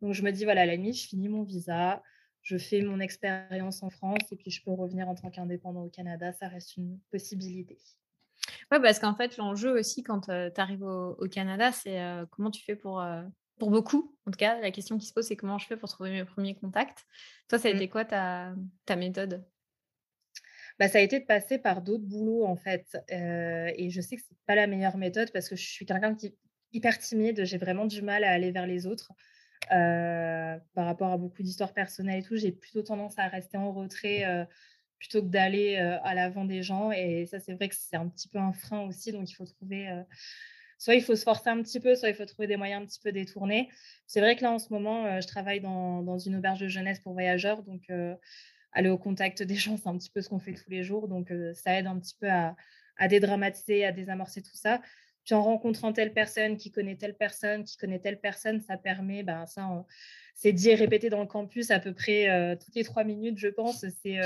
Donc, 0.00 0.14
je 0.14 0.22
me 0.22 0.30
dis, 0.30 0.44
voilà, 0.44 0.62
à 0.62 0.66
la 0.66 0.76
limite, 0.76 0.96
je 0.96 1.08
finis 1.08 1.28
mon 1.28 1.42
visa, 1.42 2.02
je 2.42 2.56
fais 2.56 2.82
mon 2.82 3.00
expérience 3.00 3.82
en 3.82 3.90
France 3.90 4.30
et 4.30 4.36
puis 4.36 4.50
je 4.50 4.62
peux 4.62 4.70
revenir 4.70 5.08
en 5.08 5.14
tant 5.14 5.30
qu'indépendant 5.30 5.84
au 5.84 5.90
Canada. 5.90 6.32
Ça 6.32 6.48
reste 6.48 6.76
une 6.76 6.98
possibilité. 7.10 7.78
Oui, 8.70 8.78
parce 8.82 8.98
qu'en 8.98 9.14
fait, 9.14 9.36
l'enjeu 9.36 9.78
aussi, 9.78 10.02
quand 10.02 10.20
tu 10.22 10.60
arrives 10.60 10.82
au, 10.82 11.28
Canada, 11.28 11.72
c'est 11.72 12.00
comment 12.30 12.50
tu 12.50 12.62
fais 12.64 12.76
pour, 12.76 13.02
pour 13.58 13.70
beaucoup. 13.70 14.16
En 14.26 14.30
tout 14.30 14.38
cas, 14.38 14.60
la 14.60 14.70
question 14.70 14.98
qui 14.98 15.06
se 15.06 15.12
pose, 15.12 15.26
c'est 15.26 15.36
comment 15.36 15.58
je 15.58 15.66
fais 15.66 15.76
pour 15.76 15.88
trouver 15.88 16.10
mes 16.10 16.24
premiers 16.24 16.54
contacts. 16.54 17.06
Toi, 17.48 17.58
ça 17.58 17.68
a 17.68 17.72
mmh. 17.72 17.76
été 17.76 17.88
quoi 17.88 18.04
ta, 18.04 18.54
ta 18.86 18.96
méthode? 18.96 19.44
Bah, 20.78 20.88
ça 20.88 20.98
a 20.98 21.00
été 21.00 21.18
de 21.18 21.24
passer 21.24 21.58
par 21.58 21.82
d'autres 21.82 22.04
boulots, 22.04 22.44
en 22.44 22.56
fait. 22.56 22.96
et 23.08 23.90
je 23.90 24.00
sais 24.00 24.16
que 24.16 24.22
ce 24.22 24.28
n'est 24.30 24.38
pas 24.46 24.54
la 24.54 24.66
meilleure 24.66 24.96
méthode 24.96 25.30
parce 25.32 25.48
que 25.48 25.56
je 25.56 25.66
suis 25.66 25.86
quelqu'un 25.86 26.14
qui 26.14 26.26
est 26.26 26.36
hyper 26.72 26.98
timide. 26.98 27.44
J'ai 27.44 27.58
vraiment 27.58 27.86
du 27.86 28.02
mal 28.02 28.22
à 28.22 28.30
aller 28.30 28.52
vers 28.52 28.66
les 28.66 28.86
autres. 28.86 29.12
par 29.68 30.86
rapport 30.86 31.10
à 31.10 31.18
beaucoup 31.18 31.42
d'histoires 31.42 31.74
personnelles 31.74 32.20
et 32.20 32.22
tout, 32.22 32.36
j'ai 32.36 32.52
plutôt 32.52 32.82
tendance 32.82 33.18
à 33.18 33.26
rester 33.28 33.56
en 33.56 33.72
retrait 33.72 34.46
plutôt 34.98 35.22
que 35.22 35.28
d'aller 35.28 35.76
à 35.76 36.14
l'avant 36.14 36.44
des 36.44 36.62
gens. 36.62 36.92
Et 36.92 37.26
ça, 37.26 37.40
c'est 37.40 37.54
vrai 37.54 37.68
que 37.68 37.74
c'est 37.76 37.96
un 37.96 38.08
petit 38.08 38.28
peu 38.28 38.38
un 38.38 38.52
frein 38.52 38.82
aussi. 38.82 39.10
Donc, 39.10 39.28
il 39.28 39.34
faut 39.34 39.46
trouver 39.46 39.88
soit 40.78 40.94
il 40.94 41.02
faut 41.02 41.16
se 41.16 41.24
forcer 41.24 41.50
un 41.50 41.60
petit 41.62 41.80
peu, 41.80 41.94
soit 41.96 42.08
il 42.08 42.14
faut 42.14 42.24
trouver 42.24 42.46
des 42.46 42.56
moyens 42.56 42.82
un 42.82 42.86
petit 42.86 43.00
peu 43.00 43.12
détournés. 43.12 43.68
C'est 44.06 44.20
vrai 44.20 44.36
que 44.36 44.42
là, 44.42 44.52
en 44.52 44.58
ce 44.58 44.72
moment, 44.72 45.04
euh, 45.04 45.20
je 45.20 45.26
travaille 45.26 45.60
dans, 45.60 46.18
une 46.18 46.36
auberge 46.36 46.60
de 46.60 46.68
jeunesse 46.68 47.00
pour 47.00 47.12
voyageurs. 47.12 47.62
Donc, 47.64 47.82
euh, 47.90 48.14
aller 48.72 48.88
au 48.88 48.98
contact 48.98 49.42
des 49.42 49.56
gens, 49.56 49.76
c'est 49.76 49.88
un 49.88 49.98
petit 49.98 50.10
peu 50.10 50.22
ce 50.22 50.28
qu'on 50.28 50.38
fait 50.38 50.54
tous 50.54 50.70
les 50.70 50.84
jours. 50.84 51.08
Donc, 51.08 51.30
euh, 51.30 51.52
ça 51.54 51.76
aide 51.76 51.86
un 51.86 51.98
petit 51.98 52.14
peu 52.18 52.28
à, 52.30 52.54
dédramatiser, 53.08 53.84
à 53.84 53.92
désamorcer 53.92 54.40
tout 54.40 54.54
ça. 54.54 54.80
Puis 55.24 55.34
en 55.34 55.42
rencontrant 55.42 55.92
telle 55.92 56.12
personne 56.12 56.56
qui 56.56 56.70
connaît 56.70 56.96
telle 56.96 57.14
personne, 57.14 57.64
qui 57.64 57.76
connaît 57.76 57.98
telle 57.98 58.18
personne, 58.18 58.60
ça 58.60 58.78
permet, 58.78 59.22
ben, 59.22 59.46
ça, 59.46 59.84
c'est 60.34 60.52
dit 60.52 60.70
et 60.70 60.74
répété 60.74 61.10
dans 61.10 61.20
le 61.20 61.26
campus 61.26 61.70
à 61.70 61.80
peu 61.80 61.92
près 61.92 62.56
toutes 62.56 62.74
les 62.74 62.82
trois 62.82 63.04
minutes, 63.04 63.38
je 63.38 63.48
pense. 63.48 63.84
C'est 64.02 64.18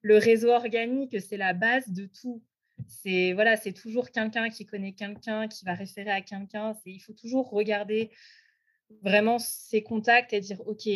le 0.00 0.16
réseau 0.16 0.48
organique, 0.48 1.20
c'est 1.20 1.36
la 1.36 1.52
base 1.52 1.90
de 1.90 2.06
tout 2.06 2.42
c'est 2.86 3.32
voilà, 3.32 3.56
c'est 3.56 3.72
toujours 3.72 4.10
quelqu'un 4.10 4.50
qui 4.50 4.66
connaît 4.66 4.92
quelqu'un, 4.92 5.48
qui 5.48 5.64
va 5.64 5.74
référer 5.74 6.10
à 6.10 6.20
quelqu'un. 6.20 6.74
Il 6.86 7.00
faut 7.00 7.12
toujours 7.12 7.50
regarder 7.50 8.10
vraiment 9.02 9.38
ses 9.38 9.82
contacts 9.82 10.32
et 10.32 10.40
dire 10.40 10.60
ok, 10.66 10.88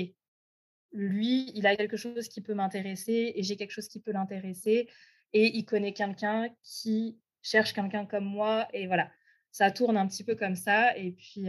lui, 0.92 1.52
il 1.54 1.66
a 1.66 1.76
quelque 1.76 1.96
chose 1.96 2.28
qui 2.28 2.40
peut 2.40 2.54
m'intéresser 2.54 3.32
et 3.34 3.42
j'ai 3.42 3.56
quelque 3.56 3.70
chose 3.70 3.88
qui 3.88 4.00
peut 4.00 4.12
l'intéresser 4.12 4.88
et 5.32 5.56
il 5.56 5.64
connaît 5.64 5.92
quelqu'un 5.92 6.48
qui 6.62 7.18
cherche 7.42 7.72
quelqu'un 7.72 8.06
comme 8.06 8.24
moi 8.24 8.68
et 8.72 8.86
voilà. 8.86 9.10
Ça 9.50 9.70
tourne 9.70 9.96
un 9.96 10.06
petit 10.06 10.24
peu 10.24 10.34
comme 10.34 10.56
ça 10.56 10.96
et 10.96 11.12
puis 11.12 11.46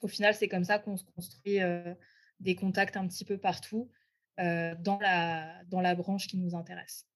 au 0.00 0.08
final 0.08 0.34
c'est 0.34 0.48
comme 0.48 0.64
ça 0.64 0.78
qu'on 0.78 0.96
se 0.96 1.04
construit 1.04 1.58
des 2.40 2.54
contacts 2.54 2.96
un 2.96 3.06
petit 3.06 3.24
peu 3.24 3.38
partout 3.38 3.90
dans 4.38 4.98
la 5.00 5.94
branche 5.96 6.28
qui 6.28 6.36
nous 6.36 6.54
intéresse. 6.54 7.07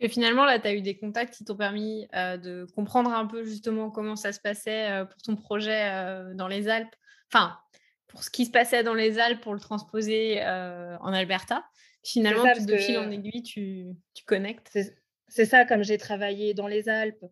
Et 0.00 0.08
finalement, 0.08 0.44
là, 0.44 0.58
tu 0.58 0.68
as 0.68 0.74
eu 0.74 0.82
des 0.82 0.96
contacts 0.96 1.34
qui 1.34 1.44
t'ont 1.44 1.56
permis 1.56 2.06
euh, 2.14 2.36
de 2.36 2.66
comprendre 2.74 3.10
un 3.10 3.26
peu 3.26 3.44
justement 3.44 3.90
comment 3.90 4.16
ça 4.16 4.32
se 4.32 4.40
passait 4.40 4.90
euh, 4.90 5.04
pour 5.06 5.22
ton 5.22 5.36
projet 5.36 5.90
euh, 5.90 6.34
dans 6.34 6.48
les 6.48 6.68
Alpes. 6.68 6.94
Enfin, 7.32 7.58
pour 8.06 8.22
ce 8.22 8.30
qui 8.30 8.44
se 8.44 8.50
passait 8.50 8.82
dans 8.82 8.94
les 8.94 9.18
Alpes 9.18 9.40
pour 9.40 9.54
le 9.54 9.60
transposer 9.60 10.42
en 10.42 11.12
Alberta. 11.12 11.64
Finalement, 12.04 12.44
de 12.44 12.76
fil 12.76 12.98
en 12.98 13.10
aiguille, 13.10 13.42
tu, 13.42 13.88
tu 14.14 14.24
connectes. 14.24 14.78
C'est 15.28 15.44
ça, 15.44 15.64
comme 15.64 15.82
j'ai 15.82 15.98
travaillé 15.98 16.54
dans 16.54 16.68
les 16.68 16.88
Alpes, 16.88 17.24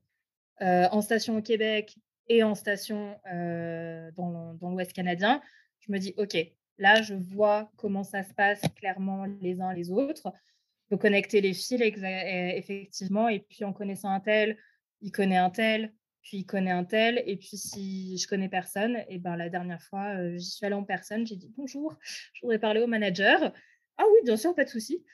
en 0.61 1.01
station 1.01 1.39
au 1.39 1.43
Québec 1.43 1.97
et 2.29 2.43
en 2.43 2.57
station 2.57 3.17
dans, 3.25 4.55
dans 4.61 4.71
l'Ouest 4.71 4.93
canadien, 4.93 5.41
je 5.79 5.93
me 5.93 5.99
dis, 5.99 6.13
OK, 6.17 6.37
là, 6.79 7.03
je 7.03 7.15
vois 7.15 7.71
comment 7.77 8.03
ça 8.03 8.25
se 8.25 8.35
passe 8.35 8.61
clairement 8.75 9.27
les 9.41 9.61
uns 9.61 9.73
les 9.73 9.91
autres 9.91 10.33
faut 10.95 10.99
connecter 10.99 11.41
les 11.41 11.55
fils 11.55 11.73
effectivement. 11.73 13.29
Et 13.29 13.41
puis 13.41 13.65
en 13.65 13.73
connaissant 13.73 14.11
un 14.11 14.21
tel, 14.21 14.57
il 15.01 15.11
connaît 15.11 15.37
un 15.37 15.51
tel, 15.51 15.93
puis 16.23 16.39
il 16.39 16.45
connaît 16.47 16.71
un 16.71 16.85
tel. 16.85 17.23
Et 17.27 17.37
puis 17.37 17.57
si 17.57 18.17
je 18.17 18.29
connais 18.29 18.49
personne, 18.49 18.99
et 19.09 19.19
ben 19.19 19.37
la 19.37 19.49
dernière 19.49 19.83
fois, 19.83 20.17
euh, 20.17 20.37
j'y 20.39 20.51
suis 20.51 20.65
allée 20.65 20.75
en 20.75 20.85
personne, 20.85 21.27
j'ai 21.27 21.37
dit 21.37 21.53
bonjour, 21.57 21.99
je 22.33 22.43
voudrais 22.43 22.59
parler 22.59 22.81
au 22.81 22.87
manager. 22.87 23.53
Ah 23.99 24.05
oui, 24.07 24.19
bien 24.25 24.37
sûr, 24.37 24.55
pas 24.55 24.65
de 24.65 24.71
souci. 24.71 25.05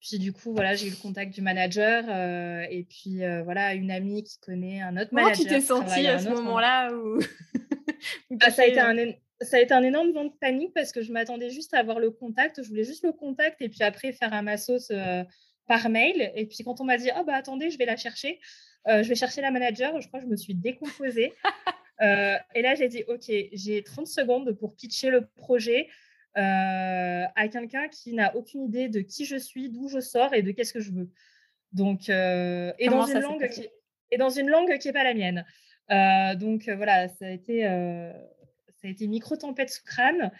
Puis 0.00 0.18
du 0.18 0.32
coup, 0.32 0.52
voilà, 0.52 0.74
j'ai 0.74 0.86
eu 0.86 0.90
le 0.90 0.96
contact 0.96 1.34
du 1.34 1.42
manager 1.42 2.04
euh, 2.08 2.64
et 2.70 2.84
puis 2.84 3.22
euh, 3.22 3.42
voilà, 3.42 3.74
une 3.74 3.90
amie 3.90 4.24
qui 4.24 4.38
connaît 4.40 4.80
un 4.80 4.96
autre 4.96 5.12
manager. 5.12 5.36
Comment 5.36 5.48
tu 5.48 5.54
t'es 5.54 5.60
sentie 5.60 6.06
à 6.06 6.18
ce 6.18 6.28
moment-là 6.28 6.94
où... 6.94 7.18
ah, 8.40 8.50
ça 8.50 8.62
a 8.62 8.66
été 8.66 8.80
un 8.80 8.96
ça 9.40 9.56
a 9.56 9.60
été 9.60 9.72
un 9.72 9.82
énorme 9.82 10.12
vent 10.12 10.24
de 10.24 10.32
panique 10.40 10.72
parce 10.74 10.92
que 10.92 11.02
je 11.02 11.12
m'attendais 11.12 11.50
juste 11.50 11.72
à 11.74 11.78
avoir 11.78 11.98
le 11.98 12.10
contact. 12.10 12.62
Je 12.62 12.68
voulais 12.68 12.84
juste 12.84 13.04
le 13.04 13.12
contact 13.12 13.60
et 13.62 13.68
puis 13.68 13.82
après 13.82 14.12
faire 14.12 14.32
un 14.32 14.42
ma 14.42 14.56
sauce 14.56 14.90
euh, 14.90 15.24
par 15.66 15.88
mail. 15.88 16.30
Et 16.34 16.46
puis 16.46 16.58
quand 16.64 16.80
on 16.80 16.84
m'a 16.84 16.98
dit, 16.98 17.10
ah 17.10 17.22
bah 17.22 17.34
attendez, 17.34 17.70
je 17.70 17.78
vais 17.78 17.86
la 17.86 17.96
chercher, 17.96 18.38
euh, 18.88 19.02
je 19.02 19.08
vais 19.08 19.14
chercher 19.14 19.40
la 19.40 19.50
manager, 19.50 19.98
je 20.00 20.08
crois 20.08 20.20
que 20.20 20.26
je 20.26 20.30
me 20.30 20.36
suis 20.36 20.54
décomposée. 20.54 21.32
Euh, 22.02 22.38
et 22.54 22.62
là, 22.62 22.74
j'ai 22.74 22.88
dit, 22.88 23.04
OK, 23.08 23.30
j'ai 23.52 23.82
30 23.82 24.06
secondes 24.06 24.52
pour 24.52 24.74
pitcher 24.74 25.10
le 25.10 25.26
projet 25.36 25.86
à 26.34 27.48
quelqu'un 27.52 27.88
qui 27.88 28.14
n'a 28.14 28.34
aucune 28.34 28.62
idée 28.62 28.88
de 28.88 29.00
qui 29.00 29.26
je 29.26 29.36
suis, 29.36 29.68
d'où 29.68 29.86
je 29.90 30.00
sors 30.00 30.32
et 30.32 30.40
de 30.40 30.50
qu'est-ce 30.50 30.72
que 30.72 30.80
je 30.80 30.92
veux. 30.92 31.10
Donc, 31.74 32.08
et, 32.08 32.88
dans 32.88 33.04
une 33.04 33.20
langue 33.20 33.46
qui, 33.50 33.68
et 34.10 34.16
dans 34.16 34.30
une 34.30 34.48
langue 34.48 34.78
qui 34.78 34.88
n'est 34.88 34.94
pas 34.94 35.04
la 35.04 35.12
mienne. 35.12 35.44
donc 36.40 36.70
voilà, 36.70 37.08
ça 37.10 37.26
a 37.26 37.30
été 37.32 37.66
ça 38.80 38.88
a 38.88 38.90
été 38.90 39.06
micro-tempête 39.06 39.70
sous 39.70 39.84
crâne. 39.84 40.30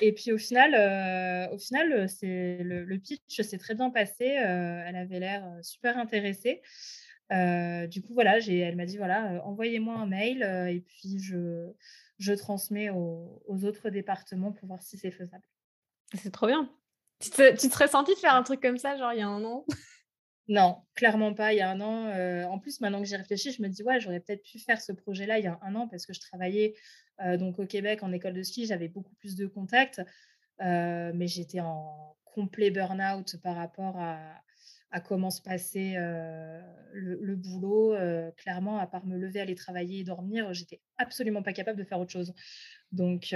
Et 0.00 0.12
puis 0.12 0.32
au 0.32 0.38
final, 0.38 0.74
euh, 0.74 1.54
au 1.54 1.58
final 1.58 1.92
euh, 1.92 2.06
c'est 2.06 2.58
le, 2.62 2.98
pitch 2.98 3.40
s'est 3.42 3.58
très 3.58 3.74
bien 3.74 3.90
passé. 3.90 4.38
Euh, 4.38 4.82
elle 4.86 4.96
avait 4.96 5.20
l'air 5.20 5.44
super 5.62 5.98
intéressée. 5.98 6.62
du 7.30 8.02
coup, 8.02 8.14
voilà, 8.14 8.38
elle 8.38 8.76
m'a 8.76 8.86
dit 8.86 8.96
voilà, 8.96 9.42
envoyez-moi 9.44 9.94
un 9.94 10.06
mail 10.06 10.42
et 10.42 10.80
puis 10.80 11.18
je, 11.18 12.32
transmets 12.34 12.90
aux, 12.90 13.64
autres 13.64 13.90
départements 13.90 14.52
pour 14.52 14.68
voir 14.68 14.82
si 14.82 14.96
c'est 14.96 15.10
faisable. 15.10 15.44
C'est 16.14 16.32
trop 16.32 16.46
bien. 16.46 16.70
Tu 17.20 17.30
te, 17.30 17.54
tu 17.54 17.68
serais 17.68 17.88
senti 17.88 18.14
de 18.14 18.18
faire 18.18 18.34
un 18.34 18.42
truc 18.42 18.60
comme 18.62 18.78
ça, 18.78 18.96
genre 18.96 19.12
il 19.12 19.18
y 19.18 19.22
a 19.22 19.28
un 19.28 19.44
an? 19.44 19.66
Non, 20.50 20.78
clairement 20.96 21.32
pas. 21.32 21.52
Il 21.52 21.58
y 21.58 21.60
a 21.60 21.70
un 21.70 21.80
an, 21.80 22.50
en 22.50 22.58
plus, 22.58 22.80
maintenant 22.80 23.00
que 23.00 23.06
j'y 23.06 23.14
réfléchis, 23.14 23.52
je 23.52 23.62
me 23.62 23.68
dis, 23.68 23.84
ouais, 23.84 24.00
j'aurais 24.00 24.18
peut-être 24.18 24.42
pu 24.42 24.58
faire 24.58 24.82
ce 24.82 24.90
projet-là 24.90 25.38
il 25.38 25.44
y 25.44 25.46
a 25.46 25.56
un 25.62 25.76
an 25.76 25.86
parce 25.86 26.06
que 26.06 26.12
je 26.12 26.18
travaillais 26.18 26.74
donc 27.38 27.60
au 27.60 27.66
Québec 27.66 28.02
en 28.02 28.12
école 28.12 28.32
de 28.32 28.42
ski, 28.42 28.66
j'avais 28.66 28.88
beaucoup 28.88 29.14
plus 29.14 29.36
de 29.36 29.46
contacts, 29.46 30.02
mais 30.58 31.28
j'étais 31.28 31.60
en 31.60 32.16
complet 32.24 32.72
burn-out 32.72 33.36
par 33.44 33.54
rapport 33.54 33.96
à, 33.96 34.42
comment 35.04 35.30
se 35.30 35.40
passait 35.40 35.94
le, 36.94 37.36
boulot. 37.36 37.94
clairement, 38.36 38.80
à 38.80 38.88
part 38.88 39.06
me 39.06 39.16
lever, 39.16 39.40
aller 39.40 39.54
travailler 39.54 40.00
et 40.00 40.04
dormir, 40.04 40.52
j'étais 40.52 40.80
absolument 40.98 41.44
pas 41.44 41.52
capable 41.52 41.78
de 41.78 41.84
faire 41.84 42.00
autre 42.00 42.10
chose. 42.10 42.34
Donc, 42.90 43.32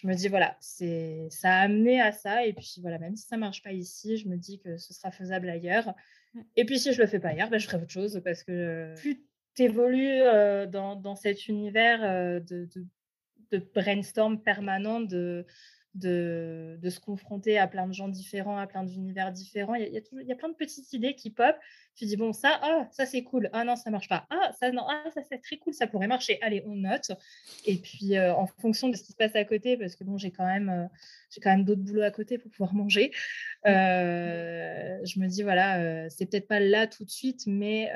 je 0.00 0.06
me 0.06 0.14
dis, 0.14 0.28
voilà, 0.28 0.56
c'est, 0.60 1.26
ça 1.28 1.54
a 1.54 1.60
amené 1.62 2.00
à 2.00 2.12
ça. 2.12 2.46
Et 2.46 2.52
puis, 2.52 2.76
voilà, 2.80 2.98
même 2.98 3.16
si 3.16 3.26
ça 3.26 3.34
ne 3.34 3.40
marche 3.40 3.62
pas 3.62 3.72
ici, 3.72 4.16
je 4.16 4.28
me 4.28 4.36
dis 4.36 4.60
que 4.60 4.76
ce 4.76 4.94
sera 4.94 5.10
faisable 5.10 5.48
ailleurs. 5.48 5.92
Et 6.54 6.64
puis, 6.64 6.78
si 6.78 6.92
je 6.92 6.98
ne 6.98 7.02
le 7.02 7.10
fais 7.10 7.18
pas 7.18 7.30
ailleurs, 7.30 7.50
ben, 7.50 7.58
je 7.58 7.66
ferai 7.66 7.82
autre 7.82 7.90
chose 7.90 8.20
parce 8.24 8.44
que 8.44 8.94
plus 8.96 9.24
tu 9.56 9.62
évolues 9.64 10.20
dans, 10.70 10.94
dans, 10.94 11.16
cet 11.16 11.48
univers 11.48 12.42
de, 12.42 12.68
de, 12.72 12.86
de, 13.50 13.58
brainstorm 13.74 14.40
permanent, 14.40 15.00
de, 15.00 15.44
de, 15.98 16.78
de, 16.80 16.90
se 16.90 17.00
confronter 17.00 17.58
à 17.58 17.66
plein 17.66 17.86
de 17.86 17.92
gens 17.92 18.08
différents, 18.08 18.56
à 18.56 18.66
plein 18.66 18.84
d'univers 18.84 19.32
différents. 19.32 19.74
Il 19.74 19.92
y, 19.92 19.96
a, 19.96 20.00
toujours, 20.00 20.20
il 20.20 20.26
y 20.26 20.32
a 20.32 20.36
plein 20.36 20.48
de 20.48 20.54
petites 20.54 20.92
idées 20.92 21.14
qui 21.14 21.30
pop. 21.30 21.56
Tu 21.96 22.06
dis, 22.06 22.16
bon, 22.16 22.32
ça, 22.32 22.58
ah, 22.62 22.88
ça 22.90 23.06
c'est 23.06 23.22
cool. 23.24 23.50
Ah 23.52 23.64
non, 23.64 23.76
ça 23.76 23.90
marche 23.90 24.08
pas. 24.08 24.26
Ah, 24.30 24.52
ça, 24.58 24.70
non, 24.70 24.84
ah, 24.88 25.04
ça 25.12 25.22
c'est 25.28 25.38
très 25.38 25.56
cool, 25.58 25.74
ça 25.74 25.86
pourrait 25.86 26.06
marcher. 26.06 26.38
Allez, 26.42 26.62
on 26.66 26.76
note. 26.76 27.10
Et 27.66 27.76
puis, 27.76 28.16
euh, 28.16 28.34
en 28.34 28.46
fonction 28.46 28.88
de 28.88 28.96
ce 28.96 29.02
qui 29.02 29.12
se 29.12 29.16
passe 29.16 29.34
à 29.36 29.44
côté, 29.44 29.76
parce 29.76 29.96
que 29.96 30.04
bon, 30.04 30.18
j'ai 30.18 30.30
quand 30.30 30.46
même, 30.46 30.68
euh, 30.68 30.86
j'ai 31.30 31.40
quand 31.40 31.50
même 31.50 31.64
d'autres 31.64 31.82
boulots 31.82 32.02
à 32.02 32.10
côté 32.10 32.38
pour 32.38 32.50
pouvoir 32.50 32.74
manger, 32.74 33.12
euh, 33.66 34.98
je 35.04 35.20
me 35.20 35.26
dis, 35.26 35.42
voilà, 35.42 36.08
c'est 36.10 36.26
peut-être 36.26 36.48
pas 36.48 36.60
là 36.60 36.86
tout 36.86 37.04
de 37.04 37.10
suite, 37.10 37.42
mais 37.46 37.90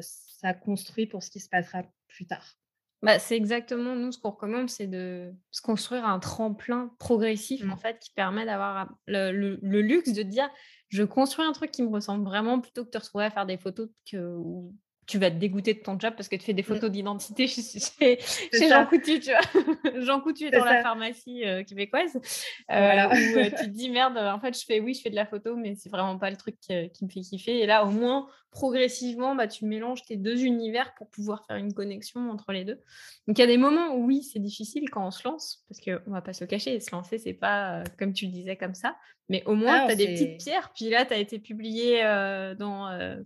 ça 0.00 0.54
construit 0.54 1.06
pour 1.06 1.22
ce 1.22 1.30
qui 1.30 1.40
se 1.40 1.48
passera 1.48 1.82
plus 2.08 2.26
tard. 2.26 2.56
Bah, 3.02 3.18
c'est 3.18 3.36
exactement 3.36 3.96
nous 3.96 4.12
ce 4.12 4.18
qu'on 4.18 4.30
recommande, 4.30 4.70
c'est 4.70 4.86
de 4.86 5.32
se 5.50 5.60
construire 5.60 6.06
un 6.06 6.18
tremplin 6.20 6.90
progressif 6.98 7.64
Mmh. 7.64 7.72
en 7.72 7.76
fait 7.76 7.98
qui 7.98 8.10
permet 8.14 8.44
d'avoir 8.44 8.88
le, 9.06 9.32
le- 9.32 9.58
le 9.60 9.80
luxe 9.82 10.12
de 10.12 10.22
dire 10.22 10.48
je 10.88 11.02
construis 11.02 11.44
un 11.44 11.52
truc 11.52 11.70
qui 11.72 11.82
me 11.82 11.88
ressemble 11.88 12.24
vraiment 12.24 12.60
plutôt 12.60 12.82
que 12.82 12.86
de 12.86 12.90
te 12.92 12.98
retrouver 12.98 13.24
à 13.24 13.30
faire 13.30 13.46
des 13.46 13.56
photos 13.58 13.88
que, 14.10 14.16
où 14.36 14.74
tu 15.08 15.18
vas 15.18 15.32
te 15.32 15.36
dégoûter 15.36 15.74
de 15.74 15.80
ton 15.80 15.98
job 15.98 16.14
parce 16.16 16.28
que 16.28 16.36
tu 16.36 16.44
fais 16.44 16.52
des 16.52 16.62
Mmh. 16.62 16.66
photos 16.66 16.90
d'identité 16.92 17.48
chez, 17.48 17.62
chez. 17.62 18.18
Jean 18.68 18.86
Coutu, 18.86 19.18
tu 19.18 19.30
vois. 19.32 19.40
Jean 20.02 20.20
Coutu 20.20 20.44
est 20.44 20.50
C'est 20.52 20.58
dans 20.58 20.64
la 20.64 20.80
pharmacie 20.82 21.44
euh, 21.44 21.64
québécoise 21.64 22.14
euh, 22.14 22.20
Voilà. 22.68 23.08
où 23.08 23.12
euh, 23.36 23.44
tu 23.50 23.64
te 23.64 23.70
dis 23.70 23.90
merde, 23.90 24.16
en 24.16 24.38
fait 24.38 24.56
je 24.56 24.64
fais 24.64 24.78
oui, 24.78 24.94
je 24.94 25.00
fais 25.02 25.10
de 25.10 25.16
la 25.16 25.26
photo 25.26 25.56
mais 25.56 25.74
c'est 25.74 25.88
vraiment 25.90 26.18
pas 26.18 26.30
le 26.30 26.36
truc 26.36 26.54
qui 26.60 27.04
me 27.04 27.08
fait 27.10 27.20
kiffer. 27.20 27.58
Et 27.62 27.66
là 27.66 27.84
au 27.84 27.90
moins 27.90 28.28
progressivement, 28.52 29.34
bah, 29.34 29.48
tu 29.48 29.64
mélanges 29.64 30.04
tes 30.04 30.16
deux 30.16 30.44
univers 30.44 30.94
pour 30.94 31.08
pouvoir 31.08 31.44
faire 31.46 31.56
une 31.56 31.72
connexion 31.72 32.30
entre 32.30 32.52
les 32.52 32.64
deux. 32.64 32.78
Donc 33.26 33.38
il 33.38 33.40
y 33.40 33.44
a 33.44 33.46
des 33.46 33.56
moments 33.56 33.94
où 33.94 34.04
oui, 34.04 34.22
c'est 34.22 34.38
difficile 34.38 34.90
quand 34.90 35.06
on 35.06 35.10
se 35.10 35.26
lance, 35.26 35.64
parce 35.68 35.80
qu'on 35.80 36.10
va 36.10 36.20
pas 36.20 36.34
se 36.34 36.44
le 36.44 36.48
cacher, 36.48 36.78
se 36.78 36.94
lancer, 36.94 37.16
c'est 37.16 37.32
pas 37.32 37.80
euh, 37.80 37.84
comme 37.98 38.12
tu 38.12 38.26
le 38.26 38.30
disais 38.30 38.56
comme 38.56 38.74
ça, 38.74 38.94
mais 39.30 39.42
au 39.46 39.54
moins 39.54 39.84
Ah, 39.84 39.86
tu 39.86 39.92
as 39.92 39.96
des 39.96 40.08
petites 40.08 40.38
pierres. 40.38 40.70
Puis 40.74 40.90
là, 40.90 41.06
tu 41.06 41.14
as 41.14 41.16
été 41.16 41.38
publié 41.38 42.04
euh, 42.04 42.54
dans 42.54 42.88
euh, 42.90 43.16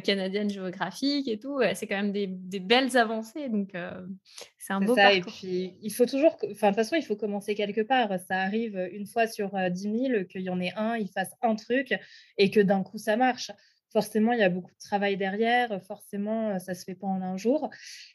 Canadian 0.00 0.48
Geographic 0.48 1.28
et 1.28 1.38
tout. 1.38 1.60
C'est 1.74 1.86
quand 1.86 1.96
même 1.96 2.12
des, 2.12 2.26
des 2.26 2.60
belles 2.60 2.96
avancées, 2.96 3.50
donc 3.50 3.72
c'est 4.56 4.72
un 4.72 4.80
beau 4.80 4.94
ça, 4.94 5.12
et 5.12 5.20
parcours. 5.20 5.34
puis 5.38 5.74
il 5.82 5.92
faut 5.92 6.06
toujours, 6.06 6.38
enfin 6.50 6.70
de 6.70 6.74
toute 6.74 6.76
façon, 6.76 6.96
il 6.96 7.04
faut 7.04 7.16
commencer 7.16 7.54
quelque 7.54 7.82
part. 7.82 8.08
Ça 8.28 8.38
arrive 8.38 8.78
une 8.92 9.06
fois 9.06 9.26
sur 9.26 9.50
10 9.54 9.82
000 9.82 10.24
qu'il 10.24 10.40
y 10.40 10.48
en 10.48 10.58
ait 10.58 10.72
un, 10.76 10.96
il 10.96 11.10
fasse 11.10 11.32
un 11.42 11.54
truc 11.54 11.92
et 12.38 12.50
que 12.50 12.60
d'un 12.60 12.82
coup 12.82 12.96
ça 12.96 13.16
marche. 13.16 13.50
Forcément, 13.94 14.32
il 14.32 14.40
y 14.40 14.42
a 14.42 14.48
beaucoup 14.48 14.72
de 14.72 14.84
travail 14.84 15.16
derrière, 15.16 15.80
forcément, 15.84 16.48
euh, 16.50 16.58
ça 16.58 16.74
se 16.74 16.82
fait 16.84 16.96
pas 16.96 17.06
en 17.06 17.22
un 17.22 17.36
jour. 17.36 17.70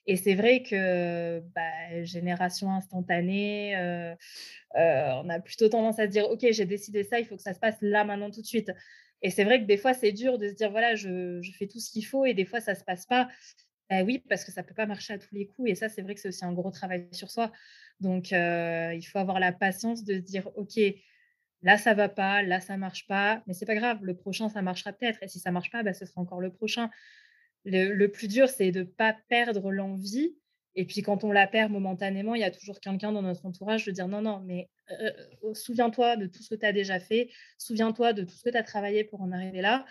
Et 0.08 0.18
c'est 0.18 0.36
vrai 0.36 0.62
que 0.62 1.40
bah, 1.56 2.04
génération 2.04 2.70
instantanée, 2.70 3.78
euh, 3.78 4.14
euh, 4.76 5.12
on 5.24 5.30
a 5.30 5.40
plutôt 5.40 5.70
tendance 5.70 5.98
à 5.98 6.06
se 6.08 6.12
dire, 6.12 6.30
OK, 6.30 6.46
j'ai 6.52 6.66
décidé 6.66 7.06
ça, 7.06 7.22
il 7.22 7.26
faut 7.26 7.38
que 7.38 7.42
ça 7.42 7.54
se 7.54 7.60
passe 7.62 7.78
là, 7.80 8.04
maintenant, 8.04 8.30
tout 8.30 8.42
de 8.42 8.46
suite. 8.46 8.74
Et 9.22 9.30
c'est 9.30 9.46
vrai 9.46 9.62
que 9.62 9.68
des 9.68 9.78
fois, 9.78 9.94
c'est 9.94 10.12
dur 10.12 10.38
de 10.38 10.50
se 10.50 10.54
dire, 10.54 10.70
voilà, 10.70 10.96
je, 10.96 11.42
fais 11.58 11.68
tout 11.68 11.80
ce 11.80 11.90
qu'il 11.92 12.06
faut 12.06 12.26
et 12.26 12.34
des 12.34 12.46
fois, 12.46 12.60
ça 12.60 12.76
se 12.76 12.84
passe 12.84 13.06
pas. 13.06 13.30
Bah 13.90 14.04
oui, 14.04 14.22
parce 14.28 14.44
que 14.44 14.52
ça 14.52 14.64
peut 14.64 14.76
pas 14.76 14.86
marcher 14.86 15.14
à 15.14 15.18
tous 15.18 15.34
les 15.34 15.48
coups. 15.48 15.72
Et 15.72 15.76
ça, 15.76 15.88
c'est 15.88 16.02
vrai 16.02 16.14
que 16.14 16.20
c'est 16.20 16.28
aussi 16.28 16.44
un 16.44 16.52
gros 16.54 16.72
travail 16.72 17.08
sur 17.14 17.32
soi. 17.32 17.54
Donc, 18.02 18.34
euh, 18.34 18.94
il 18.94 19.04
faut 19.04 19.18
avoir 19.20 19.40
la 19.40 19.54
patience 19.54 20.04
de 20.04 20.16
se 20.16 20.20
dire, 20.20 20.50
OK, 20.58 20.78
là, 21.62 21.78
ça 21.78 21.94
va 21.94 22.10
pas, 22.10 22.42
là, 22.44 22.60
ça 22.60 22.78
marche 22.78 23.08
pas, 23.08 23.44
mais 23.48 23.54
c'est 23.54 23.66
pas 23.66 23.76
grave, 23.76 24.00
le 24.02 24.16
prochain, 24.16 24.50
ça 24.50 24.62
marchera 24.62 24.94
peut-être. 24.94 25.22
Et 25.22 25.28
si 25.28 25.40
ça 25.40 25.52
marche 25.52 25.72
pas, 25.72 25.84
bah, 25.84 25.94
ce 25.94 26.06
sera 26.06 26.22
encore 26.22 26.42
le 26.42 26.52
prochain. 26.52 26.90
Le, 27.66 28.08
plus 28.08 28.28
dur, 28.28 28.48
c'est 28.48 28.72
de 28.72 28.84
pas 28.84 29.16
perdre 29.28 29.72
l'envie. 29.72 30.36
Et 30.76 30.86
puis, 30.86 31.02
quand 31.02 31.24
on 31.24 31.32
la 31.32 31.48
perd 31.48 31.72
momentanément, 31.72 32.36
il 32.36 32.42
y 32.42 32.46
a 32.46 32.52
toujours 32.52 32.80
quelqu'un 32.80 33.12
dans 33.12 33.22
notre 33.22 33.46
entourage 33.46 33.86
de 33.86 33.92
dire 33.92 34.08
non, 34.08 34.22
non, 34.22 34.42
mais 34.46 34.70
euh, 34.92 35.12
euh, 35.44 35.54
souviens-toi 35.54 36.16
de 36.16 36.28
tout 36.28 36.42
ce 36.42 36.50
que 36.50 36.60
tu 36.60 36.66
as 36.66 36.72
déjà 36.72 37.00
fait, 37.00 37.30
souviens-toi 37.58 38.14
de 38.14 38.24
tout 38.24 38.34
ce 38.34 38.44
que 38.44 38.50
tu 38.50 38.58
as 38.58 38.64
travaillé 38.64 39.04
pour 39.04 39.22
en 39.22 39.32
arriver 39.32 39.62
là. 39.62 39.86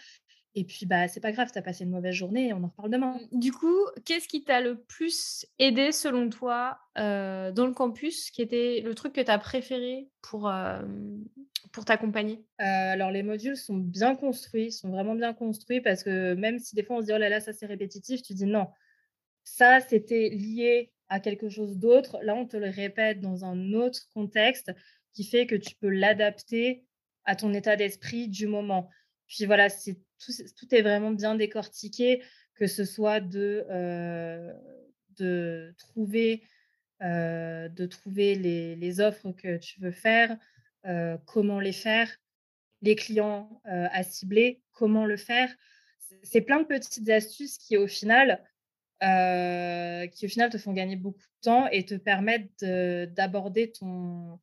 Et 0.59 0.65
puis, 0.65 0.87
bah, 0.87 1.07
c'est 1.07 1.21
pas 1.21 1.31
grave, 1.31 1.53
tu 1.53 1.59
as 1.59 1.63
passé 1.63 1.85
une 1.85 1.91
mauvaise 1.91 2.17
journée 2.17 2.53
on 2.53 2.65
en 2.65 2.67
reparle 2.67 2.91
demain. 2.91 3.17
Du 3.31 3.53
coup, 3.53 3.77
qu'est-ce 4.05 4.27
qui 4.27 4.43
t'a 4.43 4.61
le 4.61 4.83
plus 4.83 5.47
aidé 5.61 5.93
selon 5.93 6.29
toi 6.31 6.81
euh, 6.99 7.53
dans 7.53 7.65
le 7.65 7.73
campus 7.73 8.33
Qui 8.33 8.43
était 8.43 8.81
le 8.85 8.93
truc 8.97 9.13
que 9.13 9.21
tu 9.21 9.31
as 9.31 9.39
préféré 9.39 10.09
pour, 10.21 10.49
euh, 10.49 10.83
pour 11.71 11.85
t'accompagner? 11.85 12.45
Euh, 12.61 12.65
alors, 12.65 13.13
les 13.13 13.23
modules 13.23 13.57
sont 13.57 13.77
bien 13.77 14.17
construits, 14.17 14.73
sont 14.73 14.91
vraiment 14.91 15.15
bien 15.15 15.33
construits 15.33 15.81
parce 15.81 16.03
que 16.03 16.35
même 16.35 16.59
si 16.59 16.75
des 16.75 16.83
fois 16.83 16.97
on 16.97 17.03
se 17.03 17.07
dit 17.07 17.13
oh 17.15 17.19
là 17.19 17.29
là, 17.29 17.39
ça 17.39 17.53
c'est 17.53 17.67
répétitif, 17.67 18.21
tu 18.23 18.35
dis 18.35 18.47
non, 18.47 18.67
ça 19.45 19.79
c'était 19.79 20.29
lié 20.31 20.93
à 21.09 21.21
quelque 21.21 21.49
chose 21.49 21.79
d'autre. 21.79 22.19
Là, 22.25 22.35
on 22.35 22.47
te 22.47 22.57
le 22.57 22.69
répète 22.69 23.21
dans 23.21 23.45
un 23.45 23.75
autre 23.75 24.01
contexte 24.13 24.73
qui 25.15 25.23
fait 25.23 25.47
que 25.47 25.55
tu 25.55 25.77
peux 25.77 25.89
l'adapter 25.89 26.85
à 27.25 27.37
ton 27.37 27.55
état 27.55 27.77
d'esprit 27.77 28.27
du 28.27 28.49
moment. 28.49 28.91
Puis 29.29 29.45
voilà, 29.45 29.69
c'est 29.69 29.99
tout, 30.19 30.75
est 30.75 30.83
vraiment 30.83 31.11
bien 31.11 31.35
décortiqué, 31.35 32.23
que 32.55 32.67
ce 32.67 32.85
soit 32.85 33.21
de, 33.21 33.65
euh, 33.71 34.53
trouver, 35.79 36.43
euh, 37.03 37.69
les, 38.35 39.01
offres 39.01 39.33
que 39.33 39.57
tu 39.59 39.81
veux 39.81 39.91
faire, 39.93 40.37
euh, 40.87 41.17
comment 41.27 41.61
les 41.61 41.73
faire, 41.73 42.11
les 42.83 42.97
clients 42.97 43.61
à 43.65 44.03
cibler, 44.03 44.63
comment 44.73 45.05
le 45.07 45.17
faire. 45.17 45.55
C'est- 46.23 46.41
plein 46.41 46.61
de 46.61 46.67
petites 46.67 47.09
astuces 47.11 47.59
qui, 47.59 47.77
au 47.77 47.89
final, 47.89 48.43
te 50.51 50.59
font 50.59 50.73
gagner 50.73 50.97
beaucoup 50.97 51.19
de 51.19 51.41
temps 51.43 51.69
et 51.69 51.85
te 51.85 51.95
permettent 51.95 52.51
de- 52.63 53.07
d'aborder 53.07 53.73
ton 53.73 54.41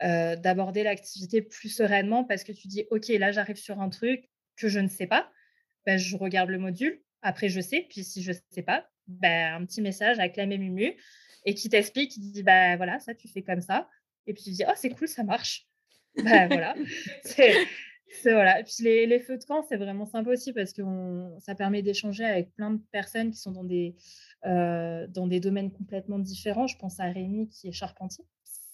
d'aborder 0.00 0.82
l'activité 0.82 1.42
plus 1.42 1.68
sereinement 1.68 2.24
parce 2.24 2.42
que 2.42 2.50
tu 2.50 2.66
dis 2.66 2.86
ok 2.90 3.06
là 3.08 3.30
j'arrive 3.30 3.56
sur 3.56 3.80
un 3.80 3.88
truc 3.88 4.31
que 4.62 4.68
je 4.68 4.80
ne 4.80 4.88
sais 4.88 5.06
pas 5.06 5.30
ben, 5.84 5.98
je 5.98 6.16
regarde 6.16 6.48
le 6.48 6.58
module 6.58 7.02
après 7.20 7.48
je 7.48 7.60
sais 7.60 7.86
puis 7.90 8.04
si 8.04 8.22
je 8.22 8.32
ne 8.32 8.36
sais 8.50 8.62
pas 8.62 8.88
ben, 9.06 9.60
un 9.60 9.66
petit 9.66 9.82
message 9.82 10.18
avec 10.18 10.36
la 10.36 10.46
même 10.46 10.60
Mumu 10.60 10.96
et 11.44 11.54
qui 11.54 11.68
t'explique 11.68 12.12
qui 12.12 12.20
dit 12.20 12.42
bah 12.42 12.76
voilà 12.76 12.98
ça 13.00 13.14
tu 13.14 13.28
fais 13.28 13.42
comme 13.42 13.60
ça 13.60 13.88
et 14.26 14.34
puis 14.34 14.44
tu 14.44 14.50
dis 14.50 14.64
oh 14.66 14.72
c'est 14.76 14.90
cool 14.90 15.08
ça 15.08 15.24
marche 15.24 15.66
ben 16.16 16.46
voilà 16.48 16.74
c'est 17.24 17.54
voilà. 18.24 18.62
Puis 18.62 18.84
les, 18.84 19.18
feux 19.20 19.38
de 19.38 19.44
camp, 19.44 19.64
c'est 19.68 19.76
vraiment 19.76 20.06
sympa 20.06 20.30
aussi 20.30 20.52
parce 20.52 20.72
que 20.72 20.82
ça 21.40 21.54
permet 21.54 21.82
d'échanger 21.82 22.24
avec 22.24 22.54
plein 22.54 22.70
de 22.70 22.80
personnes 22.90 23.30
qui 23.30 23.38
sont 23.38 23.54
euh, 24.44 25.06
dans 25.08 25.26
des 25.26 25.40
domaines 25.40 25.72
complètement 25.72 26.18
différents. 26.18 26.66
Je 26.66 26.76
pense 26.76 27.00
à 27.00 27.04
Rémi 27.04 27.48
qui 27.48 27.68
est 27.68 27.72
charpentier. 27.72 28.24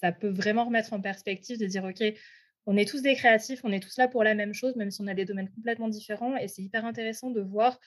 Ça 0.00 0.12
peut 0.12 0.28
vraiment 0.28 0.64
remettre 0.64 0.92
en 0.92 1.00
perspective 1.00 1.58
de 1.58 1.66
dire, 1.66 1.84
OK, 1.84 2.02
on 2.68 2.76
est 2.76 2.86
tous 2.86 3.00
des 3.00 3.14
créatifs, 3.14 3.60
on 3.64 3.72
est 3.72 3.80
tous 3.80 3.96
là 3.96 4.08
pour 4.08 4.22
la 4.22 4.34
même 4.34 4.52
chose, 4.52 4.76
même 4.76 4.90
si 4.90 5.00
on 5.00 5.06
a 5.06 5.14
des 5.14 5.24
domaines 5.24 5.48
complètement 5.48 5.88
différents. 5.88 6.36
Et 6.36 6.48
c'est 6.48 6.60
hyper 6.60 6.84
intéressant 6.84 7.30
de 7.30 7.40
voir 7.40 7.80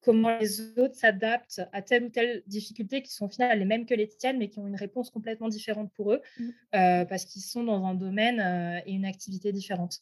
comment 0.00 0.36
les 0.38 0.76
autres 0.76 0.96
s'adaptent 0.96 1.62
à 1.72 1.82
telle 1.82 2.04
ou 2.04 2.08
telle 2.08 2.42
difficulté 2.48 3.00
qui 3.00 3.12
sont 3.12 3.26
au 3.26 3.28
final 3.28 3.56
les 3.56 3.64
mêmes 3.64 3.86
que 3.86 3.94
les 3.94 4.08
tiennes, 4.08 4.38
mais 4.38 4.48
qui 4.48 4.58
ont 4.58 4.66
une 4.66 4.74
réponse 4.74 5.08
complètement 5.10 5.48
différente 5.48 5.92
pour 5.92 6.12
eux 6.12 6.20
Mm. 6.38 6.48
euh, 6.74 7.04
parce 7.04 7.24
qu'ils 7.26 7.42
sont 7.42 7.62
dans 7.62 7.84
un 7.86 7.94
domaine 7.94 8.40
euh, 8.40 8.80
et 8.86 8.92
une 8.92 9.04
activité 9.04 9.52
différente. 9.52 10.00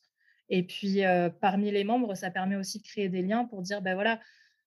Et 0.48 0.62
puis, 0.62 1.04
euh, 1.04 1.28
parmi 1.28 1.70
les 1.70 1.84
membres, 1.84 2.14
ça 2.14 2.30
permet 2.30 2.56
aussi 2.56 2.78
de 2.78 2.84
créer 2.84 3.10
des 3.10 3.20
liens 3.20 3.44
pour 3.44 3.60
dire, 3.60 3.82
ben 3.82 3.92
voilà, 3.92 4.18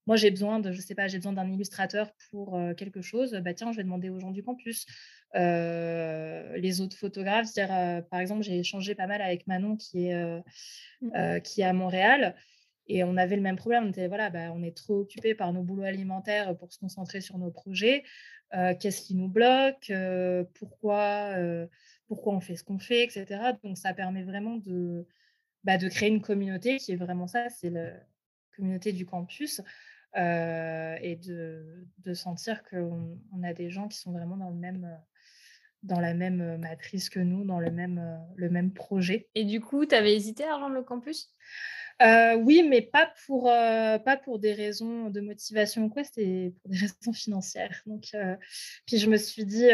moi 0.07 0.15
j'ai 0.15 0.31
besoin 0.31 0.59
de, 0.59 0.71
je 0.71 0.81
sais 0.81 0.95
pas, 0.95 1.07
j'ai 1.07 1.17
besoin 1.17 1.33
d'un 1.33 1.49
illustrateur 1.51 2.11
pour 2.31 2.59
quelque 2.77 3.01
chose, 3.01 3.33
bah 3.43 3.53
tiens, 3.53 3.71
je 3.71 3.77
vais 3.77 3.83
demander 3.83 4.09
aux 4.09 4.19
gens 4.19 4.31
du 4.31 4.43
campus. 4.43 4.85
Euh, 5.35 6.55
les 6.57 6.79
autres 6.81 6.95
photographes, 6.97 7.51
dire, 7.53 7.73
euh, 7.73 8.01
par 8.01 8.19
exemple, 8.19 8.43
j'ai 8.43 8.59
échangé 8.59 8.95
pas 8.95 9.07
mal 9.07 9.21
avec 9.21 9.47
Manon 9.47 9.75
qui 9.75 10.07
est, 10.07 10.13
euh, 10.13 10.39
Mm. 11.01 11.11
euh, 11.15 11.39
qui 11.39 11.61
est 11.61 11.65
à 11.65 11.73
Montréal. 11.73 12.35
Et 12.87 13.03
on 13.03 13.17
avait 13.17 13.35
le 13.35 13.41
même 13.41 13.55
problème. 13.57 13.85
On 13.85 13.89
était, 13.89 14.07
voilà, 14.07 14.29
bah, 14.29 14.51
on 14.53 14.63
est 14.63 14.75
trop 14.77 14.99
occupé 14.99 15.35
par 15.35 15.51
nos 15.51 15.63
boulots 15.63 15.83
alimentaires 15.83 16.55
pour 16.57 16.71
se 16.71 16.79
concentrer 16.79 17.19
sur 17.19 17.37
nos 17.37 17.51
projets. 17.51 18.03
Qu'est-ce 18.79 19.01
qui 19.01 19.15
nous 19.15 19.27
bloque? 19.27 19.91
Pourquoi, 20.53 21.35
pourquoi 22.07 22.33
on 22.35 22.39
fait 22.39 22.55
ce 22.55 22.63
qu'on 22.63 22.77
fait, 22.79 23.03
etc. 23.03 23.25
Donc, 23.63 23.77
ça 23.77 23.93
permet 23.93 24.23
vraiment 24.23 24.57
de, 24.57 25.07
bah, 25.63 25.77
de 25.79 25.89
créer 25.89 26.09
une 26.09 26.21
communauté 26.21 26.77
qui 26.77 26.91
est 26.91 26.95
vraiment 26.95 27.27
ça, 27.27 27.49
c'est 27.49 27.71
la 27.71 27.91
communauté 28.55 28.93
du 28.93 29.05
campus. 29.05 29.61
Euh, 30.17 30.97
et 31.01 31.15
de, 31.15 31.85
de 31.99 32.13
sentir 32.13 32.63
qu'on 32.63 33.19
on 33.33 33.43
a 33.43 33.53
des 33.53 33.69
gens 33.69 33.87
qui 33.87 33.97
sont 33.97 34.11
vraiment 34.11 34.37
dans, 34.37 34.49
le 34.49 34.55
même, 34.55 34.85
euh, 34.85 34.97
dans 35.83 35.99
la 35.99 36.13
même 36.13 36.41
euh, 36.41 36.57
matrice 36.57 37.09
que 37.09 37.19
nous, 37.19 37.43
dans 37.43 37.59
le 37.59 37.71
même, 37.71 38.19
le 38.35 38.49
même 38.49 38.71
projet. 38.71 39.27
Et 39.35 39.43
du 39.43 39.61
coup, 39.61 39.85
tu 39.85 39.95
avais 39.95 40.15
hésité 40.15 40.45
à 40.45 40.55
rejoindre 40.55 40.75
le 40.75 40.83
campus? 40.83 41.35
Euh, 42.01 42.35
oui, 42.35 42.65
mais 42.67 42.81
pas 42.81 43.13
pour, 43.25 43.49
euh, 43.49 43.97
pas 43.99 44.17
pour 44.17 44.39
des 44.39 44.53
raisons 44.53 45.09
de 45.09 45.21
motivation 45.21 45.85
ou 45.85 45.89
quoi, 45.89 46.03
c'était 46.03 46.53
pour 46.61 46.71
des 46.71 46.77
raisons 47.01 47.13
financières. 47.13 47.81
Donc, 47.85 48.09
euh, 48.13 48.35
puis 48.85 48.97
je 48.97 49.09
me 49.09 49.17
suis 49.17 49.45
dit, 49.45 49.69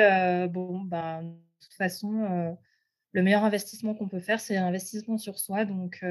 bon, 0.50 0.82
ben, 0.82 1.24
de 1.24 1.66
toute 1.66 1.74
façon, 1.74 2.58
le 3.12 3.24
meilleur 3.24 3.44
investissement 3.44 3.96
qu'on 3.96 4.08
peut 4.08 4.20
faire, 4.20 4.40
c'est 4.40 4.56
l'investissement 4.56 5.18
sur 5.18 5.40
soi. 5.40 5.66
Donc, 5.66 6.04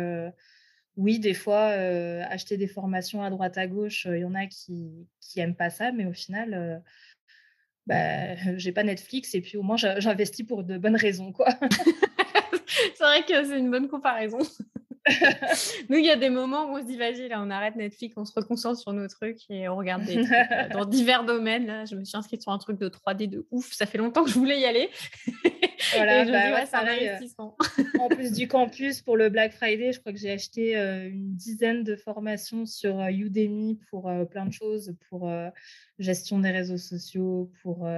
oui, 1.00 1.18
des 1.18 1.32
fois, 1.32 1.70
euh, 1.70 2.22
acheter 2.28 2.58
des 2.58 2.66
formations 2.66 3.22
à 3.22 3.30
droite 3.30 3.56
à 3.56 3.66
gauche, 3.66 4.06
il 4.10 4.18
y 4.18 4.24
en 4.24 4.34
a 4.34 4.46
qui 4.46 5.08
qui 5.18 5.40
aiment 5.40 5.56
pas 5.56 5.70
ça, 5.70 5.92
mais 5.92 6.04
au 6.04 6.12
final, 6.12 6.52
euh, 6.52 6.78
bah, 7.86 8.36
j'ai 8.58 8.72
pas 8.72 8.84
Netflix 8.84 9.34
et 9.34 9.40
puis 9.40 9.56
au 9.56 9.62
moins 9.62 9.76
j'investis 9.76 10.46
pour 10.46 10.62
de 10.62 10.76
bonnes 10.76 10.96
raisons, 10.96 11.32
quoi. 11.32 11.48
c'est 12.94 13.02
vrai 13.02 13.24
que 13.26 13.44
c'est 13.44 13.58
une 13.58 13.70
bonne 13.70 13.88
comparaison. 13.88 14.40
Nous, 15.88 15.96
il 15.96 16.04
y 16.04 16.10
a 16.10 16.16
des 16.16 16.28
moments 16.28 16.66
où 16.66 16.76
on 16.76 16.82
se 16.82 16.86
dit, 16.86 16.98
vas-y, 16.98 17.28
là, 17.28 17.40
on 17.42 17.48
arrête 17.48 17.76
Netflix, 17.76 18.14
on 18.18 18.26
se 18.26 18.34
reconcentre 18.36 18.78
sur 18.78 18.92
nos 18.92 19.08
trucs 19.08 19.40
et 19.48 19.70
on 19.70 19.76
regarde 19.76 20.04
des 20.04 20.22
trucs 20.22 20.72
dans 20.72 20.84
divers 20.84 21.24
domaines. 21.24 21.66
Là, 21.66 21.86
je 21.86 21.96
me 21.96 22.04
suis 22.04 22.18
inscrite 22.18 22.42
sur 22.42 22.52
un 22.52 22.58
truc 22.58 22.78
de 22.78 22.90
3D 22.90 23.26
de 23.26 23.46
ouf. 23.50 23.72
Ça 23.72 23.86
fait 23.86 23.96
longtemps 23.96 24.22
que 24.22 24.30
je 24.30 24.38
voulais 24.38 24.60
y 24.60 24.66
aller. 24.66 24.90
Voilà, 25.94 26.24
bah, 26.24 26.64
en 27.98 28.08
plus 28.08 28.32
du 28.32 28.48
campus, 28.48 29.02
pour 29.02 29.16
le 29.16 29.28
Black 29.28 29.52
Friday, 29.52 29.92
je 29.92 30.00
crois 30.00 30.12
que 30.12 30.18
j'ai 30.18 30.30
acheté 30.30 30.76
une 30.76 31.34
dizaine 31.34 31.84
de 31.84 31.96
formations 31.96 32.66
sur 32.66 33.00
Udemy 33.08 33.78
pour 33.90 34.10
plein 34.30 34.46
de 34.46 34.52
choses, 34.52 34.94
pour 35.08 35.30
gestion 35.98 36.38
des 36.38 36.50
réseaux 36.50 36.78
sociaux, 36.78 37.50
pour 37.62 37.88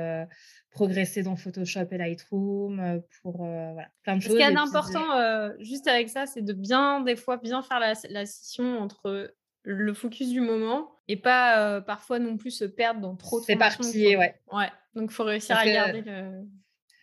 progresser 0.70 1.22
dans 1.22 1.36
Photoshop 1.36 1.86
et 1.90 1.98
Lightroom, 1.98 3.02
pour 3.22 3.38
voilà, 3.38 3.88
plein 4.02 4.16
de 4.16 4.22
choses. 4.22 4.32
Ce 4.32 4.36
qui 4.36 4.42
est 4.42 4.56
important, 4.56 5.52
juste 5.58 5.88
avec 5.88 6.08
ça, 6.08 6.26
c'est 6.26 6.42
de 6.42 6.52
bien, 6.52 7.00
des 7.00 7.16
fois, 7.16 7.36
bien 7.36 7.62
faire 7.62 7.80
la, 7.80 7.94
la 8.10 8.26
scission 8.26 8.78
entre 8.78 9.34
le 9.64 9.94
focus 9.94 10.28
du 10.30 10.40
moment 10.40 10.90
et 11.08 11.16
pas 11.16 11.80
parfois 11.82 12.18
non 12.18 12.36
plus 12.36 12.50
se 12.50 12.64
perdre 12.64 13.00
dans 13.00 13.16
trop 13.16 13.40
de 13.40 13.44
C'est 13.44 13.56
parti, 13.56 14.16
ouais. 14.16 14.34
Ouais, 14.52 14.70
donc 14.94 15.10
il 15.10 15.14
faut 15.14 15.24
réussir 15.24 15.56
à 15.56 15.64
garder 15.64 16.02
le 16.02 16.42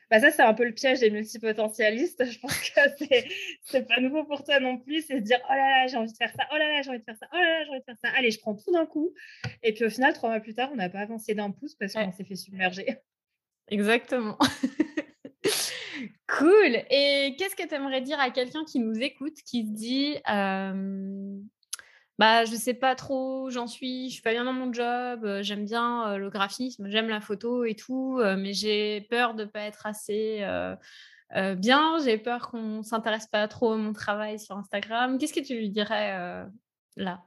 bah 0.09 0.19
ça, 0.19 0.31
c'est 0.31 0.41
un 0.41 0.53
peu 0.53 0.65
le 0.65 0.73
piège 0.73 0.99
des 0.99 1.11
multipotentialistes. 1.11 2.25
Je 2.31 2.39
pense 2.39 2.57
que 2.57 2.79
c'est, 2.97 3.27
c'est 3.63 3.87
pas 3.87 3.99
nouveau 3.99 4.23
pour 4.23 4.43
toi 4.43 4.59
non 4.59 4.77
plus. 4.77 5.05
C'est 5.05 5.15
de 5.15 5.25
dire, 5.25 5.39
oh 5.49 5.53
là 5.53 5.81
là, 5.81 5.87
j'ai 5.87 5.97
envie 5.97 6.11
de 6.11 6.17
faire 6.17 6.33
ça, 6.33 6.47
oh 6.51 6.57
là 6.57 6.67
là, 6.67 6.81
j'ai 6.81 6.89
envie 6.89 6.99
de 6.99 7.03
faire 7.03 7.17
ça, 7.17 7.27
oh 7.31 7.37
là 7.37 7.59
là, 7.59 7.63
j'ai 7.63 7.69
envie 7.71 7.79
de 7.79 7.85
faire 7.85 7.97
ça. 8.03 8.09
Allez, 8.17 8.31
je 8.31 8.39
prends 8.39 8.55
tout 8.55 8.71
d'un 8.71 8.85
coup. 8.85 9.13
Et 9.63 9.73
puis 9.73 9.85
au 9.85 9.89
final, 9.89 10.13
trois 10.13 10.29
mois 10.29 10.39
plus 10.39 10.55
tard, 10.55 10.69
on 10.71 10.75
n'a 10.75 10.89
pas 10.89 10.99
avancé 10.99 11.35
d'un 11.35 11.51
pouce 11.51 11.75
parce 11.75 11.93
qu'on 11.93 12.11
s'est 12.11 12.23
fait 12.23 12.35
submerger. 12.35 12.97
Exactement. 13.67 14.37
cool. 16.27 16.83
Et 16.89 17.35
qu'est-ce 17.37 17.55
que 17.55 17.67
tu 17.67 17.75
aimerais 17.75 18.01
dire 18.01 18.19
à 18.19 18.31
quelqu'un 18.31 18.65
qui 18.65 18.79
nous 18.79 18.97
écoute, 18.99 19.35
qui 19.45 19.67
se 19.67 19.71
dit, 19.71 20.15
bah, 22.19 22.43
je 22.43 22.53
sais 22.53 22.75
pas 22.75 22.95
trop 22.95 23.49
j'en 23.49 23.65
suis, 23.65 24.09
je 24.09 24.13
suis 24.13 24.21
pas 24.21 24.33
bien 24.33 24.43
dans 24.43 24.53
mon 24.53 24.71
job, 24.71 25.25
j'aime 25.41 25.63
bien 25.65 26.17
le 26.17 26.29
graphisme, 26.29 26.87
j'aime 26.89 27.07
la 27.07 27.21
photo 27.21 27.63
et 27.63 27.75
tout, 27.75 28.21
mais 28.37 28.53
j'ai 28.53 29.07
peur 29.09 29.33
de 29.33 29.45
pas 29.45 29.61
être 29.61 29.87
assez 29.87 30.45
bien, 31.57 31.97
j'ai 32.03 32.17
peur 32.17 32.51
qu'on 32.51 32.83
s'intéresse 32.83 33.27
pas 33.27 33.47
trop 33.47 33.71
à 33.71 33.77
mon 33.77 33.93
travail 33.93 34.37
sur 34.37 34.57
Instagram. 34.57 35.17
Qu'est-ce 35.17 35.33
que 35.33 35.39
tu 35.39 35.55
lui 35.55 35.69
dirais 35.69 36.45
là? 36.97 37.23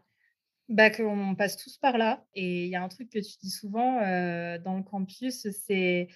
Bah, 0.68 0.90
qu'on 0.90 1.34
passe 1.36 1.56
tous 1.56 1.78
par 1.78 1.96
là. 1.96 2.22
Et 2.34 2.66
il 2.66 2.70
y 2.70 2.76
a 2.76 2.82
un 2.82 2.88
truc 2.88 3.08
que 3.10 3.18
tu 3.18 3.38
dis 3.42 3.50
souvent 3.50 3.96
dans 3.96 4.76
le 4.76 4.82
campus, 4.82 5.48
c'est 5.66 6.08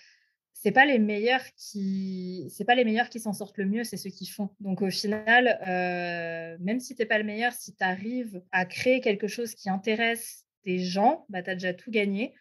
c'est 0.59 0.73
pas 0.73 0.87
les 0.87 0.99
meilleurs 0.99 1.45
qui 1.55 2.47
c'est 2.49 2.65
pas 2.65 2.75
les 2.75 2.85
meilleurs 2.85 3.11
qui 3.11 3.21
s'en 3.21 3.33
sortent 3.33 3.59
le 3.59 3.67
mieux, 3.67 3.85
c'est 3.85 3.99
ceux 3.99 4.11
qui 4.11 4.27
font. 4.27 4.51
Donc 4.61 4.81
au 4.81 4.91
final, 4.91 5.61
euh, 5.69 6.57
même 6.61 6.81
si 6.81 6.95
tu 6.95 7.03
n'es 7.03 7.07
pas 7.07 7.19
le 7.19 7.25
meilleur, 7.25 7.53
si 7.53 7.75
tu 7.75 7.85
arrives 7.85 8.43
à 8.53 8.65
créer 8.65 9.01
quelque 9.01 9.29
chose 9.29 9.55
qui 9.55 9.69
intéresse 9.69 10.47
des 10.65 10.79
gens, 10.79 11.27
bah, 11.29 11.41
as 11.47 11.55
déjà 11.55 11.75
tout 11.75 11.91
gagné. 11.91 12.35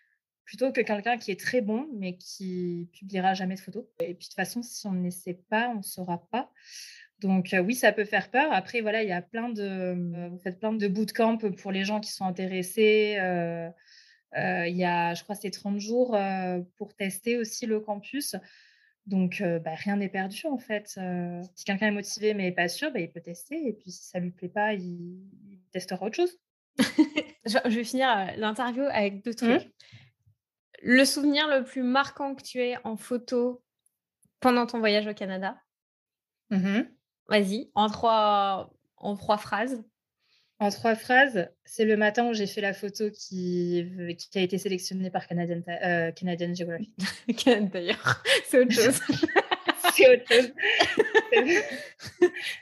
Plutôt 0.46 0.72
que 0.72 0.82
quelqu'un 0.82 1.18
qui 1.18 1.32
est 1.32 1.40
très 1.40 1.62
bon, 1.62 1.88
mais 1.98 2.18
qui 2.18 2.88
publiera 2.94 3.34
jamais 3.34 3.56
de 3.56 3.60
photos. 3.60 3.86
Et 4.00 4.14
puis 4.14 4.14
de 4.14 4.20
toute 4.24 4.34
façon, 4.36 4.62
si 4.62 4.88
on 4.88 4.94
n'essaie 4.94 5.40
pas, 5.50 5.70
on 5.70 5.78
ne 5.78 5.82
saura 5.82 6.26
pas. 6.32 6.52
Donc 7.20 7.54
euh, 7.54 7.60
oui, 7.60 7.76
ça 7.76 7.92
peut 7.92 8.06
faire 8.06 8.32
peur. 8.32 8.52
Après, 8.54 8.82
voilà, 8.82 9.04
il 9.04 9.10
y 9.10 9.14
a 9.14 9.22
plein 9.22 9.50
de, 9.50 9.62
euh, 9.62 10.30
vous 10.30 10.40
faites 10.40 10.60
plein 10.60 10.72
de 10.72 10.88
bootcamps 10.88 11.38
pour 11.38 11.72
les 11.72 11.84
gens 11.84 12.00
qui 12.00 12.12
sont 12.12 12.26
intéressés. 12.26 13.18
Euh, 14.38 14.68
il 14.68 14.76
y 14.76 14.84
a, 14.84 15.14
je 15.14 15.24
crois, 15.24 15.36
c'est 15.36 15.52
30 15.52 15.80
jours 15.80 16.16
euh, 16.16 16.62
pour 16.78 16.96
tester 16.96 17.38
aussi 17.38 17.66
le 17.66 17.80
campus. 17.80 18.36
Donc, 19.06 19.40
euh, 19.42 19.60
bah, 19.60 19.76
rien 19.76 19.98
n'est 19.98 20.10
perdu 20.10 20.48
en 20.48 20.58
fait. 20.58 21.00
si 21.56 21.66
quelqu'un 21.66 21.88
est 21.88 21.92
motivé 21.92 22.34
mais 22.34 22.52
pas 22.52 22.68
sûr, 22.68 22.92
bah, 22.92 23.00
il 23.00 23.12
peut 23.12 23.22
tester. 23.22 23.68
Et 23.68 23.74
puis, 23.74 23.92
si 23.92 24.04
ça 24.04 24.20
lui 24.20 24.32
plaît 24.32 24.50
pas, 24.50 24.74
il, 24.74 25.20
testera 25.72 26.06
autre 26.06 26.16
chose. 26.16 26.38
je 27.46 27.76
vais 27.76 27.84
finir 27.84 28.08
l'interview 28.38 28.84
avec 28.92 29.24
deux 29.24 29.34
trucs. 29.34 29.66
Mmh. 29.66 29.72
Le 30.84 31.06
souvenir 31.06 31.48
le 31.48 31.64
plus 31.64 31.84
marquant 31.84 32.36
que 32.36 32.44
tu 32.44 32.60
aies 32.62 32.78
en 32.84 32.96
photo 32.96 33.64
pendant 34.40 34.66
ton 34.66 34.80
voyage 34.80 35.08
au 35.08 35.14
Canada? 35.14 35.58
Mmh 36.50 36.82
Vas-y, 37.28 37.72
en 37.74 37.90
trois, 37.90 38.72
en 38.98 39.16
trois 39.16 39.38
phrases. 39.38 39.84
En 40.60 40.70
trois 40.70 40.96
phrases, 40.96 41.50
c'est 41.66 41.84
le 41.84 41.98
matin 41.98 42.30
où 42.30 42.34
j'ai 42.34 42.48
fait 42.48 42.62
la 42.62 42.74
photo 42.74 43.12
qui, 43.12 43.86
qui 44.32 44.40
a 44.40 44.42
été 44.42 44.58
sélectionnée 44.58 45.10
par 45.10 45.28
Canadian, 45.28 45.62
euh, 45.68 46.12
Canadian 46.12 46.56
Geographic. 46.56 46.94
D'ailleurs, 47.74 48.24
c'est 48.48 48.60
autre 48.60 48.72
chose. 48.72 49.02
c'est 49.94 50.14
autre 50.14 50.24
chose. 50.32 50.54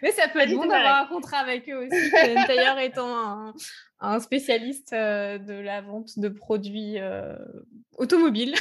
Mais 0.01 0.11
ça 0.11 0.27
peut 0.27 0.39
être 0.39 0.55
bon 0.55 0.65
d'avoir 0.65 1.03
un 1.03 1.05
contrat 1.05 1.37
avec 1.37 1.69
eux 1.69 1.85
aussi. 1.85 2.11
D'ailleurs, 2.47 2.79
étant 2.79 3.53
un, 3.99 4.19
spécialiste 4.19 4.93
euh, 4.93 5.37
de 5.37 5.53
la 5.53 5.81
vente 5.81 6.17
de 6.17 6.29
produits 6.29 6.95
euh, 6.97 7.35
automobiles. 7.97 8.55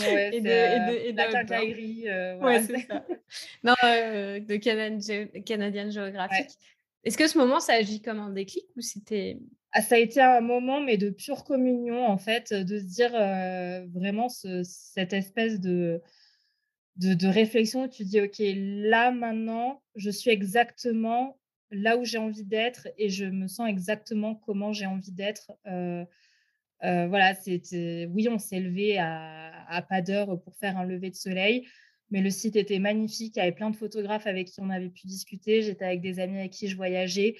Ouais, 0.00 0.30
et 0.34 0.40
de, 0.40 1.06
et 1.08 1.12
de, 1.12 1.16
la 1.16 1.28
quincaillerie. 1.28 2.04
ouais, 2.40 2.62
c'est 2.62 2.86
ça. 2.86 3.04
Non, 3.62 3.74
de 3.82 4.56
Canadian, 4.56 5.26
Canadian 5.46 5.90
Geographic. 5.90 6.50
Est-ce 7.04 7.18
que 7.18 7.28
ce 7.28 7.36
moment, 7.38 7.60
ça 7.60 7.74
agit 7.74 8.00
comme 8.00 8.18
un 8.18 8.30
déclic 8.30 8.64
ou 8.76 8.80
c'était... 8.80 9.38
Ah, 9.72 9.82
ça 9.82 9.96
a 9.96 9.98
été 9.98 10.20
un 10.20 10.40
moment, 10.40 10.80
mais 10.80 10.96
de 10.96 11.10
pure 11.10 11.44
communion, 11.44 12.06
en 12.06 12.16
fait, 12.16 12.52
de 12.54 12.78
se 12.78 12.84
dire 12.84 13.10
euh, 13.14 13.84
vraiment 13.92 14.28
cette 14.28 15.12
espèce 15.12 15.60
de, 15.60 16.00
de, 16.96 17.26
réflexion 17.26 17.84
où 17.84 17.88
tu 17.88 18.04
dis, 18.04 18.20
OK, 18.20 18.36
là, 18.38 19.10
maintenant, 19.10 19.82
je 19.96 20.10
suis 20.10 20.30
exactement 20.30 21.38
là 21.70 21.96
où 21.96 22.04
j'ai 22.04 22.18
envie 22.18 22.44
d'être 22.44 22.88
et 22.98 23.08
je 23.08 23.24
me 23.24 23.48
sens 23.48 23.68
exactement 23.68 24.36
comment 24.36 24.72
j'ai 24.72 24.86
envie 24.86 25.12
d'être. 25.12 25.50
Euh, 25.66 26.04
euh, 26.84 27.08
voilà, 27.08 27.34
c'était 27.34 28.08
oui, 28.12 28.28
on 28.28 28.38
s'est 28.38 28.60
levé 28.60 28.98
à, 28.98 29.66
à 29.68 29.82
pas 29.82 30.02
d'heure 30.02 30.40
pour 30.42 30.54
faire 30.56 30.78
un 30.78 30.84
lever 30.84 31.10
de 31.10 31.16
soleil. 31.16 31.66
Mais 32.10 32.20
le 32.20 32.30
site 32.30 32.56
était 32.56 32.78
magnifique. 32.78 33.36
Il 33.36 33.38
y 33.38 33.42
avait 33.42 33.52
plein 33.52 33.70
de 33.70 33.76
photographes 33.76 34.26
avec 34.26 34.48
qui 34.48 34.60
on 34.60 34.70
avait 34.70 34.90
pu 34.90 35.06
discuter. 35.06 35.62
J'étais 35.62 35.84
avec 35.84 36.00
des 36.00 36.20
amis 36.20 36.38
avec 36.38 36.52
qui 36.52 36.68
je 36.68 36.76
voyageais. 36.76 37.36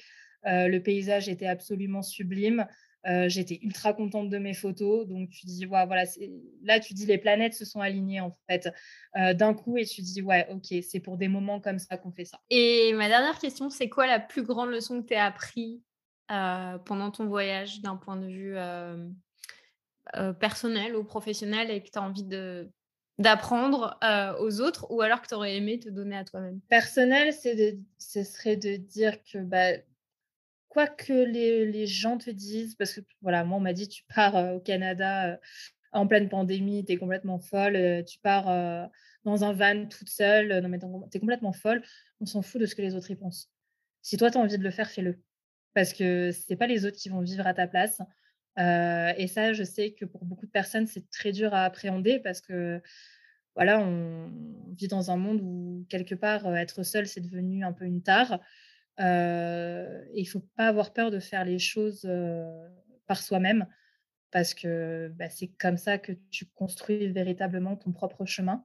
Euh, 0.46 0.68
le 0.68 0.82
paysage 0.82 1.28
était 1.28 1.46
absolument 1.46 2.02
sublime. 2.02 2.66
Euh, 3.06 3.28
j'étais 3.28 3.58
ultra 3.62 3.92
contente 3.92 4.30
de 4.30 4.38
mes 4.38 4.54
photos. 4.54 5.06
Donc, 5.06 5.28
tu 5.28 5.46
dis, 5.46 5.66
voilà, 5.66 6.04
là, 6.62 6.80
tu 6.80 6.94
dis, 6.94 7.04
les 7.04 7.18
planètes 7.18 7.54
se 7.54 7.64
sont 7.64 7.80
alignées, 7.80 8.20
en 8.20 8.32
fait, 8.48 8.70
euh, 9.16 9.34
d'un 9.34 9.52
coup, 9.52 9.76
et 9.76 9.84
tu 9.84 10.00
dis, 10.00 10.22
ouais, 10.22 10.46
ok, 10.50 10.82
c'est 10.82 11.00
pour 11.00 11.18
des 11.18 11.28
moments 11.28 11.60
comme 11.60 11.78
ça 11.78 11.98
qu'on 11.98 12.12
fait 12.12 12.24
ça. 12.24 12.40
Et 12.48 12.92
ma 12.94 13.08
dernière 13.08 13.38
question, 13.38 13.68
c'est 13.68 13.90
quoi 13.90 14.06
la 14.06 14.20
plus 14.20 14.42
grande 14.42 14.70
leçon 14.70 15.02
que 15.02 15.08
tu 15.08 15.14
as 15.14 15.26
appris 15.26 15.82
pendant 16.26 17.10
ton 17.10 17.26
voyage 17.26 17.82
d'un 17.82 17.96
point 17.96 18.16
de 18.16 18.26
vue 18.26 18.56
personnel 20.40 20.96
ou 20.96 21.04
professionnel 21.04 21.70
et 21.70 21.82
que 21.82 21.90
tu 21.90 21.98
as 21.98 22.02
envie 22.02 22.24
de 22.24 22.70
d'apprendre 23.18 23.98
euh, 24.02 24.36
aux 24.40 24.60
autres 24.60 24.86
ou 24.90 25.00
alors 25.00 25.22
que 25.22 25.28
tu 25.28 25.34
aurais 25.34 25.56
aimé 25.56 25.78
te 25.78 25.88
donner 25.88 26.16
à 26.16 26.24
toi-même? 26.24 26.60
Personnel, 26.68 27.32
c'est 27.32 27.78
ce 27.98 28.24
serait 28.24 28.56
de 28.56 28.76
dire 28.76 29.22
que 29.22 29.38
bah, 29.38 29.72
quoi 30.68 30.86
que 30.86 31.12
les, 31.12 31.66
les, 31.70 31.86
gens 31.86 32.18
te 32.18 32.30
disent, 32.30 32.74
parce 32.74 32.94
que 32.94 33.00
voilà, 33.22 33.44
moi 33.44 33.58
on 33.58 33.60
m'a 33.60 33.72
dit 33.72 33.88
tu 33.88 34.02
pars 34.14 34.36
euh, 34.36 34.54
au 34.54 34.60
Canada 34.60 35.32
euh, 35.32 35.36
en 35.92 36.06
pleine 36.06 36.28
pandémie, 36.28 36.84
tu 36.84 36.92
es 36.92 36.96
complètement 36.96 37.38
folle, 37.38 38.04
tu 38.04 38.18
pars 38.18 38.90
dans 39.22 39.44
un 39.44 39.52
van 39.52 39.86
toute 39.86 40.08
seule, 40.08 40.60
non 40.60 40.68
mais 40.68 40.80
tu 40.80 40.86
es 41.16 41.20
complètement 41.20 41.52
folle, 41.52 41.84
on 42.20 42.26
s'en 42.26 42.42
fout 42.42 42.60
de 42.60 42.66
ce 42.66 42.74
que 42.74 42.82
les 42.82 42.96
autres 42.96 43.12
y 43.12 43.14
pensent. 43.14 43.48
Si 44.02 44.16
toi 44.16 44.28
tu 44.28 44.36
as 44.36 44.40
envie 44.40 44.58
de 44.58 44.64
le 44.64 44.72
faire, 44.72 44.90
fais-le. 44.90 45.22
Parce 45.72 45.92
que 45.92 46.32
ce 46.32 46.44
n'est 46.50 46.56
pas 46.56 46.66
les 46.66 46.84
autres 46.84 46.96
qui 46.96 47.10
vont 47.10 47.20
vivre 47.20 47.46
à 47.46 47.54
ta 47.54 47.68
place. 47.68 48.00
Et 48.56 49.26
ça, 49.26 49.52
je 49.52 49.64
sais 49.64 49.92
que 49.92 50.04
pour 50.04 50.24
beaucoup 50.24 50.46
de 50.46 50.50
personnes, 50.50 50.86
c'est 50.86 51.10
très 51.10 51.32
dur 51.32 51.54
à 51.54 51.64
appréhender 51.64 52.20
parce 52.20 52.40
que 52.40 52.80
voilà, 53.54 53.80
on 53.80 54.30
vit 54.76 54.88
dans 54.88 55.10
un 55.10 55.16
monde 55.16 55.40
où 55.42 55.86
quelque 55.88 56.14
part 56.14 56.54
être 56.56 56.82
seul, 56.82 57.06
c'est 57.06 57.20
devenu 57.20 57.64
un 57.64 57.72
peu 57.72 57.84
une 57.84 58.02
tare. 58.02 58.40
et 58.98 60.20
il 60.20 60.26
faut 60.26 60.44
pas 60.56 60.68
avoir 60.68 60.92
peur 60.92 61.10
de 61.10 61.20
faire 61.20 61.44
les 61.44 61.58
choses 61.58 62.08
par 63.06 63.22
soi-même 63.22 63.66
parce 64.30 64.54
que 64.54 65.12
bah, 65.16 65.28
c'est 65.30 65.48
comme 65.48 65.76
ça 65.76 65.98
que 65.98 66.12
tu 66.30 66.46
construis 66.46 67.08
véritablement 67.08 67.76
ton 67.76 67.92
propre 67.92 68.24
chemin. 68.26 68.64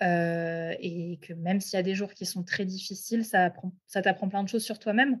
et 0.00 1.18
que 1.22 1.32
même 1.34 1.60
s'il 1.60 1.76
y 1.78 1.80
a 1.80 1.82
des 1.82 1.94
jours 1.94 2.12
qui 2.14 2.26
sont 2.26 2.44
très 2.44 2.66
difficiles, 2.66 3.24
ça, 3.24 3.52
ça 3.86 4.02
t'apprend 4.02 4.28
plein 4.28 4.42
de 4.42 4.48
choses 4.48 4.64
sur 4.64 4.78
toi-même. 4.78 5.20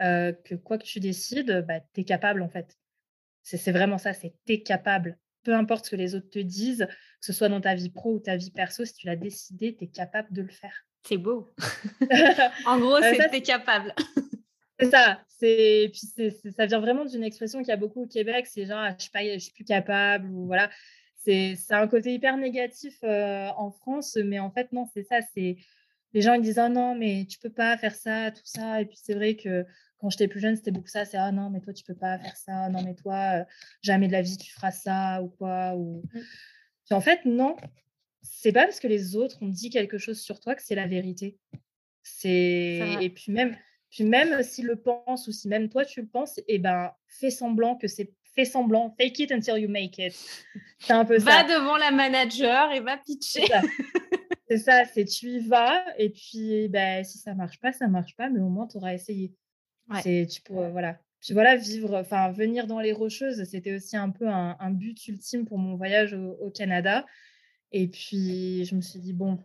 que 0.00 0.54
quoi 0.56 0.78
que 0.78 0.84
tu 0.84 1.00
décides, 1.00 1.64
bah, 1.68 1.80
tu 1.92 2.00
es 2.00 2.04
capable 2.04 2.42
en 2.42 2.48
fait. 2.48 2.76
C'est 3.44 3.72
vraiment 3.72 3.98
ça, 3.98 4.14
c'est 4.14 4.34
t'es 4.46 4.62
capable. 4.62 5.18
Peu 5.44 5.54
importe 5.54 5.84
ce 5.84 5.90
que 5.90 5.96
les 5.96 6.14
autres 6.14 6.30
te 6.30 6.38
disent, 6.38 6.86
que 6.88 7.26
ce 7.26 7.34
soit 7.34 7.50
dans 7.50 7.60
ta 7.60 7.74
vie 7.74 7.90
pro 7.90 8.14
ou 8.14 8.18
ta 8.18 8.36
vie 8.36 8.50
perso, 8.50 8.84
si 8.84 8.94
tu 8.94 9.06
l'as 9.06 9.16
décidé, 9.16 9.76
tu 9.76 9.84
es 9.84 9.86
capable 9.88 10.32
de 10.32 10.42
le 10.42 10.48
faire. 10.48 10.86
C'est 11.06 11.18
beau. 11.18 11.52
en 12.66 12.78
gros, 12.78 12.98
c'est 13.02 13.28
t'es 13.28 13.42
capable. 13.42 13.94
C'est 14.78 14.90
ça. 14.90 15.20
C'est 15.28 15.90
puis 15.92 16.52
ça 16.56 16.66
vient 16.66 16.80
vraiment 16.80 17.04
d'une 17.04 17.22
expression 17.22 17.58
qu'il 17.60 17.68
y 17.68 17.72
a 17.72 17.76
beaucoup 17.76 18.04
au 18.04 18.06
Québec. 18.06 18.46
C'est 18.46 18.66
genre, 18.66 18.86
je 18.98 19.04
suis 19.04 19.40
suis 19.40 19.52
plus 19.52 19.64
capable 19.64 20.28
ou 20.30 20.46
voilà. 20.46 20.70
C'est 21.16 21.56
un 21.70 21.86
côté 21.88 22.12
hyper 22.12 22.36
négatif 22.36 22.96
en 23.02 23.70
France, 23.70 24.16
mais 24.24 24.38
en 24.38 24.50
fait 24.50 24.72
non, 24.72 24.86
c'est 24.94 25.04
ça. 25.04 25.20
C'est 25.34 25.56
les 26.14 26.20
gens 26.22 26.34
ils 26.34 26.42
disent 26.42 26.58
ah 26.58 26.68
non 26.68 26.94
mais 26.94 27.26
tu 27.28 27.38
peux 27.38 27.50
pas 27.50 27.76
faire 27.76 27.94
ça, 27.94 28.30
tout 28.30 28.42
ça. 28.44 28.80
Et 28.80 28.86
puis 28.86 28.98
c'est 29.02 29.14
vrai 29.14 29.36
que 29.36 29.66
quand 29.98 30.10
j'étais 30.10 30.28
plus 30.28 30.40
jeune, 30.40 30.56
c'était 30.56 30.70
beaucoup 30.70 30.88
ça. 30.88 31.04
C'est 31.04 31.16
ah 31.16 31.32
non, 31.32 31.50
mais 31.50 31.60
toi, 31.60 31.72
tu 31.72 31.84
peux 31.84 31.94
pas 31.94 32.18
faire 32.18 32.36
ça. 32.36 32.68
Non, 32.68 32.82
mais 32.82 32.94
toi, 32.94 33.40
euh, 33.40 33.44
jamais 33.82 34.06
de 34.06 34.12
la 34.12 34.22
vie, 34.22 34.36
tu 34.36 34.52
feras 34.52 34.70
ça 34.70 35.22
ou 35.22 35.28
quoi. 35.28 35.74
Ou... 35.74 36.02
Mmh. 36.12 36.20
Puis 36.84 36.94
en 36.94 37.00
fait, 37.00 37.24
non. 37.24 37.56
c'est 38.22 38.52
pas 38.52 38.64
parce 38.64 38.80
que 38.80 38.88
les 38.88 39.16
autres 39.16 39.42
ont 39.42 39.48
dit 39.48 39.70
quelque 39.70 39.98
chose 39.98 40.20
sur 40.20 40.40
toi 40.40 40.54
que 40.54 40.62
c'est 40.62 40.74
la 40.74 40.86
vérité. 40.86 41.38
C'est 42.02 42.98
et 43.00 43.08
puis 43.08 43.32
même 43.32 43.56
puis 43.90 44.04
même 44.04 44.42
s'ils 44.42 44.66
le 44.66 44.76
pensent 44.76 45.26
ou 45.28 45.32
si 45.32 45.48
même 45.48 45.68
toi 45.68 45.84
tu 45.84 46.02
le 46.02 46.06
penses, 46.06 46.38
et 46.38 46.44
eh 46.48 46.58
ben 46.58 46.92
fais 47.06 47.30
semblant 47.30 47.76
que 47.76 47.86
c'est 47.86 48.12
fais 48.34 48.44
semblant, 48.44 48.94
fake 48.98 49.20
it 49.20 49.32
until 49.32 49.56
you 49.56 49.68
make 49.68 49.98
it. 49.98 50.14
C'est 50.78 50.92
un 50.92 51.04
peu 51.04 51.18
ça. 51.18 51.24
Va 51.24 51.44
devant 51.44 51.76
la 51.76 51.92
manager 51.92 52.72
et 52.72 52.80
va 52.80 52.96
pitcher. 52.98 53.44
C'est 54.46 54.58
ça, 54.58 54.84
c'est 54.84 55.06
tu 55.06 55.26
y 55.28 55.48
vas 55.48 55.82
et 55.96 56.10
puis 56.10 56.68
ben, 56.68 57.02
si 57.02 57.16
ça 57.16 57.34
marche 57.34 57.58
pas, 57.60 57.72
ça 57.72 57.88
marche 57.88 58.14
pas, 58.14 58.28
mais 58.28 58.40
au 58.40 58.50
moins 58.50 58.66
tu 58.66 58.76
auras 58.76 58.92
essayé. 58.92 59.32
C'est 60.02 60.26
tu 60.30 60.40
pourrais, 60.42 60.70
voilà. 60.70 60.98
Puis 61.20 61.32
voilà, 61.32 61.56
vivre, 61.56 61.96
enfin 61.96 62.30
venir 62.32 62.66
dans 62.66 62.80
les 62.80 62.92
Rocheuses, 62.92 63.44
c'était 63.44 63.74
aussi 63.74 63.96
un 63.96 64.10
peu 64.10 64.28
un, 64.28 64.70
but 64.70 65.08
ultime 65.08 65.46
pour 65.46 65.58
mon 65.58 65.74
voyage 65.76 66.12
au 66.12 66.50
Canada. 66.50 67.06
Et 67.72 67.88
puis, 67.88 68.64
je 68.66 68.74
me 68.76 68.80
suis 68.80 69.00
dit, 69.00 69.12
bon, 69.12 69.38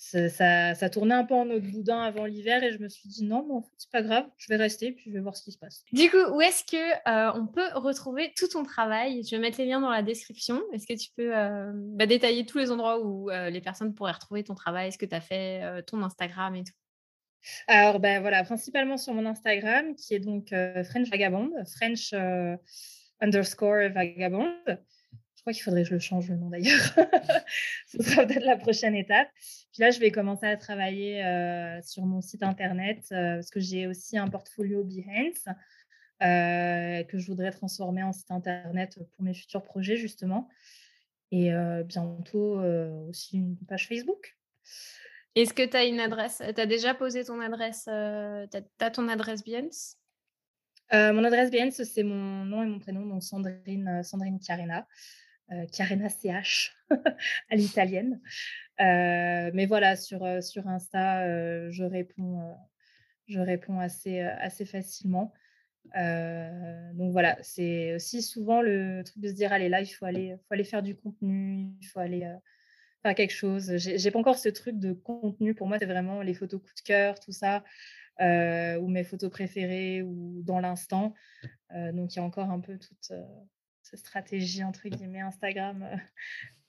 ça, 0.00 0.74
ça, 0.74 0.88
tournait 0.88 1.14
un 1.14 1.24
peu 1.24 1.34
en 1.34 1.50
autre 1.50 1.66
boudin 1.66 2.00
avant 2.00 2.24
l'hiver 2.24 2.64
et 2.64 2.72
je 2.72 2.78
me 2.78 2.88
suis 2.88 3.06
dit, 3.10 3.22
non, 3.22 3.44
mais 3.46 3.52
en 3.52 3.60
fait, 3.60 3.72
c'est 3.76 3.90
pas 3.90 4.00
grave, 4.00 4.24
je 4.38 4.48
vais 4.48 4.56
rester 4.56 4.92
puis 4.92 5.04
je 5.10 5.12
vais 5.12 5.20
voir 5.20 5.36
ce 5.36 5.42
qui 5.42 5.52
se 5.52 5.58
passe. 5.58 5.84
Du 5.92 6.08
coup, 6.10 6.16
où 6.32 6.40
est-ce 6.40 6.64
que 6.64 6.76
euh, 6.76 7.32
on 7.34 7.46
peut 7.46 7.68
retrouver 7.74 8.32
tout 8.34 8.48
ton 8.48 8.62
travail? 8.62 9.22
Je 9.22 9.36
vais 9.36 9.42
mettre 9.42 9.58
les 9.58 9.66
liens 9.66 9.80
dans 9.80 9.90
la 9.90 10.02
description. 10.02 10.62
Est-ce 10.72 10.86
que 10.86 10.98
tu 10.98 11.10
peux 11.14 11.36
euh, 11.36 11.72
bah, 11.74 12.06
détailler 12.06 12.46
tous 12.46 12.56
les 12.56 12.70
endroits 12.70 13.04
où 13.04 13.30
euh, 13.30 13.50
les 13.50 13.60
personnes 13.60 13.94
pourraient 13.94 14.12
retrouver 14.12 14.42
ton 14.42 14.54
travail, 14.54 14.90
ce 14.90 14.96
que 14.96 15.04
tu 15.04 15.14
as 15.14 15.20
fait, 15.20 15.82
ton 15.82 16.02
Instagram 16.02 16.56
et 16.56 16.64
tout? 16.64 16.72
Alors, 17.66 18.00
ben 18.00 18.20
voilà, 18.20 18.44
principalement 18.44 18.96
sur 18.96 19.14
mon 19.14 19.26
Instagram, 19.26 19.94
qui 19.96 20.14
est 20.14 20.20
donc 20.20 20.48
French 20.84 21.08
Vagabond, 21.08 21.50
French 21.64 22.12
underscore 23.20 23.90
Vagabond. 23.92 24.52
Je 25.40 25.42
crois 25.42 25.54
qu'il 25.54 25.62
faudrait 25.62 25.84
que 25.84 25.88
je 25.88 25.94
le 25.94 26.00
change 26.00 26.28
le 26.28 26.36
nom 26.36 26.50
d'ailleurs. 26.50 26.94
Ce 27.86 28.02
sera 28.02 28.26
peut-être 28.26 28.44
la 28.44 28.58
prochaine 28.58 28.94
étape. 28.94 29.30
Puis 29.72 29.80
là, 29.80 29.90
je 29.90 29.98
vais 29.98 30.10
commencer 30.10 30.44
à 30.44 30.54
travailler 30.58 31.24
euh, 31.24 31.80
sur 31.80 32.04
mon 32.04 32.20
site 32.20 32.42
internet 32.42 33.06
euh, 33.12 33.36
parce 33.36 33.48
que 33.48 33.58
j'ai 33.58 33.86
aussi 33.86 34.18
un 34.18 34.28
portfolio 34.28 34.84
Behance 34.84 35.46
euh, 36.22 37.02
que 37.04 37.16
je 37.16 37.26
voudrais 37.26 37.52
transformer 37.52 38.02
en 38.02 38.12
site 38.12 38.30
internet 38.30 38.98
pour 39.16 39.24
mes 39.24 39.32
futurs 39.32 39.62
projets 39.62 39.96
justement. 39.96 40.46
Et 41.32 41.52
bientôt 41.84 42.60
aussi 43.08 43.38
une 43.38 43.56
page 43.68 43.86
Facebook. 43.86 44.36
Est-ce 45.34 45.54
que 45.54 45.64
tu 45.64 45.76
as 45.76 45.84
une 45.84 46.00
adresse? 46.00 46.42
Tu 46.54 46.60
as 46.60 46.66
déjà 46.66 46.94
posé 46.94 47.24
ton 47.24 47.40
adresse 47.40 47.84
Tu 47.84 48.84
as, 48.84 48.90
ton 48.90 49.08
adresse 49.08 49.44
Behance 49.44 49.96
Mon 50.92 51.24
adresse 51.24 51.50
Behance, 51.50 51.82
c'est 51.82 52.02
mon 52.02 52.44
nom 52.44 52.62
et 52.62 52.66
mon 52.66 52.78
prénom, 52.78 53.06
donc 53.06 53.22
Sandrine, 53.22 54.02
Sandrine 54.02 54.40
Chiarena. 54.40 54.86
Carena 55.72 56.06
euh, 56.06 56.08
CH 56.08 56.72
à 57.50 57.56
l'italienne. 57.56 58.20
Euh, 58.80 59.50
mais 59.52 59.66
voilà, 59.66 59.96
sur, 59.96 60.24
euh, 60.24 60.40
sur 60.40 60.66
Insta, 60.68 61.70
je 61.70 61.84
réponds, 61.84 62.56
je 63.26 63.40
réponds 63.40 63.78
assez, 63.78 64.20
assez 64.20 64.64
facilement. 64.64 65.32
donc 65.94 67.12
voilà, 67.12 67.36
c'est 67.42 67.94
aussi 67.94 68.22
souvent 68.22 68.62
le 68.62 69.02
truc 69.04 69.20
de 69.22 69.28
se 69.28 69.34
dire 69.34 69.52
allez 69.52 69.68
là, 69.68 69.80
il 69.80 69.88
faut 69.88 70.06
aller, 70.06 70.36
faut 70.48 70.54
aller 70.54 70.64
faire 70.64 70.82
du 70.82 70.96
contenu, 70.96 71.70
il 71.80 71.86
faut 71.86 72.00
aller 72.00 72.32
faire 73.02 73.14
quelque 73.14 73.34
chose. 73.34 73.76
J'ai 73.76 74.10
pas 74.10 74.18
encore 74.18 74.38
ce 74.38 74.48
truc 74.48 74.78
de 74.78 74.92
contenu. 74.92 75.54
Pour 75.54 75.68
moi, 75.68 75.78
c'est 75.78 75.86
vraiment 75.86 76.22
les 76.22 76.34
photos 76.34 76.60
coup 76.60 76.74
de 76.76 76.82
cœur, 76.82 77.18
tout 77.20 77.32
ça, 77.32 77.64
ou 78.20 78.88
mes 78.88 79.04
photos 79.04 79.30
préférées, 79.30 80.02
ou 80.02 80.42
dans 80.42 80.60
l'instant. 80.60 81.14
donc 81.70 82.14
il 82.14 82.16
y 82.16 82.20
a 82.20 82.24
encore 82.24 82.50
un 82.50 82.60
peu 82.60 82.78
toute, 82.78 83.12
stratégie, 83.96 84.64
entre 84.64 84.88
guillemets, 84.88 85.20
Instagram, 85.20 85.82
euh, 85.82 85.96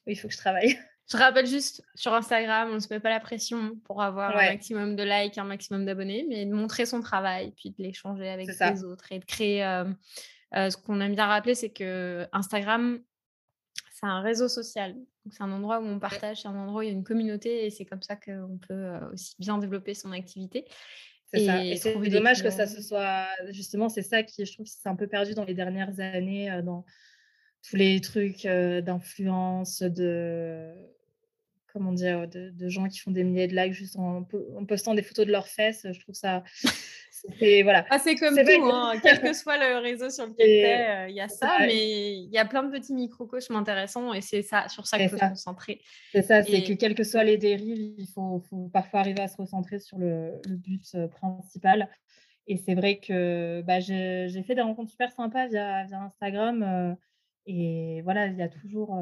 où 0.08 0.12
il 0.12 0.20
faut 0.20 0.28
que 0.28 0.34
je 0.34 0.40
travaille. 0.40 0.78
Je 1.12 1.18
rappelle 1.18 1.46
juste, 1.46 1.84
sur 1.94 2.14
Instagram, 2.14 2.70
on 2.72 2.76
ne 2.76 2.80
se 2.80 2.94
met 2.94 3.02
pas 3.02 3.10
la 3.10 3.20
pression 3.20 3.76
pour 3.84 4.02
avoir 4.02 4.32
un 4.38 4.52
maximum 4.52 4.96
de 4.96 5.04
likes, 5.04 5.38
un 5.38 5.44
maximum 5.44 5.84
d'abonnés, 5.84 6.26
mais 6.30 6.46
de 6.46 6.54
montrer 6.54 6.86
son 6.86 7.02
travail, 7.02 7.52
puis 7.58 7.72
de 7.72 7.84
l'échanger 7.84 8.30
avec 8.30 8.48
les 8.48 8.84
autres 8.84 9.12
et 9.12 9.20
de 9.20 9.26
créer... 9.26 9.66
Euh, 9.66 9.92
euh, 10.54 10.70
ce 10.70 10.78
qu'on 10.78 11.00
aime 11.02 11.16
bien 11.16 11.28
rappeler, 11.28 11.56
c'est 11.56 11.70
que 11.70 12.28
Instagram, 12.32 13.00
c'est 14.02 14.10
un 14.10 14.22
réseau 14.22 14.48
social. 14.48 14.96
C'est 15.30 15.44
un 15.44 15.52
endroit 15.52 15.80
où 15.80 15.86
on 15.86 16.00
partage, 16.00 16.42
c'est 16.42 16.48
un 16.48 16.56
endroit 16.56 16.80
où 16.80 16.84
il 16.84 16.88
y 16.88 16.90
a 16.90 16.94
une 16.94 17.04
communauté 17.04 17.66
et 17.66 17.70
c'est 17.70 17.86
comme 17.86 18.02
ça 18.02 18.16
qu'on 18.16 18.60
peut 18.68 18.90
aussi 19.14 19.36
bien 19.40 19.58
développer 19.60 19.94
son 19.94 20.12
activité. 20.12 20.66
C'est 21.34 21.46
ça. 21.46 21.64
Et 21.64 21.78
c'est 21.78 21.96
dommage 22.10 22.44
que 22.44 22.50
ça 22.50 22.68
se 22.68 22.82
soit. 22.82 23.28
Justement, 23.52 23.88
c'est 23.90 24.02
ça 24.02 24.24
qui, 24.24 24.46
je 24.46 24.54
trouve, 24.54 24.66
c'est 24.66 24.90
un 24.90 24.96
peu 24.96 25.08
perdu 25.08 25.34
dans 25.34 25.46
les 25.46 25.54
dernières 25.54 26.00
années, 26.00 26.62
dans, 26.64 26.84
tous 27.68 27.76
les 27.76 28.02
trucs 28.02 28.46
d'influence, 28.46 29.82
de 29.82 30.74
comment 31.72 31.94
dire, 31.94 32.28
de, 32.28 32.70
gens 32.70 32.88
qui 32.88 33.00
font 33.00 33.12
des 33.12 33.24
milliers 33.24 33.48
de 33.48 33.56
likes 33.56 33.74
juste 33.74 33.96
en, 33.98 34.24
postant 34.68 34.94
des 34.94 35.04
photos 35.04 35.26
de 35.26 35.32
leurs 35.32 35.48
fesses. 35.48 35.86
Je 35.90 36.00
trouve 36.00 36.16
ça. 36.16 36.44
C'est 37.40 37.64
voilà. 37.64 37.86
Ah, 37.90 38.00
c'est 38.00 38.16
comme 38.16 38.36
tout, 38.36 38.66
hein, 38.66 38.94
quel 39.04 39.22
que 39.22 39.34
soit 39.34 39.58
le 39.58 39.80
réseau 39.80 40.10
sur 40.10 40.26
lequel 40.26 40.46
tu 40.46 40.52
es, 40.52 41.10
il 41.10 41.16
y 41.16 41.22
a 41.22 41.28
ça, 41.28 41.58
mais 41.60 42.14
il 42.18 42.30
y 42.30 42.38
a 42.38 42.46
plein 42.46 42.64
de 42.64 42.72
petits 42.72 42.94
microcosmes 42.94 43.56
intéressants 43.56 44.14
et 44.14 44.22
c'est 44.22 44.42
ça, 44.42 44.68
sur 44.70 44.88
ça 44.88 44.98
qu'il 44.98 45.10
faut 45.10 45.18
se 45.18 45.26
concentrer. 45.26 45.82
C'est 46.12 46.24
ça, 46.24 46.44
c'est 46.44 46.64
que 46.64 46.74
quelles 46.74 46.96
que 46.96 47.04
soient 47.04 47.24
les 47.24 47.38
dérives, 47.38 47.96
il 47.98 48.08
faut, 48.08 48.42
faut, 48.50 48.70
parfois 48.74 49.02
arriver 49.02 49.22
à 49.22 49.28
se 49.28 49.38
recentrer 49.38 49.80
sur 49.80 49.98
le, 49.98 50.40
le 50.48 50.56
but 50.56 50.96
principal. 51.10 51.90
Et 52.48 52.58
c'est 52.58 52.74
vrai 52.74 52.98
que 52.98 53.62
bah, 53.62 53.80
j'ai 53.80 54.44
fait 54.44 54.56
des 54.56 54.62
rencontres 54.62 54.92
super 54.92 55.12
sympas 55.12 55.48
via, 55.48 55.86
via 55.86 56.02
Instagram. 56.02 56.98
Et 57.46 58.02
voilà, 58.04 58.28
il 58.28 58.38
y 58.38 58.42
a 58.42 58.50
toujours, 58.50 58.98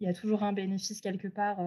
il 0.00 0.06
y 0.06 0.10
a 0.10 0.14
toujours 0.14 0.42
un 0.42 0.52
bénéfice 0.52 1.00
quelque 1.00 1.28
part, 1.28 1.58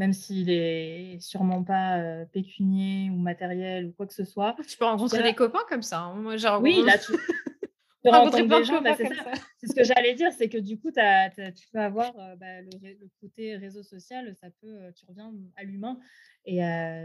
même 0.00 0.14
s'il 0.14 0.48
est 0.48 1.20
sûrement 1.20 1.62
pas 1.62 2.24
pécunier 2.32 3.10
ou 3.10 3.18
matériel 3.18 3.88
ou 3.88 3.92
quoi 3.92 4.06
que 4.06 4.14
ce 4.14 4.24
soit. 4.24 4.56
Tu 4.66 4.78
peux 4.78 4.86
rencontrer 4.86 5.22
des 5.22 5.34
copains 5.34 5.64
comme 5.68 5.82
ça. 5.82 6.00
Hein. 6.00 6.14
Moi, 6.14 6.38
genre, 6.38 6.62
oui, 6.62 6.82
là, 6.82 6.96
tu, 6.96 7.12
peux 8.02 8.08
rencontrer 8.08 8.46
des 8.46 8.64
gens. 8.64 8.80
Bah, 8.80 8.96
c'est 8.96 9.66
ce 9.66 9.74
que 9.74 9.84
j'allais 9.84 10.14
dire, 10.14 10.32
c'est 10.32 10.48
que 10.48 10.56
du 10.56 10.80
coup, 10.80 10.90
tu 10.90 11.68
peux 11.70 11.80
avoir 11.80 12.14
bah, 12.14 12.62
le, 12.62 13.08
côté 13.20 13.56
réseau 13.56 13.82
social, 13.82 14.34
ça 14.40 14.48
peut, 14.62 14.78
tu 14.96 15.04
reviens 15.06 15.34
à 15.56 15.64
l'humain. 15.64 15.98
Et 16.46 16.60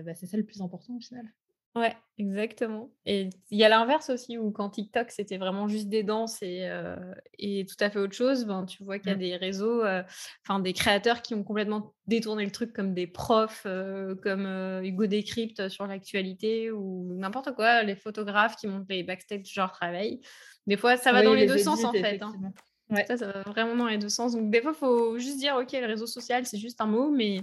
bah, 0.05 0.15
c'est 0.15 0.25
ça 0.25 0.37
le 0.37 0.45
plus 0.45 0.61
important 0.61 0.95
au 0.95 1.01
final. 1.01 1.25
Ouais, 1.75 1.93
exactement. 2.17 2.89
Et 3.05 3.29
il 3.51 3.57
y 3.57 3.65
a 3.65 3.69
l'inverse 3.69 4.09
aussi, 4.09 4.37
où 4.37 4.49
quand 4.51 4.69
TikTok, 4.69 5.11
c'était 5.11 5.37
vraiment 5.37 5.67
juste 5.67 5.89
des 5.89 6.03
danses 6.03 6.41
et, 6.41 6.69
euh, 6.69 6.95
et 7.37 7.65
tout 7.65 7.75
à 7.81 7.89
fait 7.89 7.99
autre 7.99 8.15
chose, 8.15 8.45
ben, 8.45 8.65
tu 8.65 8.81
vois 8.81 8.97
qu'il 8.97 9.09
y 9.09 9.11
a 9.11 9.15
mmh. 9.17 9.19
des 9.19 9.35
réseaux, 9.35 9.83
euh, 9.83 10.01
enfin 10.47 10.59
des 10.61 10.71
créateurs 10.71 11.21
qui 11.21 11.35
ont 11.35 11.43
complètement 11.43 11.93
détourné 12.07 12.45
le 12.45 12.51
truc 12.51 12.71
comme 12.71 12.93
des 12.93 13.07
profs, 13.07 13.63
euh, 13.65 14.15
comme 14.15 14.45
Hugo 14.83 15.05
Décrypte 15.05 15.67
sur 15.67 15.85
l'actualité 15.85 16.71
ou 16.71 17.13
n'importe 17.17 17.53
quoi, 17.53 17.83
les 17.83 17.97
photographes 17.97 18.55
qui 18.55 18.67
montrent 18.67 18.87
les 18.87 19.03
backstage 19.03 19.53
leur 19.57 19.73
travail. 19.73 20.21
Des 20.67 20.77
fois, 20.77 20.95
ça 20.95 21.11
va 21.11 21.23
dans 21.23 21.33
les, 21.33 21.45
deux 21.45 21.57
sens 21.57 21.83
en 21.83 21.91
fait. 21.91 22.21
Hein. 22.21 22.33
Ça, 23.07 23.17
ça 23.17 23.27
va 23.27 23.41
vraiment 23.41 23.75
dans 23.75 23.87
les 23.87 23.97
deux 23.97 24.09
sens. 24.09 24.31
Donc 24.31 24.49
des 24.49 24.61
fois, 24.61 24.71
il 24.73 24.79
faut 24.79 25.19
juste 25.19 25.39
dire, 25.39 25.57
ok, 25.57 25.73
le 25.73 25.87
réseau 25.87 26.07
social, 26.07 26.45
c'est 26.45 26.57
juste 26.57 26.79
un 26.79 26.85
mot, 26.85 27.11
mais 27.11 27.41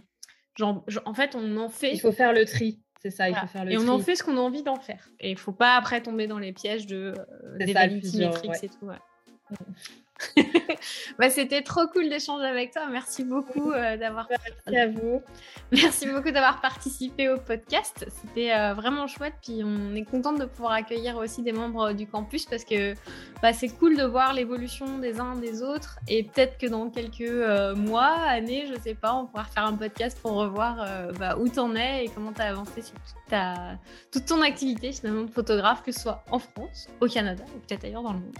genre, 0.56 0.84
en 1.04 1.12
fait, 1.12 1.34
on 1.34 1.58
en 1.58 1.68
fait. 1.68 1.92
Il 1.92 2.00
faut 2.00 2.12
faire 2.12 2.32
le 2.32 2.46
tri. 2.46 2.81
C'est 3.02 3.10
ça, 3.10 3.28
il 3.28 3.34
faut 3.34 3.48
faire 3.48 3.64
le 3.64 3.72
Et 3.72 3.78
on 3.78 3.88
en 3.88 3.98
fait 3.98 4.14
ce 4.14 4.22
qu'on 4.22 4.36
a 4.36 4.40
envie 4.40 4.62
d'en 4.62 4.76
faire. 4.76 5.08
Et 5.18 5.30
il 5.30 5.34
ne 5.34 5.38
faut 5.38 5.50
pas 5.50 5.74
après 5.74 6.00
tomber 6.00 6.28
dans 6.28 6.38
les 6.38 6.52
pièges 6.52 6.86
de 6.86 7.14
euh, 7.18 7.58
des 7.58 7.72
vanity 7.72 8.22
et 8.22 8.68
tout. 8.68 8.90
Bah, 11.18 11.30
C'était 11.30 11.62
trop 11.62 11.86
cool 11.88 12.08
d'échanger 12.08 12.44
avec 12.44 12.72
toi. 12.72 12.86
Merci 12.90 13.24
beaucoup 13.24 13.72
euh, 13.72 13.96
d'avoir. 13.96 14.28
Merci 14.30 14.78
à 14.78 14.88
vous. 14.88 15.22
Merci 15.72 16.06
beaucoup 16.06 16.30
d'avoir 16.30 16.60
participé 16.60 17.28
au 17.28 17.38
podcast. 17.38 18.06
C'était 18.08 18.52
euh, 18.52 18.74
vraiment 18.74 19.06
chouette. 19.06 19.34
Puis 19.42 19.62
on 19.64 19.94
est 19.94 20.04
contente 20.04 20.38
de 20.38 20.44
pouvoir 20.44 20.72
accueillir 20.72 21.16
aussi 21.16 21.42
des 21.42 21.52
membres 21.52 21.92
du 21.92 22.06
campus 22.06 22.46
parce 22.46 22.64
que 22.64 22.94
bah, 23.42 23.52
c'est 23.52 23.68
cool 23.68 23.96
de 23.96 24.04
voir 24.04 24.34
l'évolution 24.34 24.98
des 24.98 25.20
uns 25.20 25.36
des 25.36 25.62
autres. 25.62 25.98
Et 26.08 26.24
peut-être 26.24 26.58
que 26.58 26.66
dans 26.66 26.90
quelques 26.90 27.20
euh, 27.20 27.74
mois, 27.74 28.14
années, 28.28 28.66
je 28.72 28.80
sais 28.80 28.94
pas, 28.94 29.14
on 29.14 29.26
pourra 29.26 29.44
faire 29.44 29.66
un 29.66 29.76
podcast 29.76 30.18
pour 30.20 30.32
revoir 30.32 30.86
bah, 31.18 31.36
où 31.38 31.48
t'en 31.48 31.74
es 31.74 32.04
et 32.04 32.08
comment 32.08 32.32
tu 32.32 32.40
as 32.40 32.46
avancé 32.46 32.82
sur 32.82 32.94
toute, 32.94 33.28
ta, 33.28 33.78
toute 34.10 34.26
ton 34.26 34.42
activité 34.42 34.92
finalement 34.92 35.22
de 35.22 35.30
photographe, 35.30 35.82
que 35.82 35.92
ce 35.92 36.00
soit 36.00 36.24
en 36.30 36.38
France, 36.38 36.88
au 37.00 37.06
Canada 37.06 37.44
ou 37.54 37.58
peut-être 37.60 37.84
ailleurs 37.84 38.02
dans 38.02 38.12
le 38.12 38.20
monde. 38.20 38.36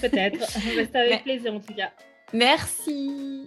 Peut-être. 0.00 0.48
C'est 0.50 0.96
avec 0.96 1.22
plaisir 1.22 1.54
en 1.54 1.60
tout 1.60 1.74
cas. 1.74 1.90
Merci. 2.32 3.46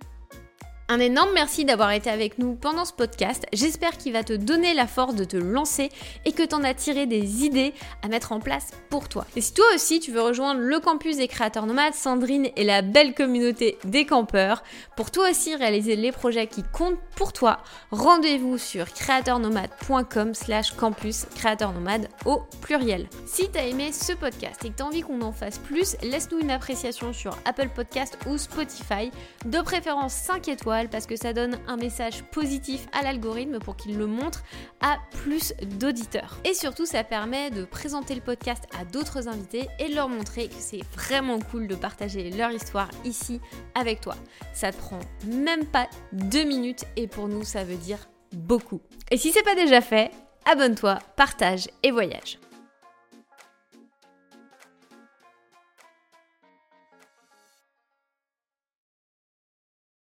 Un 0.90 1.00
énorme 1.00 1.32
merci 1.34 1.66
d'avoir 1.66 1.92
été 1.92 2.10
avec 2.10 2.40
nous 2.40 2.56
pendant 2.56 2.86
ce 2.86 2.94
podcast. 2.94 3.46
J'espère 3.52 3.98
qu'il 3.98 4.14
va 4.14 4.24
te 4.24 4.32
donner 4.32 4.74
la 4.74 4.88
force 4.88 5.16
de 5.16 5.26
te 5.26 5.36
lancer 5.36 5.90
et 6.24 6.32
que 6.32 6.44
tu 6.44 6.56
en 6.56 6.64
as 6.64 6.74
tiré 6.74 7.06
des 7.06 7.44
idées 7.44 7.74
à 8.04 8.08
mettre 8.08 8.32
en 8.32 8.40
place 8.40 8.72
pour 8.90 9.10
toi. 9.10 9.26
Et 9.36 9.42
si 9.42 9.54
toi 9.54 9.66
aussi 9.76 10.00
tu 10.00 10.14
veux 10.14 10.22
rejoindre 10.22 10.62
le 10.62 10.80
campus 10.80 11.18
des 11.18 11.28
créateurs 11.28 11.66
nomades, 11.66 11.94
Sandrine 11.94 12.48
et 12.56 12.64
la 12.64 12.84
belle 12.84 13.14
communauté 13.14 13.78
des 13.84 14.06
campeurs, 14.06 14.64
pour 14.96 15.12
toi 15.12 15.30
aussi 15.30 15.54
réaliser 15.58 15.98
les 15.98 16.14
projets 16.14 16.48
qui 16.48 16.64
comptent 16.64 17.00
pour 17.18 17.34
toi, 17.34 17.60
rendez-vous 17.92 18.58
sur 18.58 18.86
créateurnomade.com 18.94 20.34
slash 20.34 20.72
campus 20.72 21.26
créateurnomade 21.36 22.08
au 22.24 22.44
pluriel. 22.62 23.10
Si 23.26 23.52
tu 23.52 23.60
as 23.60 23.68
aimé 23.68 23.92
ce 23.92 24.14
podcast 24.14 24.64
et 24.64 24.70
que 24.70 24.78
tu 24.78 24.84
as 24.84 24.86
envie 24.86 25.02
qu'on 25.02 25.22
en 25.22 25.34
fasse 25.34 25.58
plus, 25.58 25.98
laisse-nous 26.02 26.40
une 26.40 26.52
appréciation 26.52 27.12
sur 27.12 27.38
Apple 27.44 27.68
Podcast 27.76 28.18
ou 28.26 28.38
Spotify, 28.38 29.12
de 29.46 29.60
préférence 29.60 30.14
5 30.14 30.48
étoiles 30.48 30.77
parce 30.86 31.08
que 31.08 31.16
ça 31.16 31.34
donne 31.34 31.58
un 31.68 31.78
message 31.78 32.24
positif 32.32 32.88
à 32.94 33.02
l'algorithme 33.02 33.60
pour 33.60 33.76
qu'il 33.76 33.98
le 33.98 34.06
montre 34.06 34.44
à 34.82 34.98
plus 35.24 35.54
d'auditeurs. 35.80 36.38
Et 36.46 36.54
surtout, 36.54 36.86
ça 36.86 37.04
permet 37.04 37.50
de 37.50 37.66
présenter 37.66 38.14
le 38.14 38.22
podcast 38.22 38.66
à 38.80 38.86
d'autres 38.86 39.28
invités 39.28 39.68
et 39.80 39.90
de 39.90 39.96
leur 39.96 40.10
montrer 40.10 40.48
que 40.48 40.56
c'est 40.60 40.84
vraiment 40.94 41.40
cool 41.40 41.68
de 41.68 41.76
partager 41.76 42.30
leur 42.30 42.52
histoire 42.52 42.90
ici 43.04 43.42
avec 43.74 44.02
toi. 44.02 44.16
Ça 44.54 44.72
te 44.72 44.78
prend 44.78 45.00
même 45.26 45.66
pas 45.66 45.90
deux 46.14 46.44
minutes 46.44 46.86
et 46.96 47.08
pour 47.08 47.28
nous, 47.28 47.44
ça 47.44 47.64
veut 47.64 47.78
dire 47.78 48.08
beaucoup. 48.32 48.82
Et 49.10 49.18
si 49.18 49.32
c'est 49.32 49.44
pas 49.44 49.56
déjà 49.56 49.82
fait, 49.82 50.12
abonne-toi, 50.46 51.00
partage 51.16 51.68
et 51.82 51.92
voyage. 51.92 52.40